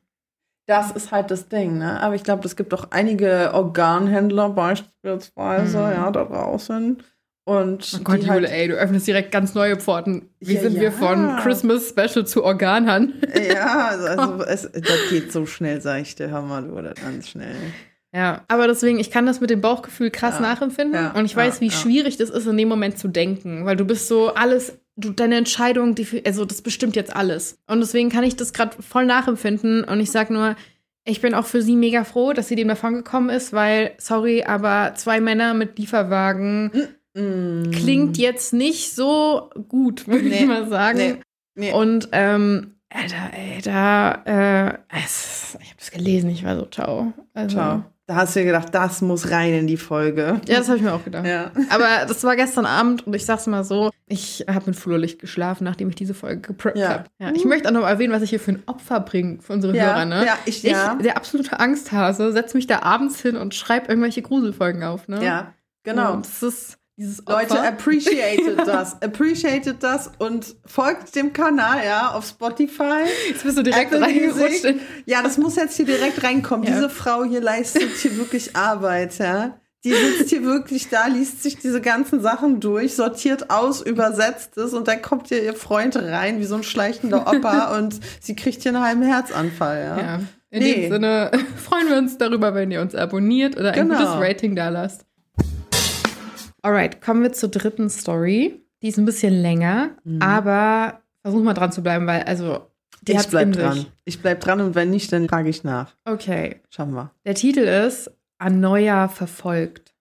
Das 0.68 0.92
ist 0.92 1.12
halt 1.12 1.30
das 1.32 1.48
Ding, 1.48 1.78
ne? 1.80 2.00
Aber 2.02 2.16
ich 2.16 2.24
glaube, 2.24 2.46
es 2.46 2.56
gibt 2.56 2.74
auch 2.74 2.88
einige 2.92 3.52
Organhändler 3.54 4.50
beispielsweise, 4.50 5.78
Mhm. 5.80 5.92
ja, 5.94 6.12
da 6.12 6.24
draußen. 6.26 7.02
Und 7.44 7.92
Oh 8.00 8.04
Gott, 8.04 8.18
die 8.22 8.28
Jule, 8.28 8.48
halt, 8.48 8.52
ey, 8.52 8.68
du 8.68 8.76
öffnest 8.76 9.08
direkt 9.08 9.32
ganz 9.32 9.56
neue 9.56 9.76
Pforten. 9.78 10.30
Wie 10.40 10.54
Ja, 10.54 10.62
sind 10.62 10.76
wir 10.76 10.84
ja. 10.84 10.92
von 10.92 11.38
Christmas 11.42 11.90
Special 11.90 12.26
zu 12.26 12.44
Organern? 12.44 13.14
Ja, 13.54 13.88
also, 13.90 14.06
also 14.08 14.44
es, 14.44 14.70
das 14.72 15.10
geht 15.10 15.32
so 15.32 15.46
schnell, 15.48 15.82
sag 15.82 16.02
ich 16.02 16.16
dir, 16.16 16.30
hör 16.30 16.44
mal, 16.44 16.64
du, 16.64 16.80
das 16.82 16.96
ganz 17.02 17.30
schnell. 17.30 17.56
Ja, 18.14 18.44
aber 18.48 18.68
deswegen, 18.68 19.00
ich 19.00 19.10
kann 19.10 19.26
das 19.26 19.40
mit 19.42 19.50
dem 19.50 19.62
Bauchgefühl 19.62 20.12
krass 20.12 20.36
Ja. 20.36 20.42
nachempfinden 20.42 21.12
und 21.12 21.26
ich 21.26 21.36
weiß, 21.36 21.62
wie 21.62 21.72
schwierig 21.72 22.18
das 22.18 22.30
ist, 22.30 22.46
in 22.46 22.58
dem 22.58 22.68
Moment 22.68 23.00
zu 23.00 23.08
denken, 23.08 23.66
weil 23.66 23.78
du 23.78 23.86
bist 23.86 24.08
so 24.08 24.34
alles, 24.36 24.78
du, 24.98 25.12
deine 25.12 25.38
Entscheidung, 25.38 25.96
die, 25.96 26.22
also 26.26 26.44
das 26.46 26.62
bestimmt 26.62 26.96
jetzt 26.98 27.16
alles. 27.16 27.58
Und 27.68 27.80
deswegen 27.80 28.10
kann 28.10 28.26
ich 28.26 28.36
das 28.36 28.52
gerade 28.54 28.76
voll 28.84 29.06
nachempfinden 29.06 29.84
und 29.86 30.00
ich 30.02 30.12
sag 30.12 30.30
nur, 30.30 30.56
ich 31.06 31.22
bin 31.22 31.34
auch 31.34 31.46
für 31.46 31.62
sie 31.62 31.76
mega 31.78 32.04
froh, 32.04 32.34
dass 32.34 32.50
sie 32.50 32.56
dem 32.56 32.68
davon 32.68 32.94
gekommen 32.96 33.30
ist, 33.30 33.54
weil, 33.54 33.94
sorry, 33.98 34.44
aber 34.44 34.92
zwei 34.96 35.20
Männer 35.22 35.54
mit 35.56 35.80
Lieferwagen 35.80 36.72
Mm. 37.14 37.72
klingt 37.72 38.18
jetzt 38.18 38.54
nicht 38.54 38.96
so 38.96 39.50
gut, 39.68 40.08
würde 40.08 40.26
ich 40.28 40.40
Nee, 40.42 40.46
mal 40.46 40.68
sagen. 40.70 40.98
nee, 40.98 41.16
nee. 41.56 41.74
Und 41.74 42.10
ähm, 42.14 42.76
Alter, 42.90 43.32
ey, 43.34 43.62
da, 43.62 44.12
äh, 44.26 44.78
es, 45.04 45.58
ich 45.62 45.68
habe 45.70 45.78
das 45.80 45.92
gelesen, 45.92 46.30
ich 46.30 46.44
war 46.44 46.56
so, 46.58 46.66
ciao. 46.66 47.14
Also, 47.34 47.56
Ciao. 47.58 47.86
Da 48.08 48.16
hast 48.18 48.36
du 48.36 48.40
dir 48.42 48.48
gedacht, 48.48 48.68
das 48.74 49.02
muss 49.02 49.32
rein 49.32 49.54
in 49.54 49.68
die 49.68 49.78
Folge. 49.78 50.42
Ja, 50.46 50.58
das 50.58 50.68
habe 50.68 50.78
ich 50.78 50.84
mir 50.84 50.92
auch 50.94 51.04
gedacht. 51.06 51.26
Ja. 51.26 51.52
Aber 51.70 52.06
das 52.06 52.22
war 52.26 52.36
gestern 52.36 52.66
Abend 52.66 53.08
und 53.08 53.14
ich 53.16 53.26
sag's 53.26 53.48
mal 53.48 53.64
so, 53.64 53.92
ich 54.08 54.44
habe 54.50 54.66
mit 54.66 54.76
Flurlicht 54.76 55.20
geschlafen, 55.20 55.64
nachdem 55.64 55.88
ich 55.88 55.96
diese 55.96 56.14
Folge 56.14 56.42
gepreppt 56.42 56.78
Ja. 56.78 56.90
habe. 56.90 57.04
Ja, 57.20 57.32
ich 57.34 57.46
möchte 57.46 57.70
auch 57.70 57.74
noch 57.74 57.82
mal 57.82 57.90
erwähnen, 57.90 58.12
was 58.12 58.22
ich 58.24 58.32
hier 58.32 58.40
für 58.42 58.52
ein 58.54 58.64
Opfer 58.66 59.00
bringe 59.00 59.42
für 59.42 59.54
unsere 59.54 59.74
Ja, 59.78 59.94
Hörer. 59.96 60.06
Ne? 60.06 60.26
ja, 60.26 60.38
ich- 60.46 60.66
ich 60.66 60.72
ja. 60.72 60.96
der 60.96 61.16
absolute 61.16 61.58
Angsthase, 61.62 62.34
setze 62.34 62.58
mich 62.58 62.68
da 62.68 62.82
abends 62.82 63.22
hin 63.22 63.38
und 63.38 63.56
schreibe 63.56 63.88
irgendwelche 63.88 64.22
Gruselfolgen 64.24 64.84
auf. 64.84 65.08
Ne? 65.08 65.24
Ja, 65.24 65.54
genau. 65.84 66.12
Und 66.14 66.26
das 66.26 66.44
ist 66.44 66.78
dieses 67.02 67.26
Opfer. 67.28 67.40
Leute, 67.42 67.62
appreciated 67.64 68.58
das. 68.66 69.02
Appreciated 69.02 69.82
das 69.84 70.12
und 70.20 70.56
folgt 70.66 71.16
dem 71.16 71.34
Kanal, 71.34 71.84
ja, 71.86 72.12
auf 72.12 72.26
Spotify. 72.26 73.04
Jetzt 73.30 73.44
bist 73.44 73.58
du 73.58 73.64
direkt 73.64 73.92
Apple 73.92 74.06
reingerutscht. 74.06 74.64
Music. 74.64 74.82
Ja, 75.06 75.22
das 75.24 75.38
muss 75.38 75.56
jetzt 75.56 75.76
hier 75.76 75.86
direkt 75.86 76.24
reinkommen. 76.24 76.66
Ja. 76.68 76.76
Diese 76.76 76.90
Frau 76.90 77.24
hier 77.24 77.42
leistet 77.42 77.90
hier 78.02 78.16
wirklich 78.18 78.56
Arbeit, 78.56 79.18
ja. 79.18 79.58
Die 79.84 79.94
sitzt 79.94 80.30
hier 80.30 80.44
wirklich 80.44 80.90
da, 80.90 81.08
liest 81.08 81.42
sich 81.42 81.58
diese 81.58 81.82
ganzen 81.82 82.22
Sachen 82.22 82.60
durch, 82.60 82.96
sortiert 82.96 83.50
aus, 83.50 83.82
übersetzt 83.82 84.56
es 84.58 84.74
und 84.74 84.88
dann 84.88 85.02
kommt 85.02 85.30
hier 85.30 85.42
ihr 85.44 85.56
Freund 85.56 85.96
rein, 85.96 86.40
wie 86.40 86.44
so 86.46 86.54
ein 86.54 86.62
schleichender 86.62 87.26
Opa 87.28 87.76
und 87.80 88.00
sie 88.20 88.36
kriegt 88.36 88.62
hier 88.62 88.76
einen 88.76 88.84
halben 88.84 89.02
Herzanfall, 89.02 89.80
ja. 89.84 89.98
Ja. 89.98 90.20
In 90.52 90.62
Nee. 90.64 90.74
dem 90.84 90.92
Sinne 90.92 91.32
freuen 91.56 91.90
wir 91.90 91.98
uns 91.98 92.18
darüber, 92.20 92.54
wenn 92.54 92.70
ihr 92.70 92.82
uns 92.82 92.94
abonniert 92.94 93.58
oder 93.58 93.72
ein 93.72 93.88
Genau. 93.88 93.96
gutes 93.98 94.14
Rating 94.20 94.56
da 94.56 94.70
lasst. 94.70 95.06
Alright, 96.62 97.02
kommen 97.02 97.24
wir 97.24 97.34
zur 97.34 97.50
dritten 97.50 97.90
Story. 97.90 98.62
Die 98.82 98.88
ist 98.88 98.98
ein 98.98 99.06
bisschen 99.06 99.34
länger, 99.42 99.92
aber 100.20 101.02
versuch 101.22 101.44
mal 101.44 101.54
dran 101.54 101.72
zu 101.72 101.84
bleiben, 101.84 102.08
weil 102.08 102.24
also 102.24 102.68
die 103.02 103.14
ich 103.14 103.28
bleib 103.28 103.52
dran. 103.54 103.74
sich. 103.74 103.92
Ich 104.06 104.22
bleib 104.22 104.42
dran 104.42 104.62
und 104.62 104.76
wenn 104.76 104.90
nicht, 104.90 105.12
dann 105.12 105.28
frage 105.28 105.50
ich 105.50 105.64
nach. 105.64 105.94
Okay. 106.06 106.62
Schauen 106.70 106.94
wir. 106.94 107.12
Der 107.26 107.36
Titel 107.36 107.60
ist 107.62 108.12
An 108.38 108.60
Neujahr 108.60 109.10
verfolgt. 109.10 109.94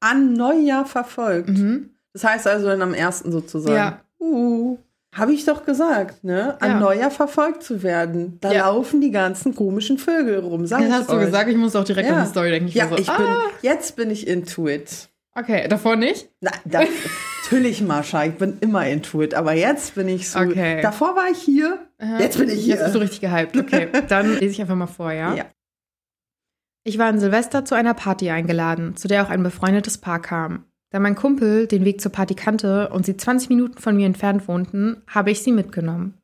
An 0.00 0.34
Neujahr 0.34 0.84
verfolgt. 0.84 1.48
Mhm. 1.50 1.90
Das 2.12 2.24
heißt 2.24 2.46
also 2.46 2.66
dann 2.66 2.82
am 2.82 2.94
ersten 2.94 3.32
sozusagen. 3.32 3.76
Ja. 3.76 4.00
Uh, 4.20 4.78
habe 5.14 5.32
ich 5.32 5.44
doch 5.44 5.64
gesagt, 5.64 6.22
ne? 6.24 6.60
An 6.60 6.80
Ja. 6.98 7.10
Verfolgt 7.10 7.62
zu 7.62 7.82
werden. 7.82 8.38
Da 8.40 8.52
Ja. 8.52 8.66
laufen 8.68 9.00
die 9.00 9.10
ganzen 9.10 9.54
komischen 9.54 9.98
Vögel 9.98 10.40
rum. 10.40 10.66
Sag 10.66 10.80
Das 10.80 10.90
hast 10.92 11.10
du 11.10 11.14
euch. 11.14 11.26
gesagt, 11.26 11.50
ich 11.50 11.56
muss 11.56 11.74
auch 11.74 11.84
direkt 11.84 12.08
Ja. 12.08 12.16
an 12.16 12.24
die 12.24 12.30
Story 12.30 12.50
denken. 12.50 12.68
Ich 12.68 12.74
ja, 12.74 12.88
so, 12.88 12.96
ich 12.96 13.08
ah, 13.08 13.16
bin, 13.16 13.26
jetzt 13.62 13.96
bin 13.96 14.10
ich 14.10 14.26
into 14.26 14.68
it. 14.68 15.08
Okay, 15.38 15.68
davor 15.68 15.96
nicht? 15.96 16.28
Na, 16.40 16.50
das, 16.64 16.88
natürlich, 17.44 17.82
Mascha, 17.82 18.24
ich 18.24 18.34
bin 18.34 18.58
immer 18.60 18.86
into 18.86 19.22
it. 19.22 19.34
Aber 19.34 19.52
jetzt 19.52 19.94
bin 19.94 20.08
ich 20.08 20.30
so. 20.30 20.38
Okay. 20.40 20.80
Davor 20.82 21.16
war 21.16 21.30
ich 21.30 21.38
hier, 21.38 21.78
jetzt 22.18 22.38
bin 22.38 22.48
ich 22.48 22.64
hier. 22.64 22.74
Jetzt 22.74 22.84
bist 22.84 22.94
du 22.94 22.98
richtig 23.00 23.20
gehypt. 23.20 23.56
Okay, 23.56 23.88
dann 24.08 24.34
lese 24.34 24.52
ich 24.52 24.60
einfach 24.60 24.76
mal 24.76 24.86
vor, 24.86 25.12
ja? 25.12 25.34
Ja. 25.34 25.46
Ich 26.84 26.98
war 26.98 27.06
an 27.06 27.20
Silvester 27.20 27.64
zu 27.64 27.74
einer 27.74 27.94
Party 27.94 28.30
eingeladen, 28.30 28.96
zu 28.96 29.08
der 29.08 29.24
auch 29.24 29.30
ein 29.30 29.42
befreundetes 29.42 29.98
Paar 29.98 30.22
kam. 30.22 30.64
Da 30.90 31.00
mein 31.00 31.16
Kumpel 31.16 31.66
den 31.66 31.84
Weg 31.84 32.00
zur 32.00 32.12
Party 32.12 32.34
kannte 32.34 32.88
und 32.88 33.04
sie 33.04 33.16
20 33.16 33.50
Minuten 33.50 33.78
von 33.78 33.94
mir 33.94 34.06
entfernt 34.06 34.48
wohnten, 34.48 35.02
habe 35.06 35.30
ich 35.30 35.42
sie 35.42 35.52
mitgenommen. 35.52 36.14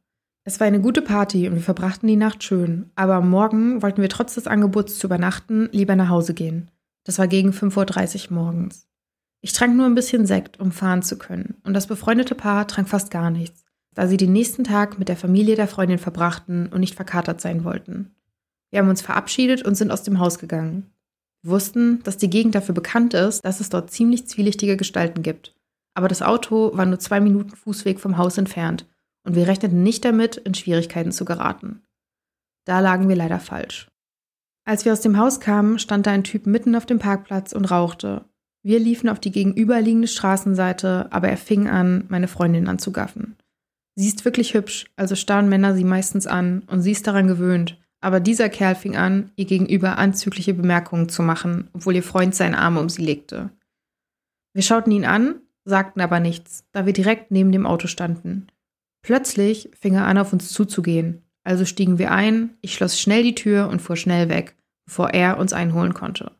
Es 0.44 0.60
war 0.60 0.66
eine 0.66 0.80
gute 0.80 1.02
Party 1.02 1.48
und 1.48 1.54
wir 1.54 1.62
verbrachten 1.62 2.06
die 2.06 2.16
Nacht 2.16 2.44
schön, 2.44 2.90
aber 2.94 3.14
am 3.14 3.28
Morgen 3.28 3.82
wollten 3.82 4.00
wir 4.00 4.08
trotz 4.08 4.34
des 4.34 4.46
Angebots 4.46 4.98
zu 4.98 5.06
übernachten 5.06 5.68
lieber 5.72 5.96
nach 5.96 6.08
Hause 6.08 6.34
gehen. 6.34 6.70
Das 7.04 7.18
war 7.18 7.28
gegen 7.28 7.50
5.30 7.50 8.30
Uhr 8.30 8.34
morgens. 8.34 8.86
Ich 9.44 9.52
trank 9.52 9.76
nur 9.76 9.84
ein 9.84 9.94
bisschen 9.94 10.24
Sekt, 10.24 10.58
um 10.58 10.72
fahren 10.72 11.02
zu 11.02 11.18
können, 11.18 11.56
und 11.64 11.74
das 11.74 11.86
befreundete 11.86 12.34
Paar 12.34 12.66
trank 12.66 12.88
fast 12.88 13.10
gar 13.10 13.28
nichts, 13.28 13.66
da 13.92 14.08
sie 14.08 14.16
den 14.16 14.32
nächsten 14.32 14.64
Tag 14.64 14.98
mit 14.98 15.10
der 15.10 15.18
Familie 15.18 15.54
der 15.54 15.68
Freundin 15.68 15.98
verbrachten 15.98 16.68
und 16.68 16.80
nicht 16.80 16.94
verkatert 16.94 17.42
sein 17.42 17.62
wollten. 17.62 18.14
Wir 18.70 18.78
haben 18.78 18.88
uns 18.88 19.02
verabschiedet 19.02 19.62
und 19.62 19.74
sind 19.74 19.90
aus 19.90 20.02
dem 20.02 20.18
Haus 20.18 20.38
gegangen. 20.38 20.90
Wir 21.42 21.50
wussten, 21.50 22.02
dass 22.04 22.16
die 22.16 22.30
Gegend 22.30 22.54
dafür 22.54 22.74
bekannt 22.74 23.12
ist, 23.12 23.44
dass 23.44 23.60
es 23.60 23.68
dort 23.68 23.90
ziemlich 23.90 24.26
zwielichtige 24.26 24.78
Gestalten 24.78 25.22
gibt. 25.22 25.54
Aber 25.92 26.08
das 26.08 26.22
Auto 26.22 26.74
war 26.74 26.86
nur 26.86 26.98
zwei 26.98 27.20
Minuten 27.20 27.54
Fußweg 27.54 28.00
vom 28.00 28.16
Haus 28.16 28.38
entfernt 28.38 28.86
und 29.24 29.34
wir 29.34 29.46
rechneten 29.46 29.82
nicht 29.82 30.06
damit, 30.06 30.38
in 30.38 30.54
Schwierigkeiten 30.54 31.12
zu 31.12 31.26
geraten. 31.26 31.82
Da 32.64 32.80
lagen 32.80 33.10
wir 33.10 33.16
leider 33.16 33.40
falsch. 33.40 33.88
Als 34.64 34.86
wir 34.86 34.94
aus 34.94 35.02
dem 35.02 35.18
Haus 35.18 35.38
kamen, 35.38 35.78
stand 35.78 36.06
da 36.06 36.12
ein 36.12 36.24
Typ 36.24 36.46
mitten 36.46 36.74
auf 36.74 36.86
dem 36.86 36.98
Parkplatz 36.98 37.52
und 37.52 37.66
rauchte. 37.66 38.24
Wir 38.66 38.78
liefen 38.78 39.10
auf 39.10 39.20
die 39.20 39.30
gegenüberliegende 39.30 40.08
Straßenseite, 40.08 41.08
aber 41.10 41.28
er 41.28 41.36
fing 41.36 41.68
an, 41.68 42.04
meine 42.08 42.28
Freundin 42.28 42.66
anzugaffen. 42.66 43.36
Sie 43.94 44.08
ist 44.08 44.24
wirklich 44.24 44.54
hübsch, 44.54 44.86
also 44.96 45.16
starren 45.16 45.50
Männer 45.50 45.74
sie 45.74 45.84
meistens 45.84 46.26
an 46.26 46.62
und 46.66 46.80
sie 46.80 46.92
ist 46.92 47.06
daran 47.06 47.28
gewöhnt, 47.28 47.78
aber 48.00 48.20
dieser 48.20 48.48
Kerl 48.48 48.74
fing 48.74 48.96
an, 48.96 49.30
ihr 49.36 49.44
gegenüber 49.44 49.98
anzügliche 49.98 50.54
Bemerkungen 50.54 51.10
zu 51.10 51.22
machen, 51.22 51.68
obwohl 51.74 51.94
ihr 51.94 52.02
Freund 52.02 52.34
seine 52.34 52.58
Arme 52.58 52.80
um 52.80 52.88
sie 52.88 53.04
legte. 53.04 53.50
Wir 54.54 54.62
schauten 54.62 54.92
ihn 54.92 55.04
an, 55.04 55.42
sagten 55.66 56.00
aber 56.00 56.18
nichts, 56.18 56.64
da 56.72 56.86
wir 56.86 56.94
direkt 56.94 57.30
neben 57.30 57.52
dem 57.52 57.66
Auto 57.66 57.86
standen. 57.86 58.46
Plötzlich 59.02 59.70
fing 59.78 59.94
er 59.94 60.06
an, 60.06 60.16
auf 60.16 60.32
uns 60.32 60.48
zuzugehen, 60.48 61.22
also 61.44 61.66
stiegen 61.66 61.98
wir 61.98 62.12
ein, 62.12 62.56
ich 62.62 62.72
schloss 62.72 62.98
schnell 62.98 63.22
die 63.22 63.34
Tür 63.34 63.68
und 63.68 63.82
fuhr 63.82 63.96
schnell 63.96 64.30
weg, 64.30 64.56
bevor 64.86 65.10
er 65.10 65.36
uns 65.36 65.52
einholen 65.52 65.92
konnte. 65.92 66.32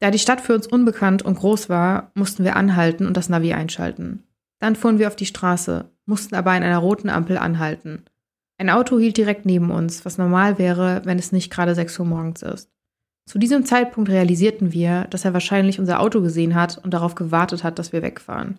Da 0.00 0.10
die 0.10 0.18
Stadt 0.18 0.40
für 0.40 0.54
uns 0.54 0.66
unbekannt 0.66 1.22
und 1.22 1.38
groß 1.38 1.68
war, 1.68 2.10
mussten 2.14 2.42
wir 2.42 2.56
anhalten 2.56 3.06
und 3.06 3.16
das 3.16 3.28
Navi 3.28 3.52
einschalten. 3.52 4.24
Dann 4.58 4.74
fuhren 4.74 4.98
wir 4.98 5.08
auf 5.08 5.16
die 5.16 5.26
Straße, 5.26 5.90
mussten 6.06 6.34
aber 6.34 6.52
an 6.52 6.62
einer 6.62 6.78
roten 6.78 7.10
Ampel 7.10 7.38
anhalten. 7.38 8.04
Ein 8.58 8.70
Auto 8.70 8.98
hielt 8.98 9.16
direkt 9.16 9.46
neben 9.46 9.70
uns, 9.70 10.04
was 10.04 10.18
normal 10.18 10.58
wäre, 10.58 11.02
wenn 11.04 11.18
es 11.18 11.32
nicht 11.32 11.50
gerade 11.50 11.74
6 11.74 11.98
Uhr 11.98 12.06
morgens 12.06 12.42
ist. 12.42 12.70
Zu 13.26 13.38
diesem 13.38 13.64
Zeitpunkt 13.64 14.10
realisierten 14.10 14.72
wir, 14.72 15.04
dass 15.04 15.24
er 15.24 15.34
wahrscheinlich 15.34 15.78
unser 15.78 16.00
Auto 16.00 16.20
gesehen 16.20 16.54
hat 16.54 16.78
und 16.78 16.92
darauf 16.92 17.14
gewartet 17.14 17.62
hat, 17.62 17.78
dass 17.78 17.92
wir 17.92 18.02
wegfahren. 18.02 18.58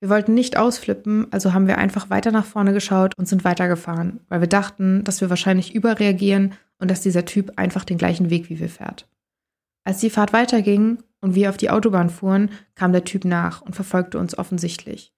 Wir 0.00 0.10
wollten 0.10 0.34
nicht 0.34 0.58
ausflippen, 0.58 1.26
also 1.32 1.54
haben 1.54 1.66
wir 1.66 1.78
einfach 1.78 2.10
weiter 2.10 2.30
nach 2.30 2.44
vorne 2.44 2.72
geschaut 2.72 3.14
und 3.16 3.26
sind 3.26 3.44
weitergefahren, 3.44 4.20
weil 4.28 4.40
wir 4.40 4.48
dachten, 4.48 5.04
dass 5.04 5.22
wir 5.22 5.30
wahrscheinlich 5.30 5.74
überreagieren 5.74 6.52
und 6.78 6.90
dass 6.90 7.00
dieser 7.00 7.24
Typ 7.24 7.52
einfach 7.56 7.84
den 7.84 7.98
gleichen 7.98 8.28
Weg 8.28 8.50
wie 8.50 8.60
wir 8.60 8.68
fährt. 8.68 9.08
Als 9.86 10.00
die 10.00 10.10
Fahrt 10.10 10.32
weiterging 10.32 10.98
und 11.20 11.36
wir 11.36 11.48
auf 11.48 11.56
die 11.56 11.70
Autobahn 11.70 12.10
fuhren, 12.10 12.50
kam 12.74 12.90
der 12.90 13.04
Typ 13.04 13.24
nach 13.24 13.62
und 13.62 13.76
verfolgte 13.76 14.18
uns 14.18 14.36
offensichtlich. 14.36 15.14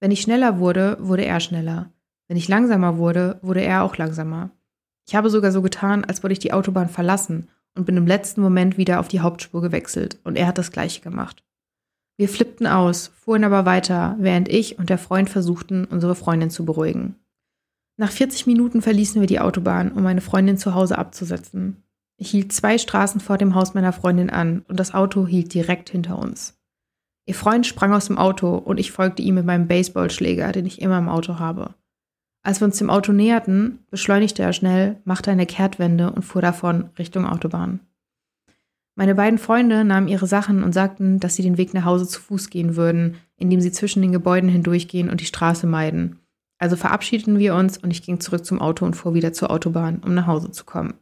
Wenn 0.00 0.10
ich 0.10 0.22
schneller 0.22 0.58
wurde, 0.58 0.96
wurde 0.98 1.26
er 1.26 1.40
schneller. 1.40 1.92
Wenn 2.26 2.38
ich 2.38 2.48
langsamer 2.48 2.96
wurde, 2.96 3.38
wurde 3.42 3.60
er 3.60 3.82
auch 3.82 3.98
langsamer. 3.98 4.50
Ich 5.06 5.14
habe 5.14 5.28
sogar 5.28 5.52
so 5.52 5.60
getan, 5.60 6.06
als 6.06 6.22
wollte 6.22 6.32
ich 6.32 6.38
die 6.38 6.54
Autobahn 6.54 6.88
verlassen 6.88 7.50
und 7.74 7.84
bin 7.84 7.98
im 7.98 8.06
letzten 8.06 8.40
Moment 8.40 8.78
wieder 8.78 8.98
auf 8.98 9.08
die 9.08 9.20
Hauptspur 9.20 9.60
gewechselt 9.60 10.18
und 10.24 10.36
er 10.36 10.46
hat 10.46 10.56
das 10.56 10.72
gleiche 10.72 11.02
gemacht. 11.02 11.44
Wir 12.16 12.30
flippten 12.30 12.66
aus, 12.66 13.08
fuhren 13.08 13.44
aber 13.44 13.66
weiter, 13.66 14.16
während 14.18 14.48
ich 14.48 14.78
und 14.78 14.88
der 14.88 14.98
Freund 14.98 15.28
versuchten, 15.28 15.84
unsere 15.84 16.14
Freundin 16.14 16.48
zu 16.48 16.64
beruhigen. 16.64 17.16
Nach 17.98 18.10
40 18.10 18.46
Minuten 18.46 18.80
verließen 18.80 19.20
wir 19.20 19.28
die 19.28 19.40
Autobahn, 19.40 19.92
um 19.92 20.02
meine 20.02 20.22
Freundin 20.22 20.56
zu 20.56 20.72
Hause 20.72 20.96
abzusetzen. 20.96 21.82
Ich 22.20 22.30
hielt 22.30 22.52
zwei 22.52 22.78
Straßen 22.78 23.20
vor 23.20 23.38
dem 23.38 23.54
Haus 23.54 23.74
meiner 23.74 23.92
Freundin 23.92 24.28
an 24.28 24.64
und 24.68 24.78
das 24.80 24.92
Auto 24.92 25.26
hielt 25.26 25.54
direkt 25.54 25.88
hinter 25.88 26.18
uns. 26.18 26.58
Ihr 27.26 27.34
Freund 27.34 27.64
sprang 27.64 27.92
aus 27.92 28.06
dem 28.06 28.18
Auto 28.18 28.56
und 28.56 28.80
ich 28.80 28.90
folgte 28.90 29.22
ihm 29.22 29.36
mit 29.36 29.46
meinem 29.46 29.68
Baseballschläger, 29.68 30.50
den 30.50 30.66
ich 30.66 30.82
immer 30.82 30.98
im 30.98 31.08
Auto 31.08 31.38
habe. 31.38 31.74
Als 32.42 32.60
wir 32.60 32.64
uns 32.64 32.78
dem 32.78 32.90
Auto 32.90 33.12
näherten, 33.12 33.80
beschleunigte 33.90 34.42
er 34.42 34.52
schnell, 34.52 34.96
machte 35.04 35.30
eine 35.30 35.46
Kehrtwende 35.46 36.10
und 36.10 36.22
fuhr 36.22 36.42
davon 36.42 36.90
Richtung 36.98 37.24
Autobahn. 37.24 37.80
Meine 38.96 39.14
beiden 39.14 39.38
Freunde 39.38 39.84
nahmen 39.84 40.08
ihre 40.08 40.26
Sachen 40.26 40.64
und 40.64 40.72
sagten, 40.72 41.20
dass 41.20 41.36
sie 41.36 41.42
den 41.42 41.56
Weg 41.56 41.72
nach 41.72 41.84
Hause 41.84 42.08
zu 42.08 42.20
Fuß 42.20 42.50
gehen 42.50 42.74
würden, 42.74 43.16
indem 43.36 43.60
sie 43.60 43.70
zwischen 43.70 44.02
den 44.02 44.10
Gebäuden 44.10 44.50
hindurchgehen 44.50 45.08
und 45.08 45.20
die 45.20 45.26
Straße 45.26 45.68
meiden. 45.68 46.18
Also 46.58 46.74
verabschiedeten 46.74 47.38
wir 47.38 47.54
uns 47.54 47.78
und 47.78 47.92
ich 47.92 48.02
ging 48.02 48.18
zurück 48.18 48.44
zum 48.44 48.60
Auto 48.60 48.84
und 48.84 48.96
fuhr 48.96 49.14
wieder 49.14 49.32
zur 49.32 49.52
Autobahn, 49.52 50.02
um 50.04 50.14
nach 50.14 50.26
Hause 50.26 50.50
zu 50.50 50.64
kommen. 50.64 50.94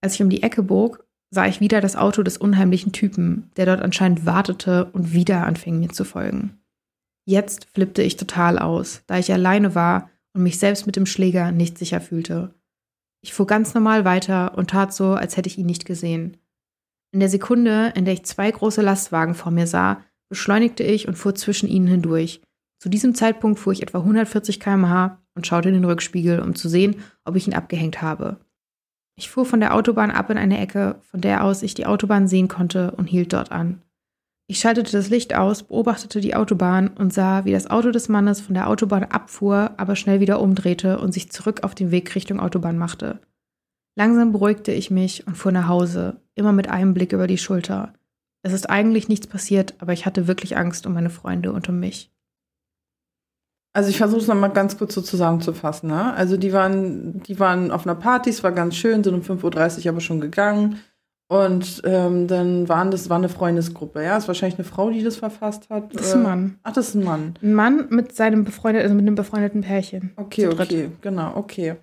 Als 0.00 0.14
ich 0.14 0.22
um 0.22 0.30
die 0.30 0.42
Ecke 0.42 0.62
bog, 0.62 1.04
sah 1.30 1.46
ich 1.46 1.60
wieder 1.60 1.80
das 1.80 1.96
Auto 1.96 2.22
des 2.22 2.38
unheimlichen 2.38 2.92
Typen, 2.92 3.50
der 3.56 3.66
dort 3.66 3.82
anscheinend 3.82 4.24
wartete 4.26 4.86
und 4.92 5.12
wieder 5.12 5.46
anfing 5.46 5.78
mir 5.78 5.90
zu 5.90 6.04
folgen. 6.04 6.58
Jetzt 7.26 7.66
flippte 7.74 8.02
ich 8.02 8.16
total 8.16 8.58
aus, 8.58 9.02
da 9.06 9.18
ich 9.18 9.32
alleine 9.32 9.74
war 9.74 10.08
und 10.32 10.42
mich 10.42 10.58
selbst 10.58 10.86
mit 10.86 10.96
dem 10.96 11.04
Schläger 11.04 11.52
nicht 11.52 11.76
sicher 11.76 12.00
fühlte. 12.00 12.54
Ich 13.22 13.34
fuhr 13.34 13.46
ganz 13.46 13.74
normal 13.74 14.04
weiter 14.04 14.56
und 14.56 14.70
tat 14.70 14.94
so, 14.94 15.12
als 15.12 15.36
hätte 15.36 15.48
ich 15.48 15.58
ihn 15.58 15.66
nicht 15.66 15.84
gesehen. 15.84 16.38
In 17.12 17.20
der 17.20 17.28
Sekunde, 17.28 17.92
in 17.96 18.04
der 18.04 18.14
ich 18.14 18.24
zwei 18.24 18.50
große 18.50 18.80
Lastwagen 18.80 19.34
vor 19.34 19.50
mir 19.50 19.66
sah, 19.66 20.02
beschleunigte 20.30 20.84
ich 20.84 21.08
und 21.08 21.16
fuhr 21.16 21.34
zwischen 21.34 21.68
ihnen 21.68 21.86
hindurch. 21.86 22.40
Zu 22.80 22.88
diesem 22.88 23.14
Zeitpunkt 23.14 23.58
fuhr 23.58 23.72
ich 23.72 23.82
etwa 23.82 23.98
140 23.98 24.60
km/h 24.60 25.20
und 25.34 25.46
schaute 25.46 25.68
in 25.68 25.74
den 25.74 25.84
Rückspiegel, 25.84 26.40
um 26.40 26.54
zu 26.54 26.68
sehen, 26.68 26.96
ob 27.24 27.34
ich 27.36 27.46
ihn 27.46 27.54
abgehängt 27.54 28.02
habe. 28.02 28.38
Ich 29.18 29.28
fuhr 29.28 29.44
von 29.44 29.58
der 29.58 29.74
Autobahn 29.74 30.12
ab 30.12 30.30
in 30.30 30.38
eine 30.38 30.60
Ecke, 30.60 31.00
von 31.02 31.20
der 31.20 31.42
aus 31.42 31.64
ich 31.64 31.74
die 31.74 31.86
Autobahn 31.86 32.28
sehen 32.28 32.46
konnte 32.46 32.92
und 32.92 33.06
hielt 33.06 33.32
dort 33.32 33.50
an. 33.50 33.82
Ich 34.46 34.60
schaltete 34.60 34.92
das 34.92 35.10
Licht 35.10 35.34
aus, 35.34 35.64
beobachtete 35.64 36.20
die 36.20 36.36
Autobahn 36.36 36.86
und 36.86 37.12
sah, 37.12 37.44
wie 37.44 37.50
das 37.50 37.68
Auto 37.68 37.90
des 37.90 38.08
Mannes 38.08 38.40
von 38.40 38.54
der 38.54 38.68
Autobahn 38.68 39.02
abfuhr, 39.02 39.72
aber 39.76 39.96
schnell 39.96 40.20
wieder 40.20 40.40
umdrehte 40.40 41.00
und 41.00 41.12
sich 41.12 41.32
zurück 41.32 41.64
auf 41.64 41.74
den 41.74 41.90
Weg 41.90 42.14
Richtung 42.14 42.38
Autobahn 42.38 42.78
machte. 42.78 43.18
Langsam 43.96 44.30
beruhigte 44.30 44.70
ich 44.70 44.92
mich 44.92 45.26
und 45.26 45.36
fuhr 45.36 45.50
nach 45.50 45.66
Hause, 45.66 46.20
immer 46.36 46.52
mit 46.52 46.70
einem 46.70 46.94
Blick 46.94 47.12
über 47.12 47.26
die 47.26 47.38
Schulter. 47.38 47.94
Es 48.44 48.52
ist 48.52 48.70
eigentlich 48.70 49.08
nichts 49.08 49.26
passiert, 49.26 49.74
aber 49.80 49.92
ich 49.92 50.06
hatte 50.06 50.28
wirklich 50.28 50.56
Angst 50.56 50.86
um 50.86 50.94
meine 50.94 51.10
Freunde 51.10 51.52
und 51.52 51.68
um 51.68 51.80
mich. 51.80 52.12
Also 53.74 53.90
ich 53.90 53.98
versuche 53.98 54.20
es 54.20 54.26
nochmal 54.26 54.50
ganz 54.50 54.76
kurz 54.78 54.94
so 54.94 55.00
zusammenzufassen. 55.02 55.88
Ne? 55.88 56.14
Also 56.14 56.36
die 56.36 56.52
waren, 56.52 57.22
die 57.22 57.38
waren 57.38 57.70
auf 57.70 57.86
einer 57.86 57.94
Party, 57.94 58.30
es 58.30 58.42
war 58.42 58.52
ganz 58.52 58.74
schön, 58.76 59.04
sind 59.04 59.14
um 59.14 59.20
5.30 59.38 59.84
Uhr 59.84 59.90
aber 59.92 60.00
schon 60.00 60.20
gegangen. 60.20 60.80
Und 61.30 61.82
ähm, 61.84 62.26
dann 62.26 62.70
waren 62.70 62.90
das 62.90 63.10
war 63.10 63.18
eine 63.18 63.28
Freundesgruppe, 63.28 64.02
ja. 64.02 64.16
Ist 64.16 64.28
wahrscheinlich 64.28 64.58
eine 64.58 64.64
Frau, 64.64 64.88
die 64.88 65.02
das 65.04 65.16
verfasst 65.16 65.68
hat. 65.68 65.94
Das 65.94 66.06
ist 66.06 66.14
ein 66.14 66.20
Äh, 66.20 66.24
Mann. 66.24 66.58
Ach, 66.62 66.72
das 66.72 66.88
ist 66.88 66.94
ein 66.94 67.04
Mann. 67.04 67.34
Ein 67.42 67.52
Mann 67.54 67.86
mit 67.90 68.16
seinem 68.16 68.44
befreundeten, 68.44 68.84
also 68.84 68.94
mit 68.94 69.06
einem 69.06 69.14
befreundeten 69.14 69.60
Pärchen. 69.60 70.12
Okay, 70.16 70.46
okay, 70.48 70.90
genau, 71.02 71.36
okay. 71.36 71.76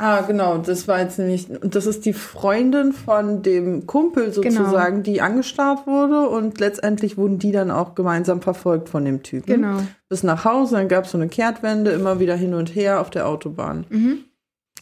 Ah, 0.00 0.20
genau, 0.20 0.58
das 0.58 0.86
war 0.86 1.00
jetzt 1.00 1.18
nämlich, 1.18 1.50
und 1.50 1.74
das 1.74 1.86
ist 1.86 2.06
die 2.06 2.12
Freundin 2.12 2.92
von 2.92 3.42
dem 3.42 3.86
Kumpel 3.86 4.30
Genau. 4.30 4.60
sozusagen, 4.60 5.02
die 5.02 5.20
angestarrt 5.20 5.88
wurde 5.88 6.28
und 6.28 6.60
letztendlich 6.60 7.18
wurden 7.18 7.40
die 7.40 7.50
dann 7.50 7.72
auch 7.72 7.96
gemeinsam 7.96 8.40
verfolgt 8.40 8.88
von 8.88 9.04
dem 9.04 9.24
Typen. 9.24 9.46
Genau. 9.46 9.78
Bis 10.08 10.22
nach 10.22 10.44
Hause, 10.44 10.76
dann 10.76 10.86
gab 10.86 11.04
es 11.04 11.10
so 11.10 11.18
eine 11.18 11.28
Kehrtwende, 11.28 11.90
immer 11.90 12.20
wieder 12.20 12.36
hin 12.36 12.54
und 12.54 12.76
her 12.76 13.00
auf 13.00 13.10
der 13.10 13.26
Autobahn. 13.26 13.86
Mhm. 13.90 14.18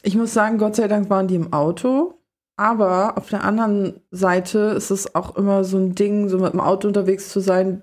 Ich 0.02 0.16
muss 0.16 0.34
sagen, 0.34 0.58
Gott 0.58 0.76
sei 0.76 0.86
Dank 0.86 1.08
waren 1.08 1.28
die 1.28 1.36
im 1.36 1.52
Auto. 1.52 2.12
Aber 2.58 3.18
auf 3.18 3.28
der 3.28 3.44
anderen 3.44 4.00
Seite 4.10 4.58
ist 4.76 4.90
es 4.90 5.14
auch 5.14 5.36
immer 5.36 5.62
so 5.64 5.76
ein 5.76 5.94
Ding, 5.94 6.30
so 6.30 6.38
mit 6.38 6.54
dem 6.54 6.60
Auto 6.60 6.88
unterwegs 6.88 7.28
zu 7.28 7.40
sein, 7.40 7.82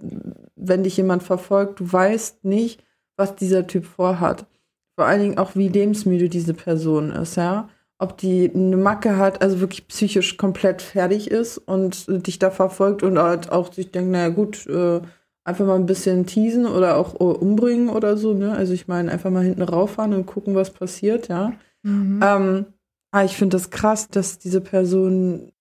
wenn 0.56 0.84
dich 0.84 0.98
jemand 0.98 1.22
verfolgt, 1.22 1.80
du 1.80 1.92
weißt 1.94 2.44
nicht, 2.44 2.84
was 3.16 3.36
dieser 3.36 3.68
Typ 3.68 3.86
vorhat. 3.86 4.48
Vor 4.96 5.06
allen 5.06 5.22
Dingen 5.22 5.38
auch, 5.38 5.56
wie 5.56 5.70
lebensmüde 5.70 6.30
diese 6.30 6.54
Person 6.54 7.12
ist, 7.12 7.36
ja. 7.36 7.70
Ob 7.98 8.18
die 8.18 8.52
eine 8.54 8.78
Macke 8.78 9.18
hat, 9.18 9.42
also 9.42 9.60
wirklich 9.60 9.88
psychisch 9.88 10.38
komplett 10.38 10.82
fertig 10.82 11.32
ist 11.32 11.58
und 11.58 12.28
dich 12.28 12.38
da 12.38 12.52
verfolgt 12.52 13.02
und 13.02 13.18
halt 13.18 13.52
auch 13.52 13.72
sich 13.72 13.92
denkt, 13.92 14.12
naja 14.12 14.30
gut, 14.30 14.68
äh, 14.68 15.02
einfach 15.46 15.66
mal 15.66 15.76
ein 15.76 15.86
bisschen 15.86 16.26
teasen 16.26 16.66
oder 16.66 16.98
auch 16.98 17.16
äh, 17.16 17.24
umbringen 17.24 17.90
oder 17.90 18.18
so, 18.18 18.34
ne? 18.34 18.54
Also 18.54 18.74
ich 18.74 18.88
meine, 18.88 19.12
einfach 19.12 19.30
mal 19.30 19.44
hinten 19.44 19.62
rauffahren 19.62 20.14
und 20.14 20.26
gucken, 20.26 20.56
was 20.56 20.72
passiert, 20.72 21.28
ja. 21.28 21.54
Mhm. 21.84 22.20
Ähm, 22.24 22.66
ah, 23.12 23.24
ich 23.24 23.36
finde 23.36 23.58
das 23.58 23.70
krass, 23.70 24.10
dass 24.10 24.40
diese 24.40 24.62
Person 24.62 25.52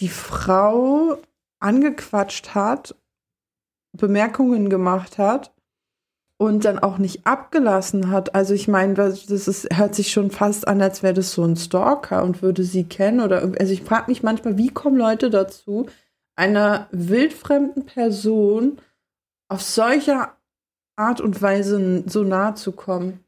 die 0.00 0.08
Frau 0.08 1.18
angequatscht 1.60 2.54
hat, 2.54 2.96
Bemerkungen 3.92 4.68
gemacht 4.68 5.18
hat 5.18 5.54
und 6.46 6.64
dann 6.64 6.78
auch 6.78 6.98
nicht 6.98 7.26
abgelassen 7.26 8.10
hat. 8.10 8.34
Also 8.34 8.54
ich 8.54 8.68
meine, 8.68 8.94
das 8.94 9.28
ist, 9.30 9.68
hört 9.74 9.94
sich 9.94 10.10
schon 10.10 10.30
fast 10.30 10.68
an, 10.68 10.80
als 10.82 11.02
wäre 11.02 11.14
das 11.14 11.32
so 11.32 11.44
ein 11.44 11.56
Stalker 11.56 12.22
und 12.22 12.42
würde 12.42 12.64
sie 12.64 12.84
kennen 12.84 13.20
oder 13.20 13.42
also 13.58 13.72
ich 13.72 13.82
frage 13.82 14.10
mich 14.10 14.22
manchmal, 14.22 14.56
wie 14.58 14.68
kommen 14.68 14.96
Leute 14.96 15.30
dazu, 15.30 15.86
einer 16.36 16.88
wildfremden 16.90 17.86
Person 17.86 18.78
auf 19.48 19.62
solche 19.62 20.28
Art 20.96 21.20
und 21.20 21.40
Weise 21.40 22.04
so 22.06 22.22
nahe 22.22 22.54
zu 22.54 22.72
kommen, 22.72 23.20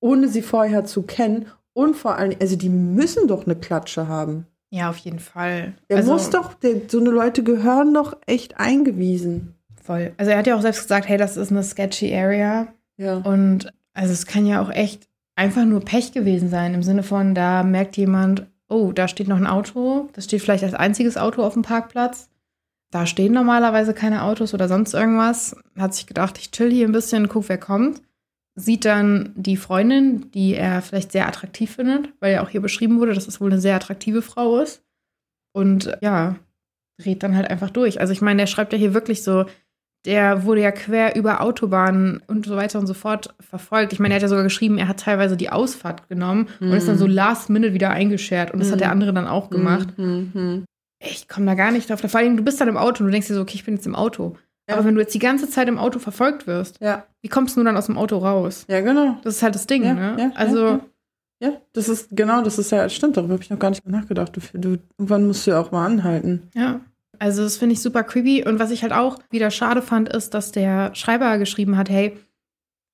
ohne 0.00 0.28
sie 0.28 0.42
vorher 0.42 0.84
zu 0.84 1.02
kennen 1.02 1.46
und 1.72 1.96
vor 1.96 2.16
allem, 2.16 2.36
also 2.40 2.56
die 2.56 2.68
müssen 2.68 3.28
doch 3.28 3.46
eine 3.46 3.56
Klatsche 3.56 4.08
haben. 4.08 4.46
Ja, 4.70 4.90
auf 4.90 4.98
jeden 4.98 5.20
Fall. 5.20 5.74
Der 5.88 5.98
also, 5.98 6.12
muss 6.12 6.30
doch, 6.30 6.52
der, 6.54 6.82
so 6.88 6.98
eine 6.98 7.10
Leute 7.10 7.42
gehören 7.42 7.94
doch 7.94 8.16
echt 8.26 8.58
eingewiesen. 8.58 9.54
Voll. 9.88 10.12
Also 10.18 10.32
er 10.32 10.36
hat 10.36 10.46
ja 10.46 10.54
auch 10.54 10.60
selbst 10.60 10.82
gesagt, 10.82 11.08
hey, 11.08 11.16
das 11.16 11.38
ist 11.38 11.50
eine 11.50 11.62
sketchy 11.62 12.14
Area. 12.14 12.68
Ja. 12.98 13.16
Und 13.16 13.72
also 13.94 14.12
es 14.12 14.26
kann 14.26 14.44
ja 14.44 14.60
auch 14.60 14.68
echt 14.68 15.08
einfach 15.34 15.64
nur 15.64 15.80
Pech 15.80 16.12
gewesen 16.12 16.50
sein, 16.50 16.74
im 16.74 16.82
Sinne 16.82 17.02
von, 17.02 17.34
da 17.34 17.62
merkt 17.62 17.96
jemand, 17.96 18.46
oh, 18.68 18.92
da 18.92 19.08
steht 19.08 19.28
noch 19.28 19.38
ein 19.38 19.46
Auto, 19.46 20.10
das 20.12 20.26
steht 20.26 20.42
vielleicht 20.42 20.62
als 20.62 20.74
einziges 20.74 21.16
Auto 21.16 21.42
auf 21.42 21.54
dem 21.54 21.62
Parkplatz. 21.62 22.28
Da 22.90 23.06
stehen 23.06 23.32
normalerweise 23.32 23.94
keine 23.94 24.24
Autos 24.24 24.52
oder 24.52 24.68
sonst 24.68 24.92
irgendwas. 24.92 25.56
Hat 25.78 25.94
sich 25.94 26.06
gedacht, 26.06 26.36
ich 26.36 26.50
chill 26.50 26.70
hier 26.70 26.86
ein 26.86 26.92
bisschen, 26.92 27.28
guck, 27.30 27.48
wer 27.48 27.56
kommt. 27.58 28.02
Sieht 28.56 28.84
dann 28.84 29.32
die 29.36 29.56
Freundin, 29.56 30.30
die 30.32 30.54
er 30.54 30.82
vielleicht 30.82 31.12
sehr 31.12 31.26
attraktiv 31.26 31.76
findet, 31.76 32.12
weil 32.20 32.34
ja 32.34 32.42
auch 32.42 32.50
hier 32.50 32.60
beschrieben 32.60 33.00
wurde, 33.00 33.14
dass 33.14 33.26
es 33.26 33.40
wohl 33.40 33.50
eine 33.50 33.60
sehr 33.60 33.76
attraktive 33.76 34.20
Frau 34.20 34.58
ist. 34.58 34.82
Und 35.52 35.96
ja, 36.02 36.36
dreht 36.98 37.22
dann 37.22 37.36
halt 37.36 37.48
einfach 37.48 37.70
durch. 37.70 38.02
Also 38.02 38.12
ich 38.12 38.20
meine, 38.20 38.42
der 38.42 38.46
schreibt 38.48 38.74
ja 38.74 38.78
hier 38.78 38.92
wirklich 38.92 39.22
so, 39.22 39.46
der 40.06 40.44
wurde 40.44 40.62
ja 40.62 40.70
quer 40.70 41.16
über 41.16 41.40
Autobahnen 41.42 42.22
und 42.26 42.46
so 42.46 42.56
weiter 42.56 42.78
und 42.78 42.86
so 42.86 42.94
fort 42.94 43.34
verfolgt. 43.40 43.92
Ich 43.92 43.98
meine, 43.98 44.14
er 44.14 44.16
hat 44.16 44.22
ja 44.22 44.28
sogar 44.28 44.44
geschrieben, 44.44 44.78
er 44.78 44.88
hat 44.88 45.00
teilweise 45.00 45.36
die 45.36 45.50
Ausfahrt 45.50 46.08
genommen 46.08 46.48
und 46.60 46.72
ist 46.72 46.88
dann 46.88 46.98
so 46.98 47.06
last 47.06 47.50
minute 47.50 47.74
wieder 47.74 47.90
eingeschert. 47.90 48.52
Und 48.52 48.60
das 48.60 48.70
hat 48.72 48.80
der 48.80 48.90
andere 48.92 49.12
dann 49.12 49.26
auch 49.26 49.50
gemacht. 49.50 49.88
Mhm, 49.98 50.30
mhm. 50.32 50.64
Ich 51.00 51.28
komme 51.28 51.46
da 51.46 51.54
gar 51.54 51.70
nicht 51.72 51.88
drauf. 51.90 52.00
Vor 52.00 52.20
allem, 52.20 52.36
du 52.36 52.42
bist 52.42 52.60
dann 52.60 52.68
im 52.68 52.76
Auto 52.76 53.00
und 53.02 53.06
du 53.06 53.12
denkst 53.12 53.28
dir 53.28 53.34
so, 53.34 53.42
okay, 53.42 53.54
ich 53.54 53.64
bin 53.64 53.74
jetzt 53.74 53.86
im 53.86 53.94
Auto. 53.94 54.36
Ja. 54.68 54.76
Aber 54.76 54.84
wenn 54.84 54.94
du 54.94 55.00
jetzt 55.00 55.14
die 55.14 55.18
ganze 55.20 55.48
Zeit 55.48 55.68
im 55.68 55.78
Auto 55.78 55.98
verfolgt 55.98 56.46
wirst, 56.46 56.78
Ja, 56.80 57.04
wie 57.22 57.28
kommst 57.28 57.56
du 57.56 57.62
dann 57.64 57.76
aus 57.76 57.86
dem 57.86 57.96
Auto 57.96 58.18
raus? 58.18 58.64
ja, 58.68 58.80
genau. 58.80 59.16
Das 59.22 59.36
ist 59.36 59.42
halt 59.42 59.54
das 59.54 59.66
Ding, 59.66 59.84
Ja, 59.84 59.94
ne? 59.94 60.16
ja, 60.18 60.30
also, 60.34 60.66
ja, 60.66 60.80
Ja, 61.40 61.52
das 61.72 61.88
ist, 61.88 62.08
genau, 62.10 62.42
das 62.42 62.58
ist 62.58 62.70
ja, 62.72 62.88
stimmt, 62.88 63.16
darüber 63.16 63.34
habe 63.34 63.42
ich 63.42 63.48
noch 63.50 63.58
gar 63.58 63.70
nicht 63.70 63.86
nachgedacht. 63.86 64.36
Du, 64.36 64.40
du, 64.58 64.78
irgendwann 64.98 65.26
musst 65.26 65.46
du 65.46 65.52
ja 65.52 65.60
auch 65.60 65.70
mal 65.72 65.86
anhalten. 65.86 66.48
Ja. 66.54 66.80
Also 67.18 67.42
das 67.42 67.56
finde 67.56 67.74
ich 67.74 67.82
super 67.82 68.02
creepy. 68.04 68.44
Und 68.46 68.58
was 68.58 68.70
ich 68.70 68.82
halt 68.82 68.92
auch 68.92 69.18
wieder 69.30 69.50
schade 69.50 69.82
fand, 69.82 70.08
ist, 70.08 70.34
dass 70.34 70.52
der 70.52 70.94
Schreiber 70.94 71.38
geschrieben 71.38 71.76
hat, 71.76 71.88
hey, 71.90 72.16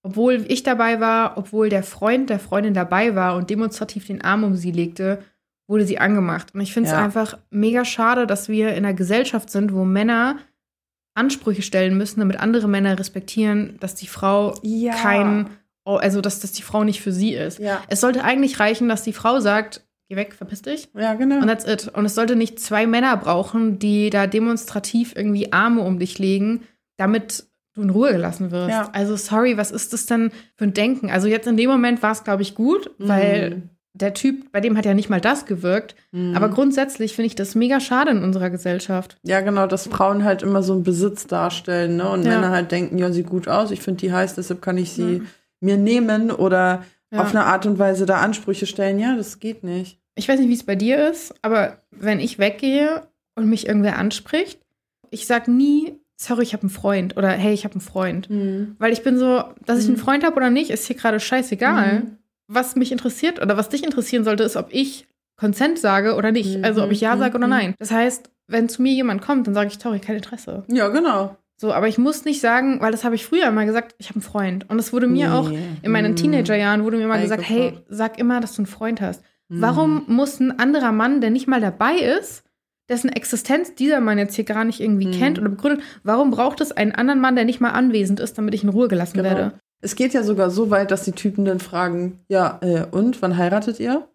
obwohl 0.03 0.45
ich 0.49 0.63
dabei 0.63 1.01
war, 1.01 1.37
obwohl 1.39 1.69
der 1.69 1.83
Freund 1.83 2.29
der 2.31 2.39
Freundin 2.39 2.75
dabei 2.75 3.15
war 3.15 3.37
und 3.37 3.49
demonstrativ 3.51 4.07
den 4.07 4.23
Arm 4.23 4.45
um 4.45 4.55
sie 4.55 4.71
legte, 4.71 5.23
wurde 5.67 5.87
sie 5.87 5.99
angemacht. 5.99 6.55
Und 6.55 6.61
ich 6.61 6.75
finde 6.75 6.89
es 6.91 6.93
Ja. 6.93 7.03
einfach 7.03 7.39
mega 7.51 7.85
schade, 7.87 8.27
dass 8.27 8.49
wir 8.49 8.71
in 8.71 8.85
einer 8.85 8.93
Gesellschaft 8.95 9.49
sind, 9.51 9.73
wo 9.73 9.85
Männer 9.85 10.37
Ansprüche 11.17 11.63
stellen 11.63 11.97
müssen, 11.97 12.21
damit 12.21 12.39
andere 12.41 12.69
Männer 12.69 12.99
respektieren, 12.99 13.77
dass 13.81 13.95
die 13.95 14.09
Frau 14.09 14.55
Ja. 14.63 14.95
kein, 14.95 15.49
also 15.85 16.21
dass, 16.21 16.41
dass 16.41 16.53
die 16.53 16.63
Frau 16.63 16.83
nicht 16.85 17.01
für 17.01 17.13
sie 17.13 17.35
ist. 17.35 17.59
Ja, 17.61 17.83
Es 17.89 18.01
sollte 18.01 18.25
eigentlich 18.25 18.59
reichen, 18.61 18.89
dass 18.89 19.05
die 19.05 19.13
Frau 19.13 19.39
sagt, 19.41 19.85
geh 20.15 20.21
weg, 20.21 20.35
verpiss 20.35 20.63
dich. 20.63 20.89
ja, 20.97 21.15
genau. 21.15 21.37
Und 21.41 21.47
that's 21.49 21.67
it. 21.67 21.89
Und 21.95 22.05
es 22.05 22.15
sollte 22.15 22.37
nicht 22.37 22.61
zwei 22.61 22.87
Männer 22.87 23.17
brauchen, 23.17 23.79
die 23.79 24.11
da 24.11 24.27
demonstrativ 24.27 25.15
irgendwie 25.17 25.53
Arme 25.53 25.83
um 25.83 25.99
dich 25.99 26.19
legen, 26.19 26.63
damit 26.97 27.45
du 27.75 27.83
in 27.83 27.91
Ruhe 27.91 28.13
gelassen 28.13 28.51
wirst. 28.51 28.71
Ja. 28.71 28.89
Also 28.93 29.17
sorry, 29.17 29.57
was 29.57 29.71
ist 29.73 29.93
das 29.93 30.07
denn 30.07 30.31
für 30.57 30.65
ein 30.65 30.75
Denken? 30.75 31.11
Also 31.11 31.27
jetzt 31.27 31.47
in 31.49 31.57
dem 31.57 31.69
Moment 31.71 32.03
war 32.03 32.13
es, 32.13 32.23
glaube 32.25 32.43
ich, 32.43 32.55
gut, 32.55 32.91
weil 32.99 33.51
Mhm. 33.51 33.63
der 33.95 34.15
Typ, 34.15 34.53
bei 34.53 34.61
dem 34.61 34.77
hat 34.77 34.85
ja 34.85 34.95
nicht 34.95 35.11
mal 35.11 35.21
das 35.21 35.45
gewirkt. 35.47 35.97
Mhm. 36.13 36.37
Aber 36.37 36.49
grundsätzlich 36.51 37.15
finde 37.15 37.27
ich 37.27 37.35
das 37.35 37.55
mega 37.57 37.81
schade 37.81 38.11
in 38.13 38.23
unserer 38.23 38.51
Gesellschaft. 38.51 39.19
Ja, 39.25 39.41
genau, 39.41 39.67
dass 39.67 39.89
Frauen 39.89 40.23
halt 40.25 40.43
immer 40.43 40.63
so 40.63 40.73
einen 40.73 40.85
Besitz 40.85 41.27
darstellen, 41.27 41.97
ne? 41.97 42.09
Und 42.09 42.25
Ja. 42.25 42.35
Männer 42.37 42.51
halt 42.51 42.71
denken, 42.71 42.97
ja, 42.99 43.11
sieht 43.13 43.29
gut 43.29 43.49
aus, 43.49 43.71
ich 43.73 43.81
finde 43.83 44.01
die 44.01 44.13
heiß, 44.13 44.35
deshalb 44.37 44.63
kann 44.63 44.79
ich 44.79 44.93
sie 44.93 45.03
Mhm. 45.21 45.27
mir 45.61 45.77
nehmen 45.77 46.31
oder 46.31 46.85
Ja. 47.11 47.23
auf 47.23 47.31
eine 47.31 47.45
Art 47.45 47.67
und 47.67 47.79
Weise 47.81 48.07
da 48.07 48.19
Ansprüche 48.21 48.67
stellen. 48.67 48.99
Ja, 49.01 49.17
das 49.17 49.39
geht 49.41 49.63
nicht. 49.65 49.99
Ich 50.17 50.29
weiß 50.29 50.39
nicht, 50.39 50.49
wie 50.49 50.55
es 50.55 50.63
bei 50.65 50.77
dir 50.77 51.09
ist, 51.11 51.35
aber 51.43 51.79
wenn 51.91 52.21
ich 52.21 52.39
weggehe 52.39 53.03
und 53.35 53.49
mich 53.49 53.67
irgendwer 53.67 53.99
anspricht, 53.99 54.61
ich 55.11 55.27
sag 55.27 55.49
nie, 55.49 55.99
sorry, 56.17 56.43
ich 56.45 56.53
habe 56.53 56.63
einen 56.63 56.71
Freund 56.71 57.17
oder 57.17 57.29
hey, 57.31 57.53
ich 57.53 57.65
habe 57.65 57.75
einen 57.75 57.81
Freund. 57.81 58.29
Weil 58.79 58.93
ich 58.93 59.03
bin 59.03 59.19
so, 59.19 59.43
dass 59.67 59.81
ich 59.81 59.87
einen 59.87 59.95
Mhm. 59.97 60.01
Freund 60.01 60.25
habe 60.25 60.37
oder 60.37 60.51
nicht, 60.51 60.71
ist 60.71 60.87
hier 60.87 60.97
gerade 60.97 61.19
scheißegal. 61.21 61.95
Mhm. 62.01 62.19
Was 62.47 62.77
mich 62.77 62.93
interessiert 62.93 63.41
oder 63.43 63.57
was 63.57 63.69
dich 63.71 63.83
interessieren 63.85 64.23
sollte, 64.25 64.45
ist, 64.45 64.57
ob 64.57 64.69
ich 64.71 65.07
Consent 65.37 65.79
sage 65.79 66.15
oder 66.15 66.31
nicht. 66.31 66.59
Mhm. 66.59 66.65
Also 66.65 66.85
ob 66.85 66.93
ich 66.93 67.01
Ja 67.01 67.17
sage 67.17 67.37
oder 67.37 67.47
Mhm. 67.47 67.53
nein. 67.53 67.75
Das 67.79 67.91
heißt, 67.91 68.31
wenn 68.47 68.69
zu 68.69 68.83
mir 68.83 68.93
jemand 68.93 69.23
kommt, 69.23 69.47
dann 69.47 69.55
sage 69.55 69.69
ich, 69.73 69.79
sorry, 69.83 69.99
kein 69.99 70.17
Interesse. 70.17 70.63
Ja, 70.69 70.89
genau. 70.89 71.37
So, 71.57 71.73
aber 71.73 71.89
ich 71.89 71.99
muss 71.99 72.25
nicht 72.25 72.41
sagen, 72.41 72.81
weil 72.81 72.93
das 72.93 73.05
habe 73.05 73.15
ich 73.15 73.25
früher 73.25 73.47
immer 73.49 73.65
gesagt, 73.65 73.95
ich 73.99 74.09
habe 74.09 74.17
einen 74.17 74.23
Freund. 74.23 74.69
Und 74.71 74.79
es 74.79 74.93
wurde 74.93 75.07
mir 75.07 75.33
auch 75.35 75.51
in 75.83 75.91
meinen 75.91 76.13
Mhm. 76.13 76.17
Teenagerjahren 76.17 76.85
wurde 76.85 76.99
mir 76.99 77.05
immer 77.05 77.19
gesagt, 77.21 77.49
hey, 77.49 77.79
sag 77.89 78.19
immer, 78.19 78.41
dass 78.41 78.53
du 78.55 78.59
einen 78.63 78.67
Freund 78.67 79.01
hast. 79.01 79.23
Mhm. 79.49 79.61
Warum 79.63 80.03
muss 80.07 80.41
ein 80.41 80.59
anderer 80.59 80.93
Mann, 80.93 81.21
der 81.21 81.31
nicht 81.31 81.47
mal 81.49 81.61
dabei 81.61 81.95
ist, 81.97 82.43
dessen 82.89 83.09
Existenz 83.11 83.75
dieser 83.75 84.01
Mann 84.01 84.19
jetzt 84.19 84.35
hier 84.35 84.45
gar 84.45 84.65
nicht 84.65 84.81
irgendwie 84.81 85.07
Mhm. 85.07 85.13
kennt 85.13 85.39
oder 85.39 85.49
begründet, 85.49 85.83
warum 86.03 86.31
braucht 86.31 86.61
es 86.61 86.73
einen 86.73 86.93
anderen 86.93 87.21
Mann, 87.21 87.35
der 87.37 87.45
nicht 87.45 87.61
mal 87.61 87.71
anwesend 87.71 88.21
ist, 88.21 88.37
damit 88.37 88.55
ich 88.55 88.63
in 88.63 88.69
Ruhe 88.69 88.89
gelassen 88.89 89.17
Genau. 89.19 89.29
werde? 89.31 89.53
Es 89.81 89.97
geht 89.97 90.15
ja 90.15 90.23
sogar 90.23 90.51
so 90.51 90.71
weit, 90.71 90.91
dass 90.91 91.05
die 91.05 91.13
Typen 91.13 91.45
dann 91.45 91.61
fragen, 91.61 92.21
ja, 92.29 92.59
äh, 92.63 92.85
und 92.91 93.21
wann 93.23 93.37
heiratet 93.37 93.81
ihr? 93.81 94.07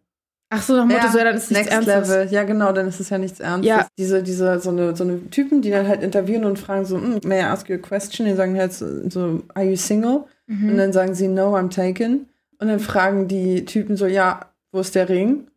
Ach 0.52 0.64
so, 0.64 0.76
nach 0.76 0.86
Motto, 0.86 1.08
so, 1.12 1.20
ja, 1.20 1.26
dann 1.26 1.36
ist 1.36 1.44
es 1.44 1.52
nichts 1.52 1.68
Ernstes. 1.72 2.10
Level. 2.10 2.28
Ja, 2.34 2.44
genau, 2.44 2.72
dann 2.72 2.88
ist 2.88 3.00
es 3.00 3.10
ja 3.12 3.20
nichts 3.20 3.40
Ernstes. 3.40 3.68
Ja. 3.70 3.88
Diese, 4.00 4.24
diese, 4.24 4.60
so 4.60 4.72
eine, 4.72 4.96
so 4.96 5.04
eine 5.04 5.30
Typen, 5.30 5.62
die 5.62 5.70
dann 5.70 5.88
halt 5.88 6.02
interviewen 6.02 6.44
und 6.46 6.58
fragen 6.58 6.86
so, 6.86 6.98
"Mm, 6.98 7.20
may 7.24 7.40
I 7.42 7.44
ask 7.44 7.70
you 7.70 7.76
a 7.76 7.78
question? 7.78 8.26
Die 8.28 8.34
sagen 8.34 8.58
halt 8.58 8.74
so, 8.74 8.88
so, 9.10 9.44
are 9.54 9.64
you 9.66 9.76
single? 9.76 10.24
Mhm. 10.48 10.70
Und 10.72 10.78
dann 10.78 10.92
sagen 10.92 11.14
sie, 11.14 11.28
no, 11.28 11.56
I'm 11.56 11.70
taken. 11.70 12.26
Und 12.58 12.68
dann 12.68 12.80
fragen 12.80 13.28
die 13.28 13.64
Typen 13.66 13.96
so, 13.96 14.08
ja, 14.08 14.40
wo 14.72 14.80
ist 14.80 14.96
der 14.96 15.10
Ring? 15.10 15.48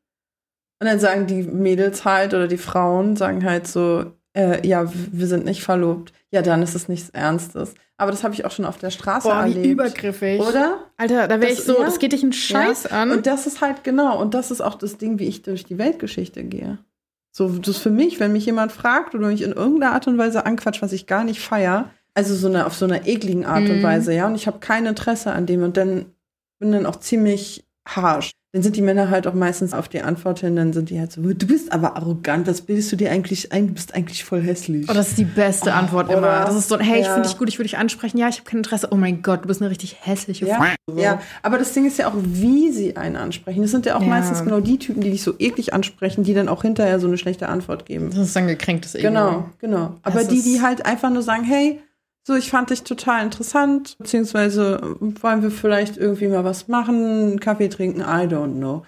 Und 0.80 0.86
dann 0.88 0.98
sagen 0.98 1.26
die 1.26 1.42
Mädels 1.42 2.04
halt 2.04 2.34
oder 2.34 2.48
die 2.48 2.58
Frauen 2.58 3.16
sagen 3.16 3.44
halt 3.44 3.66
so, 3.66 4.12
äh, 4.36 4.66
ja, 4.66 4.90
wir 5.12 5.26
sind 5.26 5.44
nicht 5.44 5.62
verlobt. 5.62 6.12
Ja, 6.30 6.42
dann 6.42 6.62
ist 6.62 6.74
es 6.74 6.88
nichts 6.88 7.10
Ernstes. 7.10 7.74
Aber 7.98 8.10
das 8.10 8.24
habe 8.24 8.34
ich 8.34 8.44
auch 8.44 8.50
schon 8.50 8.64
auf 8.64 8.78
der 8.78 8.90
Straße 8.90 9.28
Boah, 9.28 9.44
wie 9.44 9.50
erlebt. 9.50 9.66
übergriffig. 9.66 10.40
Oder? 10.40 10.78
Alter, 10.96 11.28
da 11.28 11.40
wäre 11.40 11.52
ich 11.52 11.62
so, 11.62 11.78
ja. 11.78 11.84
das 11.84 11.98
geht 11.98 12.12
dich 12.12 12.22
einen 12.22 12.32
Scheiß 12.32 12.84
Ja, 12.84 13.02
an. 13.02 13.12
Und 13.12 13.26
das 13.26 13.46
ist 13.46 13.60
halt 13.60 13.84
genau, 13.84 14.20
und 14.20 14.34
das 14.34 14.50
ist 14.50 14.60
auch 14.60 14.74
das 14.74 14.96
Ding, 14.98 15.18
wie 15.18 15.26
ich 15.26 15.42
durch 15.42 15.64
die 15.64 15.78
Weltgeschichte 15.78 16.42
gehe. 16.42 16.78
So, 17.30 17.48
das 17.48 17.76
ist 17.76 17.82
für 17.82 17.90
mich, 17.90 18.18
wenn 18.18 18.32
mich 18.32 18.44
jemand 18.46 18.72
fragt 18.72 19.14
oder 19.14 19.28
mich 19.28 19.42
in 19.42 19.52
irgendeiner 19.52 19.92
Art 19.92 20.06
und 20.08 20.18
Weise 20.18 20.44
anquatscht, 20.46 20.82
was 20.82 20.92
ich 20.92 21.06
gar 21.06 21.22
nicht 21.24 21.40
feier, 21.40 21.90
also 22.14 22.34
so 22.34 22.48
eine, 22.48 22.66
auf 22.66 22.74
so 22.74 22.84
einer 22.86 23.06
ekligen 23.06 23.46
Art 23.46 23.68
und 23.68 23.78
Mhm. 23.78 23.82
Weise, 23.82 24.12
ja, 24.12 24.26
und 24.26 24.34
ich 24.34 24.46
habe 24.46 24.58
kein 24.58 24.84
Interesse 24.84 25.32
an 25.32 25.46
dem 25.46 25.62
und 25.62 25.76
dann 25.76 26.06
bin 26.58 26.72
dann 26.72 26.86
auch 26.86 26.96
ziemlich 26.96 27.64
harsh. 27.86 28.32
Dann 28.54 28.62
sind 28.62 28.76
die 28.76 28.82
Männer 28.82 29.08
halt 29.08 29.26
auch 29.26 29.32
meistens 29.32 29.72
auf 29.72 29.88
die 29.88 30.02
Antwort 30.02 30.40
hin, 30.40 30.56
dann 30.56 30.74
sind 30.74 30.90
die 30.90 31.00
halt 31.00 31.10
so, 31.10 31.22
du 31.22 31.46
bist 31.46 31.72
aber 31.72 31.96
arrogant, 31.96 32.46
was 32.46 32.60
bildest 32.60 32.92
du 32.92 32.96
dir 32.96 33.10
eigentlich 33.10 33.50
ein, 33.50 33.68
du 33.68 33.72
bist 33.72 33.94
eigentlich 33.94 34.24
voll 34.24 34.42
hässlich. 34.42 34.86
Oh, 34.90 34.92
das 34.92 35.08
ist 35.08 35.18
die 35.18 35.24
beste 35.24 35.72
Antwort 35.72 36.08
oder- 36.10 36.18
immer. 36.18 36.44
Das 36.44 36.54
ist 36.54 36.68
so, 36.68 36.78
hey, 36.78 37.00
ich 37.00 37.06
ja. 37.06 37.14
finde 37.14 37.28
dich 37.30 37.38
gut, 37.38 37.48
ich 37.48 37.58
würde 37.58 37.68
dich 37.70 37.78
ansprechen. 37.78 38.18
Ja, 38.18 38.28
ich 38.28 38.40
habe 38.40 38.50
kein 38.50 38.58
Interesse. 38.58 38.88
Oh 38.90 38.96
mein 38.96 39.22
Gott, 39.22 39.44
du 39.44 39.48
bist 39.48 39.62
eine 39.62 39.70
richtig 39.70 39.96
hässliche 40.02 40.44
Ja, 40.46 40.56
Frau. 40.86 40.96
ja, 40.98 41.20
aber 41.42 41.56
das 41.56 41.72
Ding 41.72 41.86
ist 41.86 41.98
ja 41.98 42.08
auch, 42.08 42.14
wie 42.14 42.70
sie 42.72 42.94
einen 42.98 43.16
ansprechen. 43.16 43.62
Das 43.62 43.70
sind 43.70 43.86
ja 43.86 43.96
auch 43.96 44.02
Ja. 44.02 44.06
meistens 44.08 44.44
genau 44.44 44.60
die 44.60 44.78
Typen, 44.78 45.00
die 45.00 45.12
dich 45.12 45.22
so 45.22 45.32
eklig 45.38 45.72
ansprechen, 45.72 46.22
die 46.22 46.34
dann 46.34 46.48
auch 46.48 46.60
hinterher 46.60 47.00
so 47.00 47.06
eine 47.06 47.16
schlechte 47.16 47.48
Antwort 47.48 47.86
geben. 47.86 48.10
Das 48.10 48.18
ist 48.18 48.36
dann 48.36 48.46
gekränktes 48.48 48.94
Ego. 48.94 49.08
Genau, 49.08 49.48
genau. 49.60 49.94
Aber 50.02 50.18
Das 50.18 50.28
die, 50.28 50.42
die 50.42 50.60
halt 50.60 50.84
einfach 50.84 51.08
nur 51.08 51.22
sagen, 51.22 51.44
hey, 51.44 51.80
so, 52.24 52.34
ich 52.36 52.50
fand 52.50 52.70
dich 52.70 52.82
total 52.84 53.24
interessant, 53.24 53.96
beziehungsweise 53.98 54.80
äh, 55.00 55.22
wollen 55.22 55.42
wir 55.42 55.50
vielleicht 55.50 55.96
irgendwie 55.96 56.28
mal 56.28 56.44
was 56.44 56.68
machen, 56.68 57.40
Kaffee 57.40 57.68
trinken, 57.68 58.00
I 58.00 58.26
don't 58.26 58.56
know. 58.58 58.84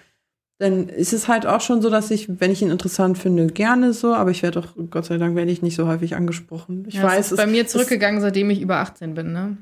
Dann 0.57 0.87
ist 0.87 1.11
es 1.11 1.27
halt 1.27 1.45
auch 1.45 1.59
schon 1.59 1.81
so, 1.81 1.89
dass 1.89 2.11
ich, 2.11 2.39
wenn 2.39 2.49
ich 2.49 2.61
ihn 2.61 2.71
interessant 2.71 3.17
finde, 3.17 3.47
gerne 3.47 3.91
so, 3.91 4.13
aber 4.13 4.31
ich 4.31 4.41
werde 4.41 4.61
doch, 4.61 4.69
Gott 4.89 5.03
sei 5.05 5.17
Dank, 5.17 5.35
werde 5.35 5.51
ich 5.51 5.61
nicht 5.61 5.75
so 5.75 5.85
häufig 5.85 6.15
angesprochen. 6.15 6.85
Ich 6.87 6.93
Ja, 6.95 7.03
weiß, 7.03 7.25
es 7.25 7.31
ist 7.33 7.37
bei 7.37 7.43
es 7.43 7.51
mir 7.51 7.67
zurückgegangen, 7.67 8.21
seitdem 8.21 8.49
ich 8.49 8.61
über 8.61 8.77
18 8.77 9.15
bin, 9.15 9.33
ne? 9.33 9.57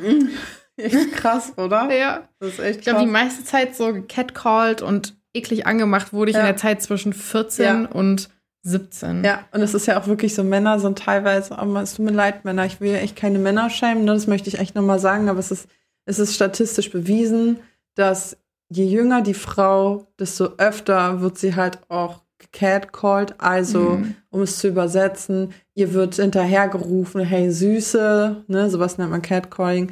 ist 0.78 0.94
echt 0.96 1.14
krass, 1.14 1.54
oder? 1.58 1.90
Ja. 1.98 2.28
Das 2.40 2.50
ist 2.54 2.60
echt 2.60 2.78
Ich 2.80 2.84
glaube, 2.84 3.00
die 3.00 3.06
krass. 3.06 3.12
meiste 3.14 3.44
Zeit 3.44 3.76
so 3.76 3.92
gecatcalled 3.92 4.84
und 4.84 5.16
eklig 5.34 5.66
angemacht 5.66 6.14
wurde 6.14 6.30
ich 6.30 6.36
Ja. 6.36 6.42
in 6.42 6.46
der 6.48 6.58
Zeit 6.58 6.84
zwischen 6.84 7.12
14 7.14 7.66
Ja. 7.66 7.90
und 7.90 8.30
17. 8.64 9.24
Ja, 9.24 9.40
und 9.52 9.62
es 9.62 9.74
ist 9.74 9.86
ja 9.88 10.00
auch 10.00 10.08
wirklich 10.08 10.34
so, 10.36 10.44
Männer 10.44 10.80
sind 10.80 10.98
teilweise, 11.00 11.58
aber 11.58 11.82
es 11.82 11.94
tut 11.96 12.06
mir 12.06 12.12
leid, 12.12 12.46
Männer, 12.46 12.66
ich 12.66 12.80
will 12.82 12.92
ja 12.92 12.98
echt 12.98 13.16
keine 13.16 13.40
Männer 13.40 13.70
schämen, 13.70 14.06
ne, 14.06 14.14
das 14.14 14.28
möchte 14.28 14.48
ich 14.50 14.60
echt 14.60 14.74
nochmal 14.76 15.00
sagen, 15.00 15.30
aber 15.30 15.40
es 15.40 15.52
ist, 15.52 15.68
es 16.06 16.20
ist 16.20 16.34
statistisch 16.36 16.90
bewiesen, 16.92 17.60
dass 17.96 18.38
je 18.70 18.86
jünger 18.86 19.22
die 19.22 19.34
Frau, 19.34 20.08
desto 20.20 20.50
öfter 20.58 21.22
wird 21.22 21.38
sie 21.38 21.56
halt 21.56 21.80
auch 21.90 22.22
catcalled, 22.52 23.36
also, 23.40 23.80
Mhm. 23.98 24.16
um 24.30 24.42
es 24.42 24.58
zu 24.60 24.68
übersetzen, 24.70 25.54
ihr 25.76 25.94
wird 25.94 26.16
hinterhergerufen, 26.16 27.22
hey 27.22 27.52
Süße, 27.52 28.44
ne, 28.48 28.70
sowas 28.70 28.98
nennt 28.98 29.12
man 29.12 29.22
Catcalling. 29.22 29.92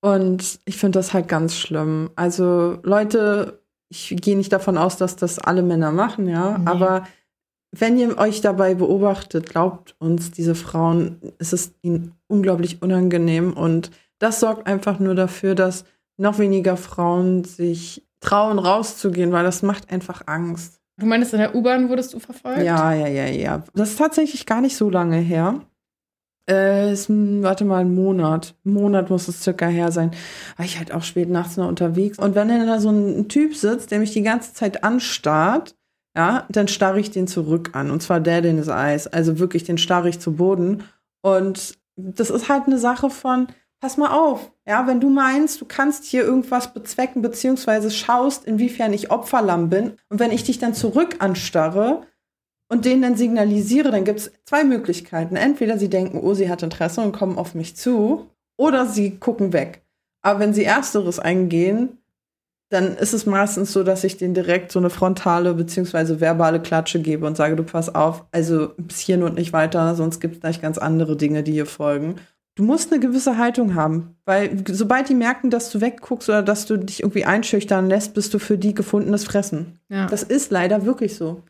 Und 0.00 0.58
ich 0.64 0.78
finde 0.78 0.98
das 0.98 1.12
halt 1.14 1.28
ganz 1.28 1.56
schlimm. 1.56 2.10
Also, 2.16 2.78
Leute, 2.82 3.60
ich 3.88 4.14
gehe 4.20 4.36
nicht 4.36 4.52
davon 4.52 4.76
aus, 4.78 4.96
dass 4.96 5.14
das 5.16 5.38
alle 5.38 5.62
Männer 5.62 5.92
machen, 5.92 6.28
ja, 6.28 6.58
Nee. 6.58 6.66
aber 6.66 7.06
wenn 7.74 7.98
ihr 7.98 8.18
euch 8.18 8.40
dabei 8.40 8.74
beobachtet, 8.74 9.48
glaubt 9.48 9.94
uns, 9.98 10.30
diese 10.30 10.54
Frauen, 10.54 11.18
es 11.38 11.52
ist 11.52 11.74
ihnen 11.82 12.12
unglaublich 12.28 12.82
unangenehm 12.82 13.54
und 13.54 13.90
das 14.18 14.40
sorgt 14.40 14.66
einfach 14.66 14.98
nur 14.98 15.14
dafür, 15.14 15.54
dass 15.54 15.84
noch 16.18 16.38
weniger 16.38 16.76
Frauen 16.76 17.44
sich 17.44 18.06
trauen, 18.20 18.58
rauszugehen, 18.58 19.32
weil 19.32 19.42
das 19.44 19.62
macht 19.62 19.90
einfach 19.90 20.22
Angst. 20.26 20.80
Du 21.00 21.06
meinst, 21.06 21.32
in 21.32 21.40
der 21.40 21.54
U-Bahn 21.54 21.88
wurdest 21.88 22.12
du 22.14 22.20
verfolgt? 22.20 22.62
Ja, 22.62 22.92
ja, 22.92 23.08
ja, 23.08 23.26
ja. 23.26 23.64
Das 23.74 23.90
ist 23.90 23.98
tatsächlich 23.98 24.44
gar 24.46 24.60
nicht 24.60 24.76
so 24.76 24.90
lange 24.90 25.16
her. 25.16 25.60
Äh, 26.48 26.92
ist, 26.92 27.08
ein- 27.08 27.42
warte 27.42 27.64
mal, 27.64 27.78
ein 27.80 27.94
Monat. 27.94 28.54
Ein 28.64 28.74
Monat 28.74 29.10
muss 29.10 29.28
es 29.28 29.42
circa 29.42 29.66
her 29.66 29.90
sein. 29.90 30.10
War 30.56 30.66
ich 30.66 30.78
halt 30.78 30.92
auch 30.92 31.02
spät 31.02 31.30
nachts 31.30 31.56
noch 31.56 31.68
unterwegs. 31.68 32.18
Und 32.18 32.34
wenn 32.34 32.48
dann 32.48 32.66
da 32.66 32.78
so 32.80 32.90
ein 32.90 33.28
Typ 33.28 33.54
sitzt, 33.56 33.90
der 33.90 34.00
mich 34.00 34.12
die 34.12 34.22
ganze 34.22 34.52
Zeit 34.52 34.84
anstarrt, 34.84 35.74
ja, 36.16 36.46
dann 36.50 36.68
starre 36.68 37.00
ich 37.00 37.10
den 37.10 37.26
zurück 37.26 37.70
an. 37.72 37.90
Und 37.90 38.02
zwar 38.02 38.20
dead 38.20 38.44
in 38.44 38.58
his 38.58 38.68
eyes. 38.68 39.06
Also 39.06 39.38
wirklich, 39.38 39.64
den 39.64 39.78
starre 39.78 40.08
ich 40.08 40.20
zu 40.20 40.32
Boden. 40.34 40.84
Und 41.22 41.78
das 41.96 42.30
ist 42.30 42.48
halt 42.48 42.66
eine 42.66 42.78
Sache 42.78 43.10
von, 43.10 43.48
pass 43.80 43.96
mal 43.96 44.10
auf. 44.10 44.52
Ja, 44.66 44.86
wenn 44.86 45.00
du 45.00 45.10
meinst, 45.10 45.60
du 45.60 45.64
kannst 45.64 46.04
hier 46.04 46.22
irgendwas 46.22 46.74
bezwecken, 46.74 47.22
beziehungsweise 47.22 47.90
schaust, 47.90 48.44
inwiefern 48.44 48.92
ich 48.92 49.10
Opferlamm 49.10 49.70
bin. 49.70 49.94
Und 50.08 50.20
wenn 50.20 50.32
ich 50.32 50.44
dich 50.44 50.58
dann 50.58 50.74
zurück 50.74 51.16
anstarre, 51.20 52.06
und 52.72 52.86
denen 52.86 53.02
dann 53.02 53.16
signalisiere, 53.16 53.90
dann 53.90 54.04
gibt 54.04 54.20
es 54.20 54.32
zwei 54.46 54.64
Möglichkeiten. 54.64 55.36
Entweder 55.36 55.76
sie 55.76 55.90
denken, 55.90 56.20
oh, 56.22 56.32
sie 56.32 56.48
hat 56.48 56.62
Interesse 56.62 57.02
und 57.02 57.12
kommen 57.12 57.36
auf 57.36 57.54
mich 57.54 57.76
zu, 57.76 58.30
oder 58.56 58.86
sie 58.86 59.18
gucken 59.18 59.52
weg. 59.52 59.84
Aber 60.22 60.40
wenn 60.40 60.54
sie 60.54 60.64
ersteres 60.64 61.18
eingehen, 61.18 61.98
dann 62.72 62.96
ist 62.96 63.12
es 63.12 63.26
meistens 63.26 63.70
so, 63.72 63.82
dass 63.82 64.02
ich 64.02 64.16
denen 64.16 64.32
direkt 64.32 64.72
so 64.72 64.78
eine 64.78 64.88
frontale 64.88 65.52
bzw. 65.52 66.20
verbale 66.20 66.58
Klatsche 66.58 67.02
gebe 67.02 67.26
und 67.26 67.36
sage, 67.36 67.54
du 67.54 67.64
pass 67.64 67.94
auf, 67.94 68.24
also 68.32 68.70
bis 68.78 68.98
hierhin 68.98 69.24
und 69.24 69.34
nicht 69.34 69.52
weiter, 69.52 69.94
sonst 69.94 70.20
gibt 70.20 70.36
es 70.36 70.40
gleich 70.40 70.62
ganz 70.62 70.78
andere 70.78 71.16
Dinge, 71.16 71.42
die 71.42 71.52
hier 71.52 71.66
folgen. 71.66 72.14
Du 72.54 72.64
musst 72.64 72.90
eine 72.90 73.00
gewisse 73.00 73.36
Haltung 73.36 73.74
haben, 73.74 74.16
weil 74.24 74.64
sobald 74.70 75.10
die 75.10 75.14
merken, 75.14 75.50
dass 75.50 75.70
du 75.70 75.82
wegguckst 75.82 76.30
oder 76.30 76.42
dass 76.42 76.64
du 76.64 76.78
dich 76.78 77.02
irgendwie 77.02 77.26
einschüchtern 77.26 77.88
lässt, 77.88 78.14
bist 78.14 78.32
du 78.32 78.38
für 78.38 78.56
die 78.56 78.74
gefundenes 78.74 79.24
Fressen. 79.24 79.78
Ja. 79.90 80.06
Das 80.06 80.22
ist 80.22 80.50
leider 80.50 80.86
wirklich 80.86 81.14
so. 81.14 81.42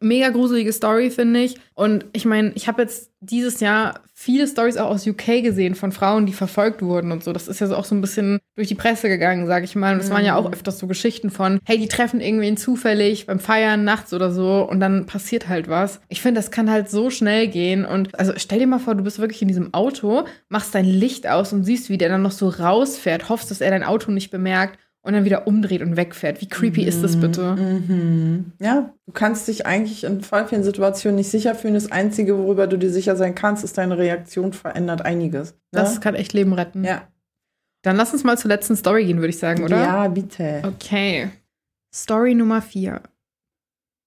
Mega 0.00 0.30
gruselige 0.30 0.72
Story, 0.72 1.10
finde 1.10 1.40
ich. 1.40 1.58
Und 1.74 2.06
ich 2.12 2.24
meine, 2.24 2.52
ich 2.54 2.68
habe 2.68 2.82
jetzt 2.82 3.10
dieses 3.20 3.60
Jahr 3.60 4.00
viele 4.14 4.46
Stories 4.46 4.78
auch 4.78 4.90
aus 4.90 5.06
UK 5.06 5.42
gesehen 5.42 5.74
von 5.74 5.92
Frauen, 5.92 6.26
die 6.26 6.32
verfolgt 6.32 6.82
wurden 6.82 7.12
und 7.12 7.22
so. 7.22 7.32
Das 7.32 7.48
ist 7.48 7.60
ja 7.60 7.66
so 7.66 7.76
auch 7.76 7.84
so 7.84 7.94
ein 7.94 8.00
bisschen 8.00 8.40
durch 8.56 8.68
die 8.68 8.74
Presse 8.74 9.08
gegangen, 9.08 9.46
sag 9.46 9.62
ich 9.62 9.76
mal. 9.76 9.94
Und 9.94 10.00
es 10.00 10.10
waren 10.10 10.24
ja 10.24 10.36
auch 10.36 10.50
öfters 10.52 10.78
so 10.78 10.86
Geschichten 10.86 11.30
von, 11.30 11.60
hey, 11.64 11.78
die 11.78 11.88
treffen 11.88 12.20
irgendwen 12.20 12.56
zufällig 12.56 13.26
beim 13.26 13.40
Feiern 13.40 13.84
nachts 13.84 14.12
oder 14.12 14.32
so 14.32 14.66
und 14.68 14.80
dann 14.80 15.06
passiert 15.06 15.48
halt 15.48 15.68
was. 15.68 16.00
Ich 16.08 16.22
finde, 16.22 16.38
das 16.38 16.50
kann 16.50 16.70
halt 16.70 16.90
so 16.90 17.10
schnell 17.10 17.48
gehen. 17.48 17.84
Und 17.84 18.18
also 18.18 18.32
stell 18.36 18.58
dir 18.58 18.66
mal 18.66 18.78
vor, 18.78 18.94
du 18.94 19.04
bist 19.04 19.18
wirklich 19.18 19.42
in 19.42 19.48
diesem 19.48 19.74
Auto, 19.74 20.24
machst 20.48 20.74
dein 20.74 20.86
Licht 20.86 21.26
aus 21.26 21.52
und 21.52 21.64
siehst, 21.64 21.90
wie 21.90 21.98
der 21.98 22.08
dann 22.08 22.22
noch 22.22 22.32
so 22.32 22.48
rausfährt, 22.48 23.28
hoffst, 23.28 23.50
dass 23.50 23.60
er 23.60 23.70
dein 23.70 23.84
Auto 23.84 24.10
nicht 24.10 24.30
bemerkt 24.30 24.78
und 25.02 25.14
dann 25.14 25.24
wieder 25.24 25.46
umdreht 25.46 25.82
und 25.82 25.96
wegfährt. 25.96 26.40
Wie 26.40 26.48
creepy 26.48 26.84
ist 26.84 27.02
das 27.02 27.18
bitte? 27.18 27.56
Mhm. 27.56 28.52
Ja, 28.60 28.92
du 29.06 29.12
kannst 29.12 29.48
dich 29.48 29.66
eigentlich 29.66 30.04
in 30.04 30.20
voll 30.20 30.46
vielen 30.46 30.62
Situationen 30.62 31.16
nicht 31.16 31.30
sicher 31.30 31.54
fühlen. 31.54 31.74
Das 31.74 31.90
Einzige, 31.90 32.36
worüber 32.38 32.66
du 32.66 32.76
dir 32.76 32.90
sicher 32.90 33.16
sein 33.16 33.34
kannst, 33.34 33.64
ist, 33.64 33.78
deine 33.78 33.96
Reaktion 33.98 34.52
verändert 34.52 35.02
einiges. 35.02 35.52
Ne? 35.52 35.58
Das 35.72 36.00
kann 36.00 36.14
echt 36.14 36.32
Leben 36.32 36.52
retten. 36.52 36.84
ja. 36.84 37.08
Dann 37.82 37.96
lass 37.96 38.12
uns 38.12 38.24
mal 38.24 38.36
zur 38.36 38.50
letzten 38.50 38.76
Story 38.76 39.06
gehen, 39.06 39.20
würde 39.20 39.30
ich 39.30 39.38
sagen, 39.38 39.64
oder? 39.64 39.80
Ja, 39.80 40.08
bitte. 40.08 40.60
Okay. 40.64 41.30
Story 41.94 42.34
Nummer 42.34 42.60
4. 42.60 43.00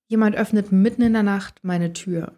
Jemand 0.09 0.35
öffnet 0.35 0.71
mitten 0.71 1.01
in 1.01 1.13
der 1.13 1.23
Nacht 1.23 1.59
meine 1.63 1.91
Tür. 1.91 2.33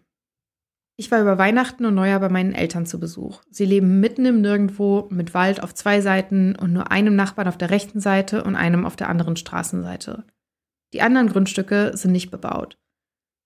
Ich 0.98 1.12
war 1.12 1.22
über 1.22 1.38
Weihnachten 1.38 1.86
und 1.86 1.96
Neujahr 1.96 2.22
bei 2.22 2.30
meinen 2.30 2.54
Eltern 2.54 2.86
zu 2.86 3.00
Besuch. 3.00 3.42
Sie 3.50 3.66
leben 3.66 4.00
mitten 4.00 4.26
im 4.26 4.40
Nirgendwo 4.40 5.08
mit 5.10 5.34
Wald 5.34 5.62
auf 5.62 5.74
zwei 5.74 6.00
Seiten 6.00 6.56
und 6.56 6.72
nur 6.72 6.90
einem 6.90 7.18
Nachbarn 7.18 7.50
auf 7.50 7.58
der 7.58 7.70
rechten 7.70 8.00
Seite 8.00 8.44
und 8.46 8.56
einem 8.56 8.86
auf 8.86 8.96
der 8.96 9.10
anderen 9.10 9.36
Straßenseite. 9.36 10.24
Die 10.94 11.02
anderen 11.02 11.28
Grundstücke 11.28 11.92
sind 11.96 12.14
nicht 12.14 12.32
bebaut. 12.32 12.78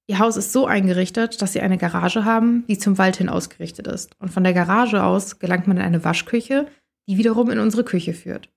Ihr 0.07 0.19
Haus 0.19 0.37
ist 0.37 0.53
so 0.53 0.67
eingerichtet, 0.67 1.41
dass 1.41 1.53
sie 1.53 1.61
eine 1.61 1.77
Garage 1.77 2.23
haben, 2.23 2.65
die 2.67 2.77
zum 2.77 2.99
Wald 2.99 3.17
hin 3.17 3.29
ausgerichtet 3.29 3.87
ist. 3.87 4.11
Und 4.19 4.29
von 4.29 4.43
der 4.43 4.53
Garage 4.53 5.03
aus 5.03 5.39
gelangt 5.39 5.67
man 5.67 5.77
in 5.77 5.83
eine 5.83 6.03
Waschküche, 6.03 6.67
die 7.07 7.17
wiederum 7.17 7.49
in 7.49 7.59
unsere 7.59 7.83
Küche 7.83 8.13
führt. 8.13 8.49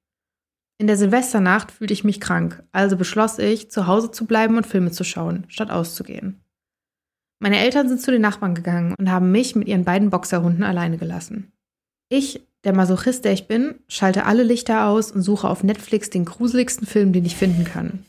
In 0.78 0.86
der 0.86 0.97
Silvesternacht 0.99 1.70
fühlte 1.70 1.95
ich 1.95 2.05
mich 2.05 2.20
krank, 2.20 2.62
also 2.72 2.97
beschloss 2.97 3.38
ich, 3.38 3.70
zu 3.70 3.86
Hause 3.86 4.11
zu 4.11 4.26
bleiben 4.26 4.57
und 4.57 4.66
Filme 4.66 4.90
zu 4.90 5.05
schauen, 5.05 5.45
statt 5.49 5.70
auszugehen. 5.70 6.41
Meine 7.43 7.59
Eltern 7.59 7.88
sind 7.88 8.01
zu 8.01 8.12
den 8.12 8.22
Nachbarn 8.22 8.55
gegangen 8.55 8.95
und 8.97 9.11
haben 9.11 9.32
mich 9.32 9.57
mit 9.57 9.66
ihren 9.66 9.82
beiden 9.82 10.11
Boxerhunden 10.11 10.62
alleine 10.62 10.97
gelassen. 10.97 11.51
Ich, 12.09 12.40
der 12.62 12.72
Masochist, 12.72 13.24
der 13.24 13.32
ich 13.32 13.49
bin, 13.49 13.80
schalte 13.88 14.26
alle 14.26 14.45
Lichter 14.45 14.86
aus 14.86 15.11
und 15.11 15.22
suche 15.22 15.49
auf 15.49 15.64
Netflix 15.64 16.09
den 16.09 16.24
gruseligsten 16.24 16.86
Film, 16.86 17.12
den 17.12 17.24
ich 17.24 17.34
finden 17.34 17.64
kann. 17.64 18.05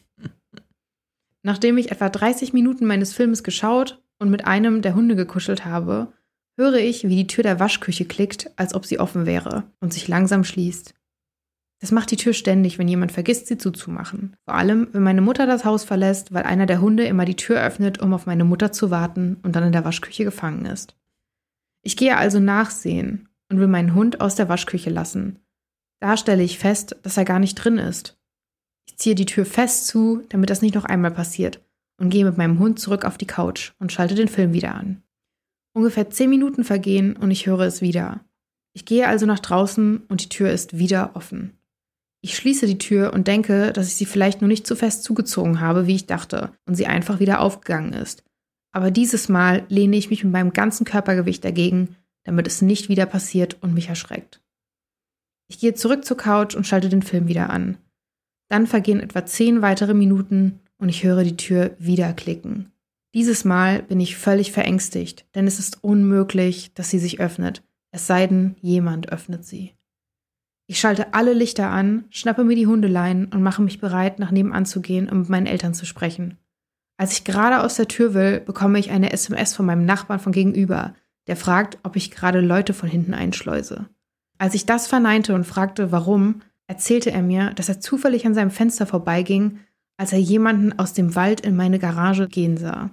Nachdem 1.42 1.80
ich 1.80 1.92
etwa 1.92 2.10
30 2.10 2.54
Minuten 2.54 2.86
meines 2.86 3.12
Filmes 3.12 3.44
geschaut 3.44 4.04
und 4.20 4.30
mit 4.30 4.46
einem 4.46 4.84
der 4.84 4.94
Hunde 4.94 5.16
gekuschelt 5.16 5.66
habe, 5.66 6.10
höre 6.56 6.76
ich, 6.76 7.08
wie 7.08 7.16
die 7.16 7.28
Tür 7.28 7.42
der 7.44 7.60
Waschküche 7.60 8.06
klickt, 8.06 8.52
als 8.56 8.76
ob 8.76 8.86
sie 8.86 9.00
offen 9.00 9.26
wäre 9.26 9.64
und 9.80 9.92
sich 9.94 10.08
langsam 10.08 10.44
schließt. 10.44 10.94
Das 11.84 11.92
macht 11.92 12.12
die 12.12 12.16
Tür 12.16 12.32
ständig, 12.32 12.80
wenn 12.80 12.88
jemand 12.88 13.12
vergisst, 13.12 13.48
sie 13.48 13.58
zuzumachen. 13.58 14.38
Vor 14.46 14.54
allem, 14.54 14.88
wenn 14.94 15.04
meine 15.04 15.20
Mutter 15.20 15.46
das 15.46 15.66
Haus 15.66 15.84
verlässt, 15.84 16.34
weil 16.34 16.44
einer 16.44 16.66
der 16.66 16.80
Hunde 16.80 17.04
immer 17.04 17.26
die 17.26 17.36
Tür 17.36 17.62
öffnet, 17.62 18.00
um 18.00 18.14
auf 18.14 18.26
meine 18.26 18.46
Mutter 18.46 18.72
zu 18.72 18.90
warten 18.90 19.36
und 19.44 19.54
dann 19.54 19.66
in 19.66 19.74
der 19.74 19.84
Waschküche 19.84 20.24
gefangen 20.24 20.64
ist. 20.64 20.96
Ich 21.82 21.98
gehe 21.98 22.16
also 22.16 22.40
nachsehen 22.40 23.28
und 23.50 23.60
will 23.60 23.68
meinen 23.68 23.96
Hund 23.96 24.22
aus 24.22 24.36
der 24.36 24.48
Waschküche 24.48 24.92
lassen. 24.92 25.40
Da 26.00 26.16
stelle 26.16 26.42
ich 26.42 26.58
fest, 26.58 26.96
dass 27.04 27.18
er 27.18 27.26
gar 27.26 27.40
nicht 27.40 27.56
drin 27.56 27.78
ist. 27.78 28.18
Ich 28.88 28.98
ziehe 28.98 29.16
die 29.16 29.26
Tür 29.26 29.46
fest 29.46 29.88
zu, 29.88 30.24
damit 30.30 30.52
das 30.52 30.62
nicht 30.62 30.76
noch 30.76 30.86
einmal 30.86 31.12
passiert, 31.12 31.66
und 32.00 32.12
gehe 32.12 32.24
mit 32.24 32.38
meinem 32.38 32.60
Hund 32.60 32.80
zurück 32.80 33.04
auf 33.04 33.18
die 33.18 33.28
Couch 33.28 33.74
und 33.80 33.92
schalte 33.92 34.16
den 34.16 34.30
Film 34.30 34.54
wieder 34.54 34.74
an. 34.74 35.04
Ungefähr 35.74 36.10
zehn 36.10 36.30
Minuten 36.30 36.64
vergehen 36.64 37.18
und 37.18 37.30
ich 37.30 37.46
höre 37.46 37.60
es 37.60 37.82
wieder. 37.82 38.24
Ich 38.72 38.86
gehe 38.86 39.06
also 39.06 39.26
nach 39.26 39.40
draußen 39.40 40.04
und 40.08 40.24
die 40.24 40.30
Tür 40.30 40.50
ist 40.50 40.78
wieder 40.78 41.18
offen. 41.18 41.58
Ich 42.26 42.38
schließe 42.38 42.68
die 42.68 42.78
Tür 42.78 43.12
und 43.12 43.28
denke, 43.28 43.74
dass 43.74 43.88
ich 43.88 43.96
sie 43.96 44.06
vielleicht 44.06 44.40
nur 44.40 44.48
nicht 44.48 44.66
zu 44.66 44.78
fest 44.78 45.04
zugezogen 45.04 45.60
habe, 45.60 45.88
wie 45.88 45.96
ich 45.96 46.08
dachte, 46.08 46.54
und 46.66 46.76
sie 46.76 46.88
einfach 46.88 47.20
wieder 47.20 47.42
aufgegangen 47.42 47.92
ist. 47.92 48.24
Aber 48.72 48.92
dieses 48.92 49.28
Mal 49.28 49.66
lehne 49.68 49.98
ich 49.98 50.10
mich 50.10 50.24
mit 50.24 50.32
meinem 50.32 50.54
ganzen 50.54 50.86
Körpergewicht 50.86 51.44
dagegen, 51.44 51.98
damit 52.24 52.48
es 52.48 52.62
nicht 52.62 52.88
wieder 52.88 53.06
passiert 53.06 53.62
und 53.62 53.74
mich 53.74 53.90
erschreckt. 53.90 54.42
Ich 55.50 55.60
gehe 55.60 55.74
zurück 55.74 56.06
zur 56.06 56.16
Couch 56.16 56.56
und 56.56 56.66
schalte 56.66 56.88
den 56.88 57.02
Film 57.02 57.28
wieder 57.28 57.50
an. 57.50 57.78
Dann 58.48 58.68
vergehen 58.68 59.02
etwa 59.02 59.26
zehn 59.26 59.62
weitere 59.62 59.94
Minuten 59.94 60.62
und 60.78 60.88
ich 60.88 61.04
höre 61.04 61.26
die 61.26 61.36
Tür 61.36 61.76
wieder 61.78 62.14
klicken. 62.14 62.72
Dieses 63.14 63.44
Mal 63.44 63.84
bin 63.84 64.00
ich 64.00 64.16
völlig 64.16 64.54
verängstigt, 64.54 65.26
denn 65.36 65.46
es 65.46 65.60
ist 65.60 65.84
unmöglich, 65.84 66.74
dass 66.74 66.90
sie 66.90 67.00
sich 67.00 67.20
öffnet, 67.20 67.64
es 67.92 68.08
sei 68.08 68.28
denn, 68.28 68.56
jemand 68.62 69.12
öffnet 69.12 69.46
sie. 69.46 69.74
Ich 70.74 70.80
schalte 70.80 71.14
alle 71.14 71.34
Lichter 71.34 71.70
an, 71.70 72.06
schnappe 72.10 72.44
mir 72.44 72.56
die 72.56 72.66
Hundeleien 72.66 73.26
und 73.26 73.44
mache 73.44 73.62
mich 73.62 73.80
bereit, 73.80 74.18
nach 74.18 74.32
nebenan 74.32 74.66
zu 74.66 74.82
gehen, 74.82 75.08
um 75.08 75.20
mit 75.20 75.30
meinen 75.30 75.46
Eltern 75.46 75.76
zu 75.76 75.86
sprechen. 75.86 76.40
Als 76.98 77.14
ich 77.14 77.26
gerade 77.26 77.62
aus 77.62 77.76
der 77.76 77.88
Tür 77.88 78.16
will, 78.16 78.40
bekomme 78.40 78.80
ich 78.80 78.90
eine 78.90 79.14
SMS 79.14 79.54
von 79.54 79.68
meinem 79.68 79.86
Nachbarn 79.86 80.20
von 80.20 80.32
gegenüber, 80.32 80.96
der 81.28 81.36
fragt, 81.36 81.78
ob 81.84 81.96
ich 81.96 82.10
gerade 82.10 82.42
Leute 82.42 82.74
von 82.74 82.90
hinten 82.90 83.14
einschleuse. 83.14 83.88
Als 84.40 84.56
ich 84.56 84.66
das 84.66 84.88
verneinte 84.88 85.36
und 85.36 85.44
fragte, 85.44 85.92
warum, 85.92 86.42
erzählte 86.66 87.12
er 87.12 87.22
mir, 87.22 87.52
dass 87.52 87.70
er 87.70 87.80
zufällig 87.80 88.26
an 88.26 88.34
seinem 88.34 88.50
Fenster 88.50 88.88
vorbeiging, 88.88 89.60
als 89.98 90.12
er 90.12 90.20
jemanden 90.22 90.80
aus 90.80 90.94
dem 90.94 91.14
Wald 91.14 91.42
in 91.42 91.56
meine 91.56 91.78
Garage 91.78 92.28
gehen 92.28 92.58
sah. 92.58 92.90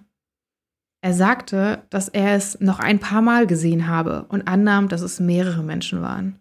Er 1.01 1.15
sagte, 1.15 1.85
dass 1.89 2.11
er 2.11 2.35
es 2.35 2.61
noch 2.61 2.79
ein 2.79 2.99
paar 2.99 3.23
Mal 3.23 3.47
gesehen 3.47 3.87
habe 3.87 4.27
und 4.29 4.49
annahm, 4.49 4.91
dass 4.91 5.01
es 5.01 5.19
mehrere 5.19 5.63
Menschen 5.63 6.03
waren. 6.03 6.41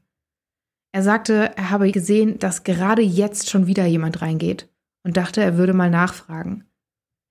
Er 0.91 1.03
sagte, 1.03 1.51
er 1.55 1.69
habe 1.69 1.91
gesehen, 1.91 2.39
dass 2.39 2.63
gerade 2.63 3.01
jetzt 3.01 3.49
schon 3.49 3.67
wieder 3.67 3.85
jemand 3.85 4.21
reingeht 4.21 4.69
und 5.05 5.17
dachte, 5.17 5.41
er 5.41 5.57
würde 5.57 5.73
mal 5.73 5.89
nachfragen. 5.89 6.65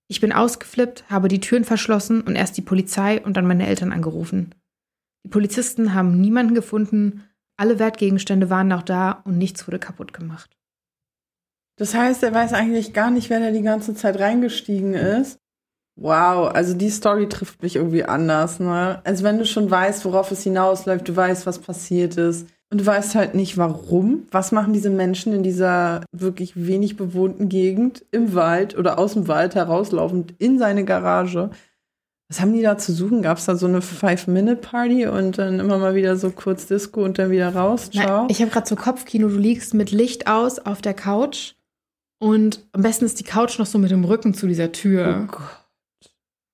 Ich 0.08 0.20
bin 0.20 0.32
ausgeflippt, 0.32 1.10
habe 1.10 1.28
die 1.28 1.40
Türen 1.40 1.64
verschlossen 1.64 2.22
und 2.22 2.36
erst 2.36 2.56
die 2.56 2.62
Polizei 2.62 3.20
und 3.20 3.36
dann 3.36 3.46
meine 3.46 3.66
Eltern 3.66 3.92
angerufen. 3.92 4.54
Die 5.24 5.30
Polizisten 5.30 5.92
haben 5.92 6.20
niemanden 6.20 6.54
gefunden, 6.54 7.24
alle 7.58 7.78
Wertgegenstände 7.78 8.48
waren 8.48 8.68
noch 8.68 8.82
da 8.82 9.22
und 9.24 9.36
nichts 9.36 9.66
wurde 9.66 9.80
kaputt 9.80 10.12
gemacht. 10.12 10.56
Das 11.76 11.94
heißt, 11.94 12.22
er 12.22 12.32
weiß 12.32 12.52
eigentlich 12.54 12.92
gar 12.92 13.10
nicht, 13.10 13.28
wer 13.28 13.40
da 13.40 13.50
die 13.50 13.62
ganze 13.62 13.94
Zeit 13.94 14.18
reingestiegen 14.18 14.94
ist. 14.94 15.38
Wow, 15.96 16.54
also 16.54 16.74
die 16.74 16.90
Story 16.90 17.28
trifft 17.28 17.60
mich 17.62 17.76
irgendwie 17.76 18.04
anders, 18.04 18.60
ne? 18.60 19.02
Also 19.04 19.24
wenn 19.24 19.38
du 19.38 19.44
schon 19.44 19.68
weißt, 19.68 20.04
worauf 20.04 20.30
es 20.30 20.44
hinausläuft, 20.44 21.08
du 21.08 21.14
weißt, 21.14 21.44
was 21.44 21.58
passiert 21.58 22.16
ist 22.16 22.48
und 22.70 22.82
du 22.82 22.86
weißt 22.86 23.14
halt 23.14 23.34
nicht, 23.34 23.56
warum. 23.56 24.26
Was 24.30 24.52
machen 24.52 24.72
diese 24.72 24.90
Menschen 24.90 25.32
in 25.32 25.42
dieser 25.42 26.02
wirklich 26.12 26.66
wenig 26.66 26.96
bewohnten 26.96 27.48
Gegend 27.48 28.04
im 28.10 28.34
Wald 28.34 28.76
oder 28.76 28.98
aus 28.98 29.14
dem 29.14 29.26
Wald 29.26 29.54
herauslaufend 29.54 30.34
in 30.38 30.58
seine 30.58 30.84
Garage? 30.84 31.50
Was 32.28 32.42
haben 32.42 32.52
die 32.52 32.60
da 32.60 32.76
zu 32.76 32.92
suchen? 32.92 33.22
Gab 33.22 33.38
es 33.38 33.46
da 33.46 33.56
so 33.56 33.66
eine 33.66 33.80
Five-Minute-Party 33.80 35.06
und 35.06 35.38
dann 35.38 35.60
immer 35.60 35.78
mal 35.78 35.94
wieder 35.94 36.16
so 36.16 36.30
kurz 36.30 36.66
Disco 36.66 37.02
und 37.02 37.18
dann 37.18 37.30
wieder 37.30 37.54
raus? 37.54 37.90
Ciao. 37.90 38.22
Nein, 38.22 38.26
ich 38.28 38.42
habe 38.42 38.50
gerade 38.50 38.68
so 38.68 38.76
Kopfkino, 38.76 39.28
du 39.28 39.38
liegst 39.38 39.72
mit 39.72 39.90
Licht 39.90 40.26
aus 40.26 40.58
auf 40.58 40.82
der 40.82 40.92
Couch 40.92 41.54
und 42.18 42.66
am 42.72 42.82
besten 42.82 43.06
ist 43.06 43.18
die 43.18 43.24
Couch 43.24 43.58
noch 43.58 43.64
so 43.64 43.78
mit 43.78 43.90
dem 43.90 44.04
Rücken 44.04 44.34
zu 44.34 44.46
dieser 44.46 44.72
Tür. 44.72 45.22
oh 45.24 45.32
Gott. 45.32 45.67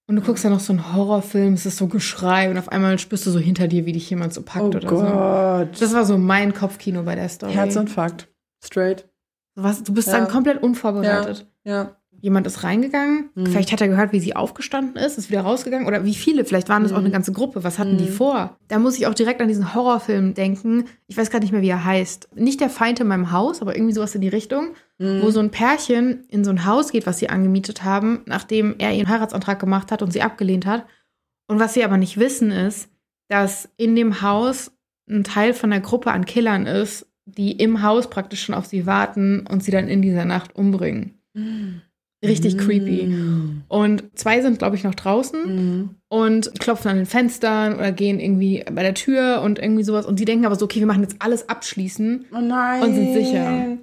Und 0.07 0.17
du 0.17 0.23
guckst 0.23 0.45
ja 0.45 0.51
noch 0.51 0.61
so 0.61 0.73
einen 0.73 0.95
Horrorfilm, 0.95 1.55
es 1.55 1.65
ist 1.65 1.79
so 1.79 1.87
Geschrei 1.87 2.51
und 2.51 2.59
auf 2.59 2.69
einmal 2.69 2.99
spürst 2.99 3.25
du 3.27 3.31
so 3.31 3.39
hinter 3.39 3.69
dir, 3.69 3.87
wie 3.87 3.93
dich 3.93 4.09
jemand 4.11 4.35
so 4.35 4.43
packt 4.43 4.65
Oh 4.65 4.69
oder 4.77 4.81
so. 4.81 4.97
Gott. 4.97 5.81
Das 5.81 5.95
war 5.95 6.05
so 6.05 6.19
mein 6.19 6.53
Kopfkino 6.53 7.03
bei 7.05 7.15
der 7.15 7.29
Story. 7.31 7.53
Herzinfarkt. 7.55 8.29
Straight. 8.63 9.09
Was, 9.55 9.83
du 9.83 9.95
bist 9.95 10.09
Ja. 10.09 10.19
dann 10.19 10.29
komplett 10.29 10.63
unvorbereitet. 10.63 11.47
Ja. 11.65 11.97
Jemand 12.21 12.47
ist 12.47 12.65
reingegangen, 12.65 13.31
Mhm. 13.35 13.47
vielleicht 13.47 13.71
hat 13.73 13.81
er 13.81 13.89
gehört, 13.89 14.13
wie 14.13 14.21
sie 14.21 14.35
aufgestanden 14.37 14.97
ist, 14.97 15.19
ist 15.19 15.31
wieder 15.31 15.43
rausgegangen 15.43 15.87
oder 15.87 16.05
wie 16.05 16.15
viele, 16.15 16.45
vielleicht 16.45 16.69
waren 16.71 16.83
das 16.83 16.93
auch 16.93 16.99
Mhm. 16.99 17.05
eine 17.05 17.13
ganze 17.13 17.33
Gruppe, 17.33 17.65
was 17.65 17.79
hatten 17.79 17.99
die 17.99 18.05
Mhm. 18.09 18.13
vor? 18.13 18.57
Da 18.69 18.79
muss 18.79 18.97
ich 18.97 19.07
auch 19.07 19.15
direkt 19.15 19.41
an 19.43 19.49
diesen 19.49 19.75
Horrorfilm 19.75 20.33
denken, 20.35 20.85
ich 21.07 21.17
weiß 21.17 21.31
gar 21.31 21.41
nicht 21.41 21.53
mehr, 21.53 21.61
wie 21.63 21.69
er 21.69 21.85
heißt. 21.85 22.29
Nicht 22.35 22.61
der 22.61 22.71
Feind 22.71 23.01
in 23.01 23.07
meinem 23.09 23.31
Haus, 23.33 23.61
aber 23.63 23.75
irgendwie 23.77 23.93
sowas 23.95 24.15
in 24.15 24.21
die 24.23 24.29
Richtung, 24.29 24.69
Mhm. 24.99 25.23
wo 25.23 25.31
so 25.31 25.41
ein 25.41 25.51
Pärchen 25.51 26.25
in 26.29 26.45
so 26.45 26.51
ein 26.51 26.65
Haus 26.65 26.93
geht, 26.93 27.07
was 27.07 27.19
sie 27.19 27.29
angemietet 27.29 27.83
haben, 27.83 28.21
nachdem 28.27 28.77
er 28.79 28.93
ihren 28.93 29.09
Heiratsantrag 29.09 29.59
gemacht 29.59 29.91
hat 29.91 30.03
und 30.03 30.13
sie 30.13 30.23
abgelehnt 30.23 30.67
hat. 30.67 30.87
Und 31.49 31.59
was 31.59 31.75
sie 31.75 31.85
aber 31.85 31.97
nicht 31.97 32.17
wissen 32.19 32.51
ist, 32.53 32.89
dass 33.29 33.69
in 33.77 33.97
dem 33.97 34.23
Haus 34.23 34.71
ein 35.11 35.25
Teil 35.25 35.53
von 35.53 35.71
der 35.71 35.81
Gruppe 35.81 36.13
an 36.13 36.25
Killern 36.25 36.67
ist, 36.67 37.07
die 37.27 37.53
im 37.53 37.83
Haus 37.83 38.09
praktisch 38.09 38.45
schon 38.45 38.55
auf 38.55 38.67
sie 38.67 38.87
warten 38.87 39.47
und 39.51 39.65
sie 39.65 39.71
dann 39.73 39.89
in 39.89 40.01
dieser 40.03 40.25
Nacht 40.25 40.55
umbringen. 40.55 41.15
Richtig 42.25 42.57
creepy. 42.57 43.07
Mhm. 43.07 43.63
Und 43.69 44.05
zwei 44.15 44.41
sind, 44.41 44.59
glaube 44.59 44.77
ich, 44.77 44.85
noch 44.85 44.95
draußen 44.95 45.41
Mhm. 45.45 45.91
und 46.09 46.59
klopfen 46.59 46.91
an 46.91 46.97
den 46.97 47.07
Fenstern 47.07 47.75
oder 47.75 47.93
gehen 47.93 48.19
irgendwie 48.21 48.65
bei 48.73 48.83
der 48.83 48.95
Tür 48.95 49.43
und 49.43 49.59
irgendwie 49.59 49.83
sowas. 49.85 50.07
Und 50.07 50.21
die 50.21 50.25
denken 50.25 50.47
aber 50.47 50.55
so, 50.57 50.65
okay, 50.65 50.81
wir 50.81 50.87
machen 50.87 51.03
jetzt 51.03 51.17
alles 51.19 51.49
abschließen. 51.49 52.27
Oh 52.35 52.41
nein. 52.41 52.83
Und 52.83 52.95
sind 52.95 53.13
sicher. 53.13 53.77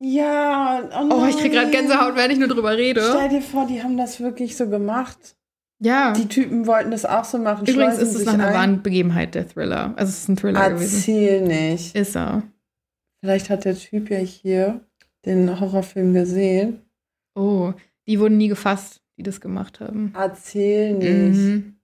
Ja. 0.00 0.82
Oh, 0.92 1.22
Oh, 1.22 1.26
ich 1.26 1.36
krieg 1.38 1.52
gerade. 1.52 1.70
Gänsehaut, 1.70 2.16
wenn 2.16 2.30
ich 2.30 2.38
nur 2.38 2.48
drüber 2.48 2.76
rede. 2.76 3.02
Stell 3.02 3.28
dir 3.28 3.42
vor, 3.42 3.66
die 3.66 3.82
haben 3.82 3.96
das 3.96 4.20
wirklich 4.20 4.56
so 4.56 4.68
gemacht. 4.68 5.36
Ja. 5.78 6.12
Die 6.12 6.26
Typen 6.28 6.66
wollten 6.66 6.90
das 6.90 7.04
auch 7.04 7.24
so 7.24 7.38
machen. 7.38 7.66
Übrigens 7.66 7.98
ist 7.98 8.14
es 8.14 8.24
nach 8.24 8.34
einer 8.34 8.48
ein. 8.48 8.54
wahren 8.54 8.82
Begebenheit, 8.82 9.34
der 9.34 9.48
Thriller. 9.48 9.92
Also 9.96 10.10
es 10.10 10.18
ist 10.20 10.28
ein 10.28 10.36
Thriller 10.36 10.70
gewesen. 10.70 10.96
Erzähl 10.96 11.40
nicht. 11.42 11.94
Ist 11.94 12.16
er. 12.16 12.42
Vielleicht 13.20 13.50
hat 13.50 13.64
der 13.64 13.76
Typ 13.76 14.10
ja 14.10 14.18
hier 14.18 14.80
den 15.24 15.58
Horrorfilm 15.60 16.14
gesehen. 16.14 16.80
Oh, 17.34 17.72
die 18.06 18.18
wurden 18.20 18.36
nie 18.38 18.48
gefasst, 18.48 19.02
die 19.18 19.22
das 19.22 19.40
gemacht 19.40 19.80
haben. 19.80 20.12
Erzähl 20.16 20.94
nicht. 20.94 21.38
Mhm. 21.38 21.76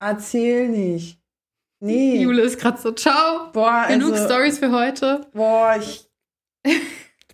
Erzähl 0.00 0.68
nicht. 0.68 1.20
Nee. 1.82 2.20
Jule 2.22 2.42
ist 2.42 2.60
gerade 2.60 2.80
so, 2.80 2.92
ciao. 2.92 3.50
Boah, 3.52 3.86
Genug 3.88 4.12
also, 4.12 4.26
Stories 4.26 4.58
für 4.58 4.70
heute. 4.70 5.26
Boah, 5.32 5.76
ich. 5.80 6.08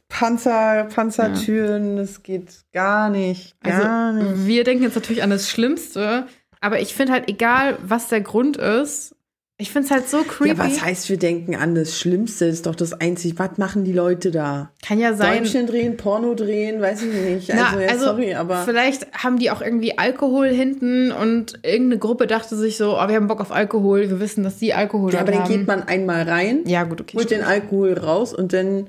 Panzer, 0.08 0.86
Panzertüren, 0.94 1.96
das 1.96 2.22
geht 2.22 2.50
gar 2.72 3.10
nicht. 3.10 3.60
Gar 3.62 4.12
Also 4.14 4.22
nicht. 4.32 4.46
wir 4.46 4.64
denken 4.64 4.84
jetzt 4.84 4.94
natürlich 4.94 5.22
an 5.22 5.30
das 5.30 5.50
Schlimmste, 5.50 6.26
aber 6.60 6.80
ich 6.80 6.94
finde 6.94 7.12
halt, 7.12 7.28
egal 7.28 7.76
was 7.82 8.08
der 8.08 8.20
Grund 8.20 8.56
ist, 8.56 9.14
ich 9.58 9.72
finde 9.72 9.86
es 9.86 9.90
halt 9.90 10.06
so 10.06 10.18
creepy. 10.22 10.50
Ja, 10.50 10.58
was 10.58 10.82
heißt, 10.82 11.08
wir 11.08 11.16
denken 11.18 11.54
an 11.56 11.74
das 11.74 11.98
Schlimmste? 11.98 12.44
ist 12.44 12.66
doch 12.66 12.74
das 12.74 12.92
Einzige. 12.92 13.38
Was 13.38 13.56
machen 13.56 13.84
die 13.84 13.92
Leute 13.94 14.30
da? 14.30 14.70
Kann 14.86 14.98
ja 15.00 15.14
sein. 15.14 15.38
Däumchen 15.44 15.66
drehen, 15.66 15.96
Porno 15.96 16.34
drehen, 16.34 16.82
weiß 16.82 17.02
ich 17.04 17.14
nicht. 17.14 17.52
Na, 17.54 17.68
Also, 17.70 17.80
ja, 17.80 17.96
sorry, 17.98 18.34
aber. 18.34 18.64
vielleicht 18.66 19.10
haben 19.14 19.38
die 19.38 19.50
auch 19.50 19.62
irgendwie 19.62 19.96
Alkohol 19.96 20.48
hinten 20.48 21.10
und 21.10 21.54
irgendeine 21.62 21.98
Gruppe 21.98 22.26
dachte 22.26 22.54
sich 22.54 22.76
so, 22.76 22.98
oh, 22.98 23.08
wir 23.08 23.14
haben 23.16 23.28
Bock 23.28 23.40
auf 23.40 23.50
Alkohol, 23.50 24.10
wir 24.10 24.20
wissen, 24.20 24.44
dass 24.44 24.58
die 24.58 24.74
Alkohol 24.74 25.14
Ja, 25.14 25.20
aber 25.20 25.32
dort 25.32 25.46
dann 25.46 25.48
haben. 25.50 25.58
geht 25.58 25.66
man 25.66 25.82
einmal 25.84 26.28
rein, 26.28 26.60
ja, 26.66 26.84
gut, 26.84 27.00
okay. 27.00 27.16
holt 27.16 27.30
den 27.30 27.38
stimmt. 27.38 27.50
Alkohol 27.50 27.94
raus 27.94 28.34
und 28.34 28.52
dann 28.52 28.88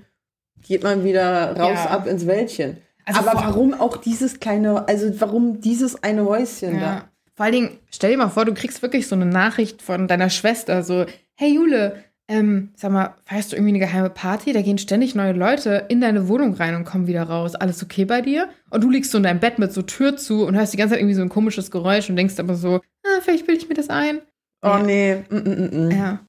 geht 0.66 0.84
man 0.84 1.03
wieder 1.03 1.58
raus 1.58 1.80
Ja. 1.86 1.89
ab 1.91 2.08
ins 2.08 2.26
Wäldchen. 2.28 2.78
Also 3.05 3.22
aber 3.22 3.39
warum 3.39 3.74
auch 3.74 3.97
dieses 3.97 4.39
kleine, 4.39 4.88
also 4.88 5.10
warum 5.22 5.62
dieses 5.62 6.03
eine 6.03 6.26
Häuschen 6.26 6.80
da? 6.80 6.86
Ja. 6.86 7.03
Vor 7.36 7.45
allen 7.45 7.53
Dingen, 7.53 7.78
stell 7.91 8.12
dir 8.12 8.18
mal 8.18 8.30
vor, 8.30 8.45
du 8.45 8.53
kriegst 8.53 8.82
wirklich 8.82 9.08
so 9.08 9.16
eine 9.16 9.26
Nachricht 9.28 9.82
von 9.82 10.08
deiner 10.08 10.30
Schwester, 10.30 10.84
so, 10.84 11.05
hey 11.36 11.53
Jule, 11.53 12.03
ähm, 12.28 12.72
sag 12.76 12.91
mal, 12.91 13.16
feierst 13.26 13.51
du 13.51 13.55
irgendwie 13.55 13.70
eine 13.76 13.80
geheime 13.80 14.10
Party? 14.10 14.51
Da 14.51 14.62
gehen 14.62 14.78
ständig 14.80 15.16
neue 15.16 15.32
Leute 15.34 15.86
in 15.88 16.01
deine 16.01 16.28
Wohnung 16.28 16.55
rein 16.55 16.76
und 16.76 16.84
kommen 16.84 17.08
wieder 17.08 17.24
raus. 17.24 17.55
Alles 17.55 17.82
okay 17.82 18.03
bei 18.03 18.22
dir? 18.22 18.49
Und 18.72 18.84
du 18.84 18.89
liegst 18.89 19.12
so 19.12 19.18
in 19.18 19.24
deinem 19.24 19.39
Bett 19.39 19.60
mit 19.60 19.72
so 19.72 19.84
Tür 19.84 20.18
zu 20.18 20.45
und 20.45 20.55
hörst 20.58 20.74
die 20.74 20.78
ganze 20.78 20.93
Zeit 20.93 20.99
irgendwie 21.01 21.16
so 21.16 21.22
ein 21.22 21.30
komisches 21.30 21.72
Geräusch 21.72 22.10
und 22.10 22.18
denkst 22.18 22.38
aber 22.39 22.55
so, 22.55 22.82
ah, 23.05 23.22
vielleicht 23.22 23.45
bilde 23.45 23.62
ich 23.62 23.70
mir 23.70 23.76
das 23.76 23.89
ein. 23.89 24.20
Oh 24.64 24.68
Ja. 24.70 24.80
nee, 24.80 25.16
mm, 25.30 25.36
mm, 25.36 25.70
mm, 25.72 25.88
mm. 25.88 25.91
Ja, 25.91 26.20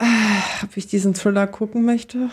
Ah, 0.00 0.42
ob 0.64 0.76
ich 0.76 0.88
diesen 0.88 1.14
Thriller 1.14 1.46
gucken 1.46 1.84
möchte? 1.84 2.28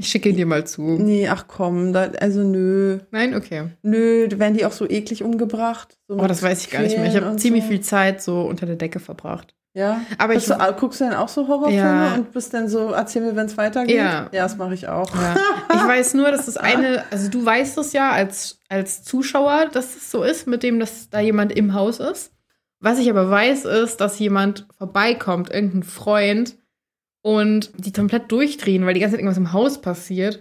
Ich 0.00 0.08
schicke 0.08 0.28
ihn 0.30 0.36
dir 0.36 0.46
mal 0.46 0.66
zu. 0.66 0.82
Nee, 0.82 1.28
ach 1.28 1.44
komm, 1.46 1.92
da, 1.92 2.10
also 2.20 2.40
nö. 2.42 2.98
Nein, 3.10 3.34
okay. 3.34 3.68
Nö, 3.82 4.26
werden 4.36 4.56
die 4.56 4.64
auch 4.64 4.72
so 4.72 4.88
eklig 4.88 5.22
umgebracht? 5.22 5.98
So 6.08 6.14
Oh, 6.18 6.26
das 6.26 6.42
weiß 6.42 6.64
ich 6.64 6.70
gar 6.70 6.82
nicht 6.82 6.96
mehr. 6.98 7.06
Ich 7.08 7.16
habe 7.16 7.36
ziemlich 7.36 7.62
so? 7.64 7.68
viel 7.70 7.80
Zeit 7.80 8.22
so 8.22 8.42
unter 8.42 8.66
der 8.66 8.76
Decke 8.76 8.98
verbracht. 9.00 9.54
Ja. 9.72 10.00
Aber 10.18 10.34
Bist 10.34 10.50
ich- 10.50 10.56
du, 10.56 10.72
guckst 10.72 11.00
du 11.00 11.04
denn 11.04 11.14
auch 11.14 11.28
so 11.28 11.46
Horrorfilme 11.46 11.78
Ja. 11.78 12.14
und 12.14 12.32
bist 12.32 12.52
dann 12.52 12.68
so, 12.68 12.90
erzähl 12.90 13.22
mir, 13.22 13.36
wenn 13.36 13.46
es 13.46 13.56
weitergeht? 13.56 13.94
Ja. 13.94 14.28
Ja, 14.32 14.42
das 14.42 14.56
mache 14.56 14.74
ich 14.74 14.88
auch. 14.88 15.14
Ja. 15.14 15.36
Ich 15.72 15.86
weiß 15.86 16.14
nur, 16.14 16.32
dass 16.32 16.46
das 16.46 16.56
eine, 16.56 17.04
also 17.12 17.30
du 17.30 17.44
weißt 17.46 17.78
es 17.78 17.92
ja 17.92 18.10
als, 18.10 18.58
als 18.68 19.04
Zuschauer, 19.04 19.66
dass 19.72 19.94
es 19.96 20.10
so 20.10 20.24
ist, 20.24 20.48
mit 20.48 20.64
dem, 20.64 20.80
dass 20.80 21.08
da 21.10 21.20
jemand 21.20 21.52
im 21.52 21.72
Haus 21.74 22.00
ist. 22.00 22.32
Was 22.80 22.98
ich 22.98 23.08
aber 23.10 23.30
weiß, 23.30 23.66
ist, 23.66 23.98
dass 24.00 24.18
jemand 24.18 24.66
vorbeikommt, 24.76 25.50
irgendein 25.52 25.82
Freund, 25.84 26.56
und 27.22 27.70
die 27.76 27.92
komplett 27.92 28.30
durchdrehen, 28.32 28.86
weil 28.86 28.94
die 28.94 29.00
ganze 29.00 29.14
Zeit 29.14 29.20
irgendwas 29.20 29.38
im 29.38 29.52
Haus 29.52 29.80
passiert. 29.80 30.40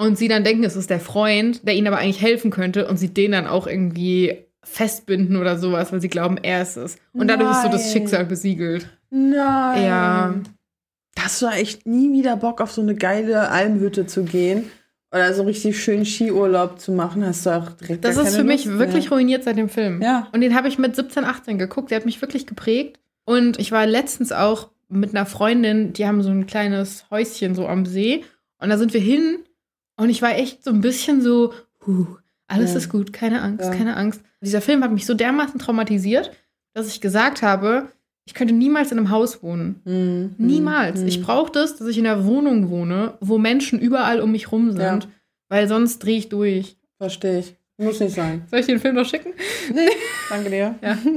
Und 0.00 0.16
sie 0.16 0.28
dann 0.28 0.44
denken, 0.44 0.62
es 0.62 0.76
ist 0.76 0.90
der 0.90 1.00
Freund, 1.00 1.66
der 1.66 1.74
ihnen 1.74 1.88
aber 1.88 1.98
eigentlich 1.98 2.22
helfen 2.22 2.52
könnte 2.52 2.86
und 2.86 2.98
sie 2.98 3.12
den 3.12 3.32
dann 3.32 3.48
auch 3.48 3.66
irgendwie 3.66 4.44
festbinden 4.62 5.36
oder 5.36 5.58
sowas, 5.58 5.92
weil 5.92 6.00
sie 6.00 6.08
glauben, 6.08 6.36
er 6.36 6.62
ist 6.62 6.76
es. 6.76 6.96
Und 7.12 7.28
dadurch 7.28 7.50
ist 7.50 7.62
so 7.62 7.68
das 7.68 7.84
Nein. 7.84 7.92
Schicksal 7.92 8.24
besiegelt. 8.24 8.88
Nein. 9.10 9.84
Ja. 9.84 10.34
Hast 11.18 11.42
du 11.42 11.46
echt 11.46 11.86
nie 11.86 12.12
wieder 12.12 12.36
Bock 12.36 12.60
auf 12.60 12.70
so 12.70 12.80
eine 12.80 12.94
geile 12.94 13.50
Almhütte 13.50 14.06
zu 14.06 14.22
gehen? 14.24 14.70
Oder 15.12 15.32
so 15.32 15.42
richtig 15.44 15.82
schön 15.82 16.04
Skiurlaub 16.04 16.78
zu 16.78 16.92
machen? 16.92 17.24
Hast 17.24 17.46
du 17.46 17.50
auch 17.50 17.70
direkt 17.70 18.04
Das 18.04 18.18
ist 18.18 18.36
für 18.36 18.44
mich 18.44 18.66
Lust 18.66 18.78
wirklich 18.78 19.08
mehr? 19.08 19.18
ruiniert 19.18 19.42
seit 19.44 19.56
dem 19.56 19.70
Film. 19.70 20.02
Ja. 20.02 20.28
Und 20.32 20.42
den 20.42 20.54
habe 20.54 20.68
ich 20.68 20.78
mit 20.78 20.94
17, 20.94 21.24
18 21.24 21.58
geguckt. 21.58 21.90
Der 21.90 21.96
hat 21.96 22.04
mich 22.04 22.20
wirklich 22.20 22.46
geprägt. 22.46 23.00
Und 23.24 23.58
ich 23.58 23.72
war 23.72 23.86
letztens 23.86 24.32
auch 24.32 24.70
mit 24.88 25.10
einer 25.14 25.26
Freundin, 25.26 25.92
die 25.92 26.06
haben 26.06 26.22
so 26.22 26.30
ein 26.30 26.46
kleines 26.46 27.04
Häuschen 27.10 27.54
so 27.54 27.66
am 27.66 27.84
See. 27.86 28.24
Und 28.60 28.70
da 28.70 28.78
sind 28.78 28.92
wir 28.94 29.00
hin. 29.00 29.38
Und 29.96 30.10
ich 30.10 30.22
war 30.22 30.36
echt 30.36 30.64
so 30.64 30.70
ein 30.70 30.80
bisschen 30.80 31.20
so, 31.22 31.52
huh, 31.86 32.06
alles 32.46 32.72
Ja. 32.72 32.78
ist 32.78 32.88
gut, 32.88 33.12
keine 33.12 33.42
Angst, 33.42 33.64
Ja. 33.66 33.74
keine 33.74 33.96
Angst. 33.96 34.22
Dieser 34.40 34.60
Film 34.60 34.82
hat 34.82 34.92
mich 34.92 35.04
so 35.06 35.14
dermaßen 35.14 35.58
traumatisiert, 35.58 36.30
dass 36.74 36.88
ich 36.88 37.00
gesagt 37.00 37.42
habe, 37.42 37.88
ich 38.24 38.34
könnte 38.34 38.54
niemals 38.54 38.92
in 38.92 38.98
einem 38.98 39.10
Haus 39.10 39.42
wohnen. 39.42 39.80
Mhm. 39.84 40.34
Niemals. 40.38 41.00
Mhm. 41.00 41.08
Ich 41.08 41.22
brauche 41.22 41.50
das, 41.50 41.76
dass 41.76 41.88
ich 41.88 41.98
in 41.98 42.06
einer 42.06 42.24
Wohnung 42.26 42.68
wohne, 42.70 43.14
wo 43.20 43.38
Menschen 43.38 43.80
überall 43.80 44.20
um 44.20 44.32
mich 44.32 44.52
rum 44.52 44.70
sind. 44.72 44.80
Ja. 45.04 45.10
Weil 45.48 45.66
sonst 45.66 45.98
drehe 46.00 46.18
ich 46.18 46.28
durch. 46.28 46.76
Verstehe 46.98 47.38
ich. 47.40 47.56
Muss 47.78 48.00
nicht 48.00 48.14
sein. 48.14 48.42
Soll 48.50 48.60
ich 48.60 48.66
den 48.66 48.80
Film 48.80 48.96
noch 48.96 49.06
schicken? 49.06 49.32
Danke 50.30 50.50
dir. 50.50 50.74
Ja. 50.82 50.98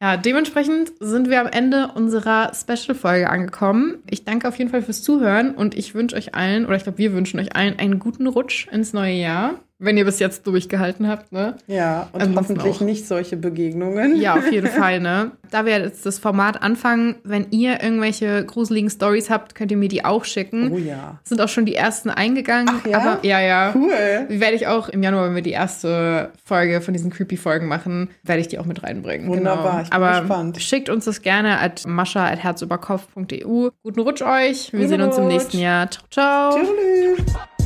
Ja, 0.00 0.16
dementsprechend 0.16 0.92
sind 1.00 1.28
wir 1.28 1.40
am 1.40 1.48
Ende 1.48 1.90
unserer 1.94 2.52
Special-Folge 2.54 3.28
angekommen. 3.28 3.98
Ich 4.08 4.24
danke 4.24 4.46
auf 4.46 4.56
jeden 4.56 4.70
Fall 4.70 4.82
fürs 4.82 5.02
Zuhören 5.02 5.56
und 5.56 5.76
ich 5.76 5.94
wünsche 5.94 6.14
euch 6.14 6.36
allen, 6.36 6.66
oder 6.66 6.76
ich 6.76 6.84
glaube, 6.84 6.98
wir 6.98 7.12
wünschen 7.12 7.40
euch 7.40 7.56
allen 7.56 7.80
einen 7.80 7.98
guten 7.98 8.28
Rutsch 8.28 8.68
ins 8.68 8.92
neue 8.92 9.14
Jahr, 9.14 9.58
wenn 9.80 9.96
ihr 9.96 10.04
bis 10.04 10.18
jetzt 10.18 10.46
durchgehalten 10.46 11.06
habt, 11.08 11.30
ne? 11.32 11.56
Ja, 11.66 12.08
und 12.12 12.20
Ansonsten 12.22 12.56
hoffentlich 12.56 12.76
auch. 12.76 12.80
nicht 12.84 13.06
solche 13.06 13.36
Begegnungen. 13.36 14.16
Ja, 14.20 14.34
auf 14.34 14.50
jeden 14.50 14.66
Fall, 14.80 15.00
ne? 15.00 15.32
Da 15.50 15.64
wir 15.64 15.78
jetzt 15.78 16.04
das 16.04 16.18
Format 16.18 16.62
anfangen, 16.62 17.16
wenn 17.24 17.46
ihr 17.50 17.82
irgendwelche 17.82 18.44
gruseligen 18.44 18.90
Stories 18.90 19.30
habt, 19.30 19.54
könnt 19.54 19.70
ihr 19.70 19.76
mir 19.76 19.88
die 19.88 20.04
auch 20.04 20.24
schicken. 20.24 20.72
Oh 20.72 20.78
ja. 20.78 21.18
Sind 21.24 21.40
auch 21.40 21.48
schon 21.48 21.64
die 21.64 21.74
ersten 21.74 22.10
eingegangen. 22.10 22.68
Ach 22.82 22.86
ja? 22.86 22.98
Aber 22.98 23.18
ja, 23.26 23.40
ja. 23.40 23.72
Cool. 23.74 23.90
Werde 24.28 24.56
ich 24.56 24.66
auch 24.66 24.88
im 24.88 25.02
Januar, 25.02 25.26
wenn 25.28 25.34
wir 25.36 25.42
die 25.42 25.52
erste 25.52 26.32
Folge 26.44 26.80
von 26.80 26.92
diesen 26.92 27.10
Creepy-Folgen 27.10 27.66
machen, 27.68 28.10
werde 28.24 28.40
ich 28.40 28.48
die 28.48 28.58
auch 28.58 28.66
mit 28.66 28.82
reinbringen. 28.82 29.28
Wunderbar, 29.28 29.64
Genau. 29.70 29.82
ich 29.84 29.90
bin 29.90 30.02
Aber 30.02 30.20
gespannt. 30.20 30.60
schickt 30.62 30.88
uns 30.90 31.04
das 31.06 31.22
gerne 31.22 31.60
at 31.60 31.86
mascha.herzüberkopf.eu. 31.86 33.70
Guten 33.82 34.00
Rutsch 34.00 34.22
euch. 34.22 34.72
Wir 34.72 34.80
Guten 34.80 34.88
sehen 34.88 35.00
uns 35.02 35.16
im 35.16 35.24
Rutsch. 35.24 35.32
nächsten 35.34 35.58
Jahr. 35.60 35.88
Ciao, 35.90 36.50
ciao. 36.50 36.58
Tschüss. 36.58 37.57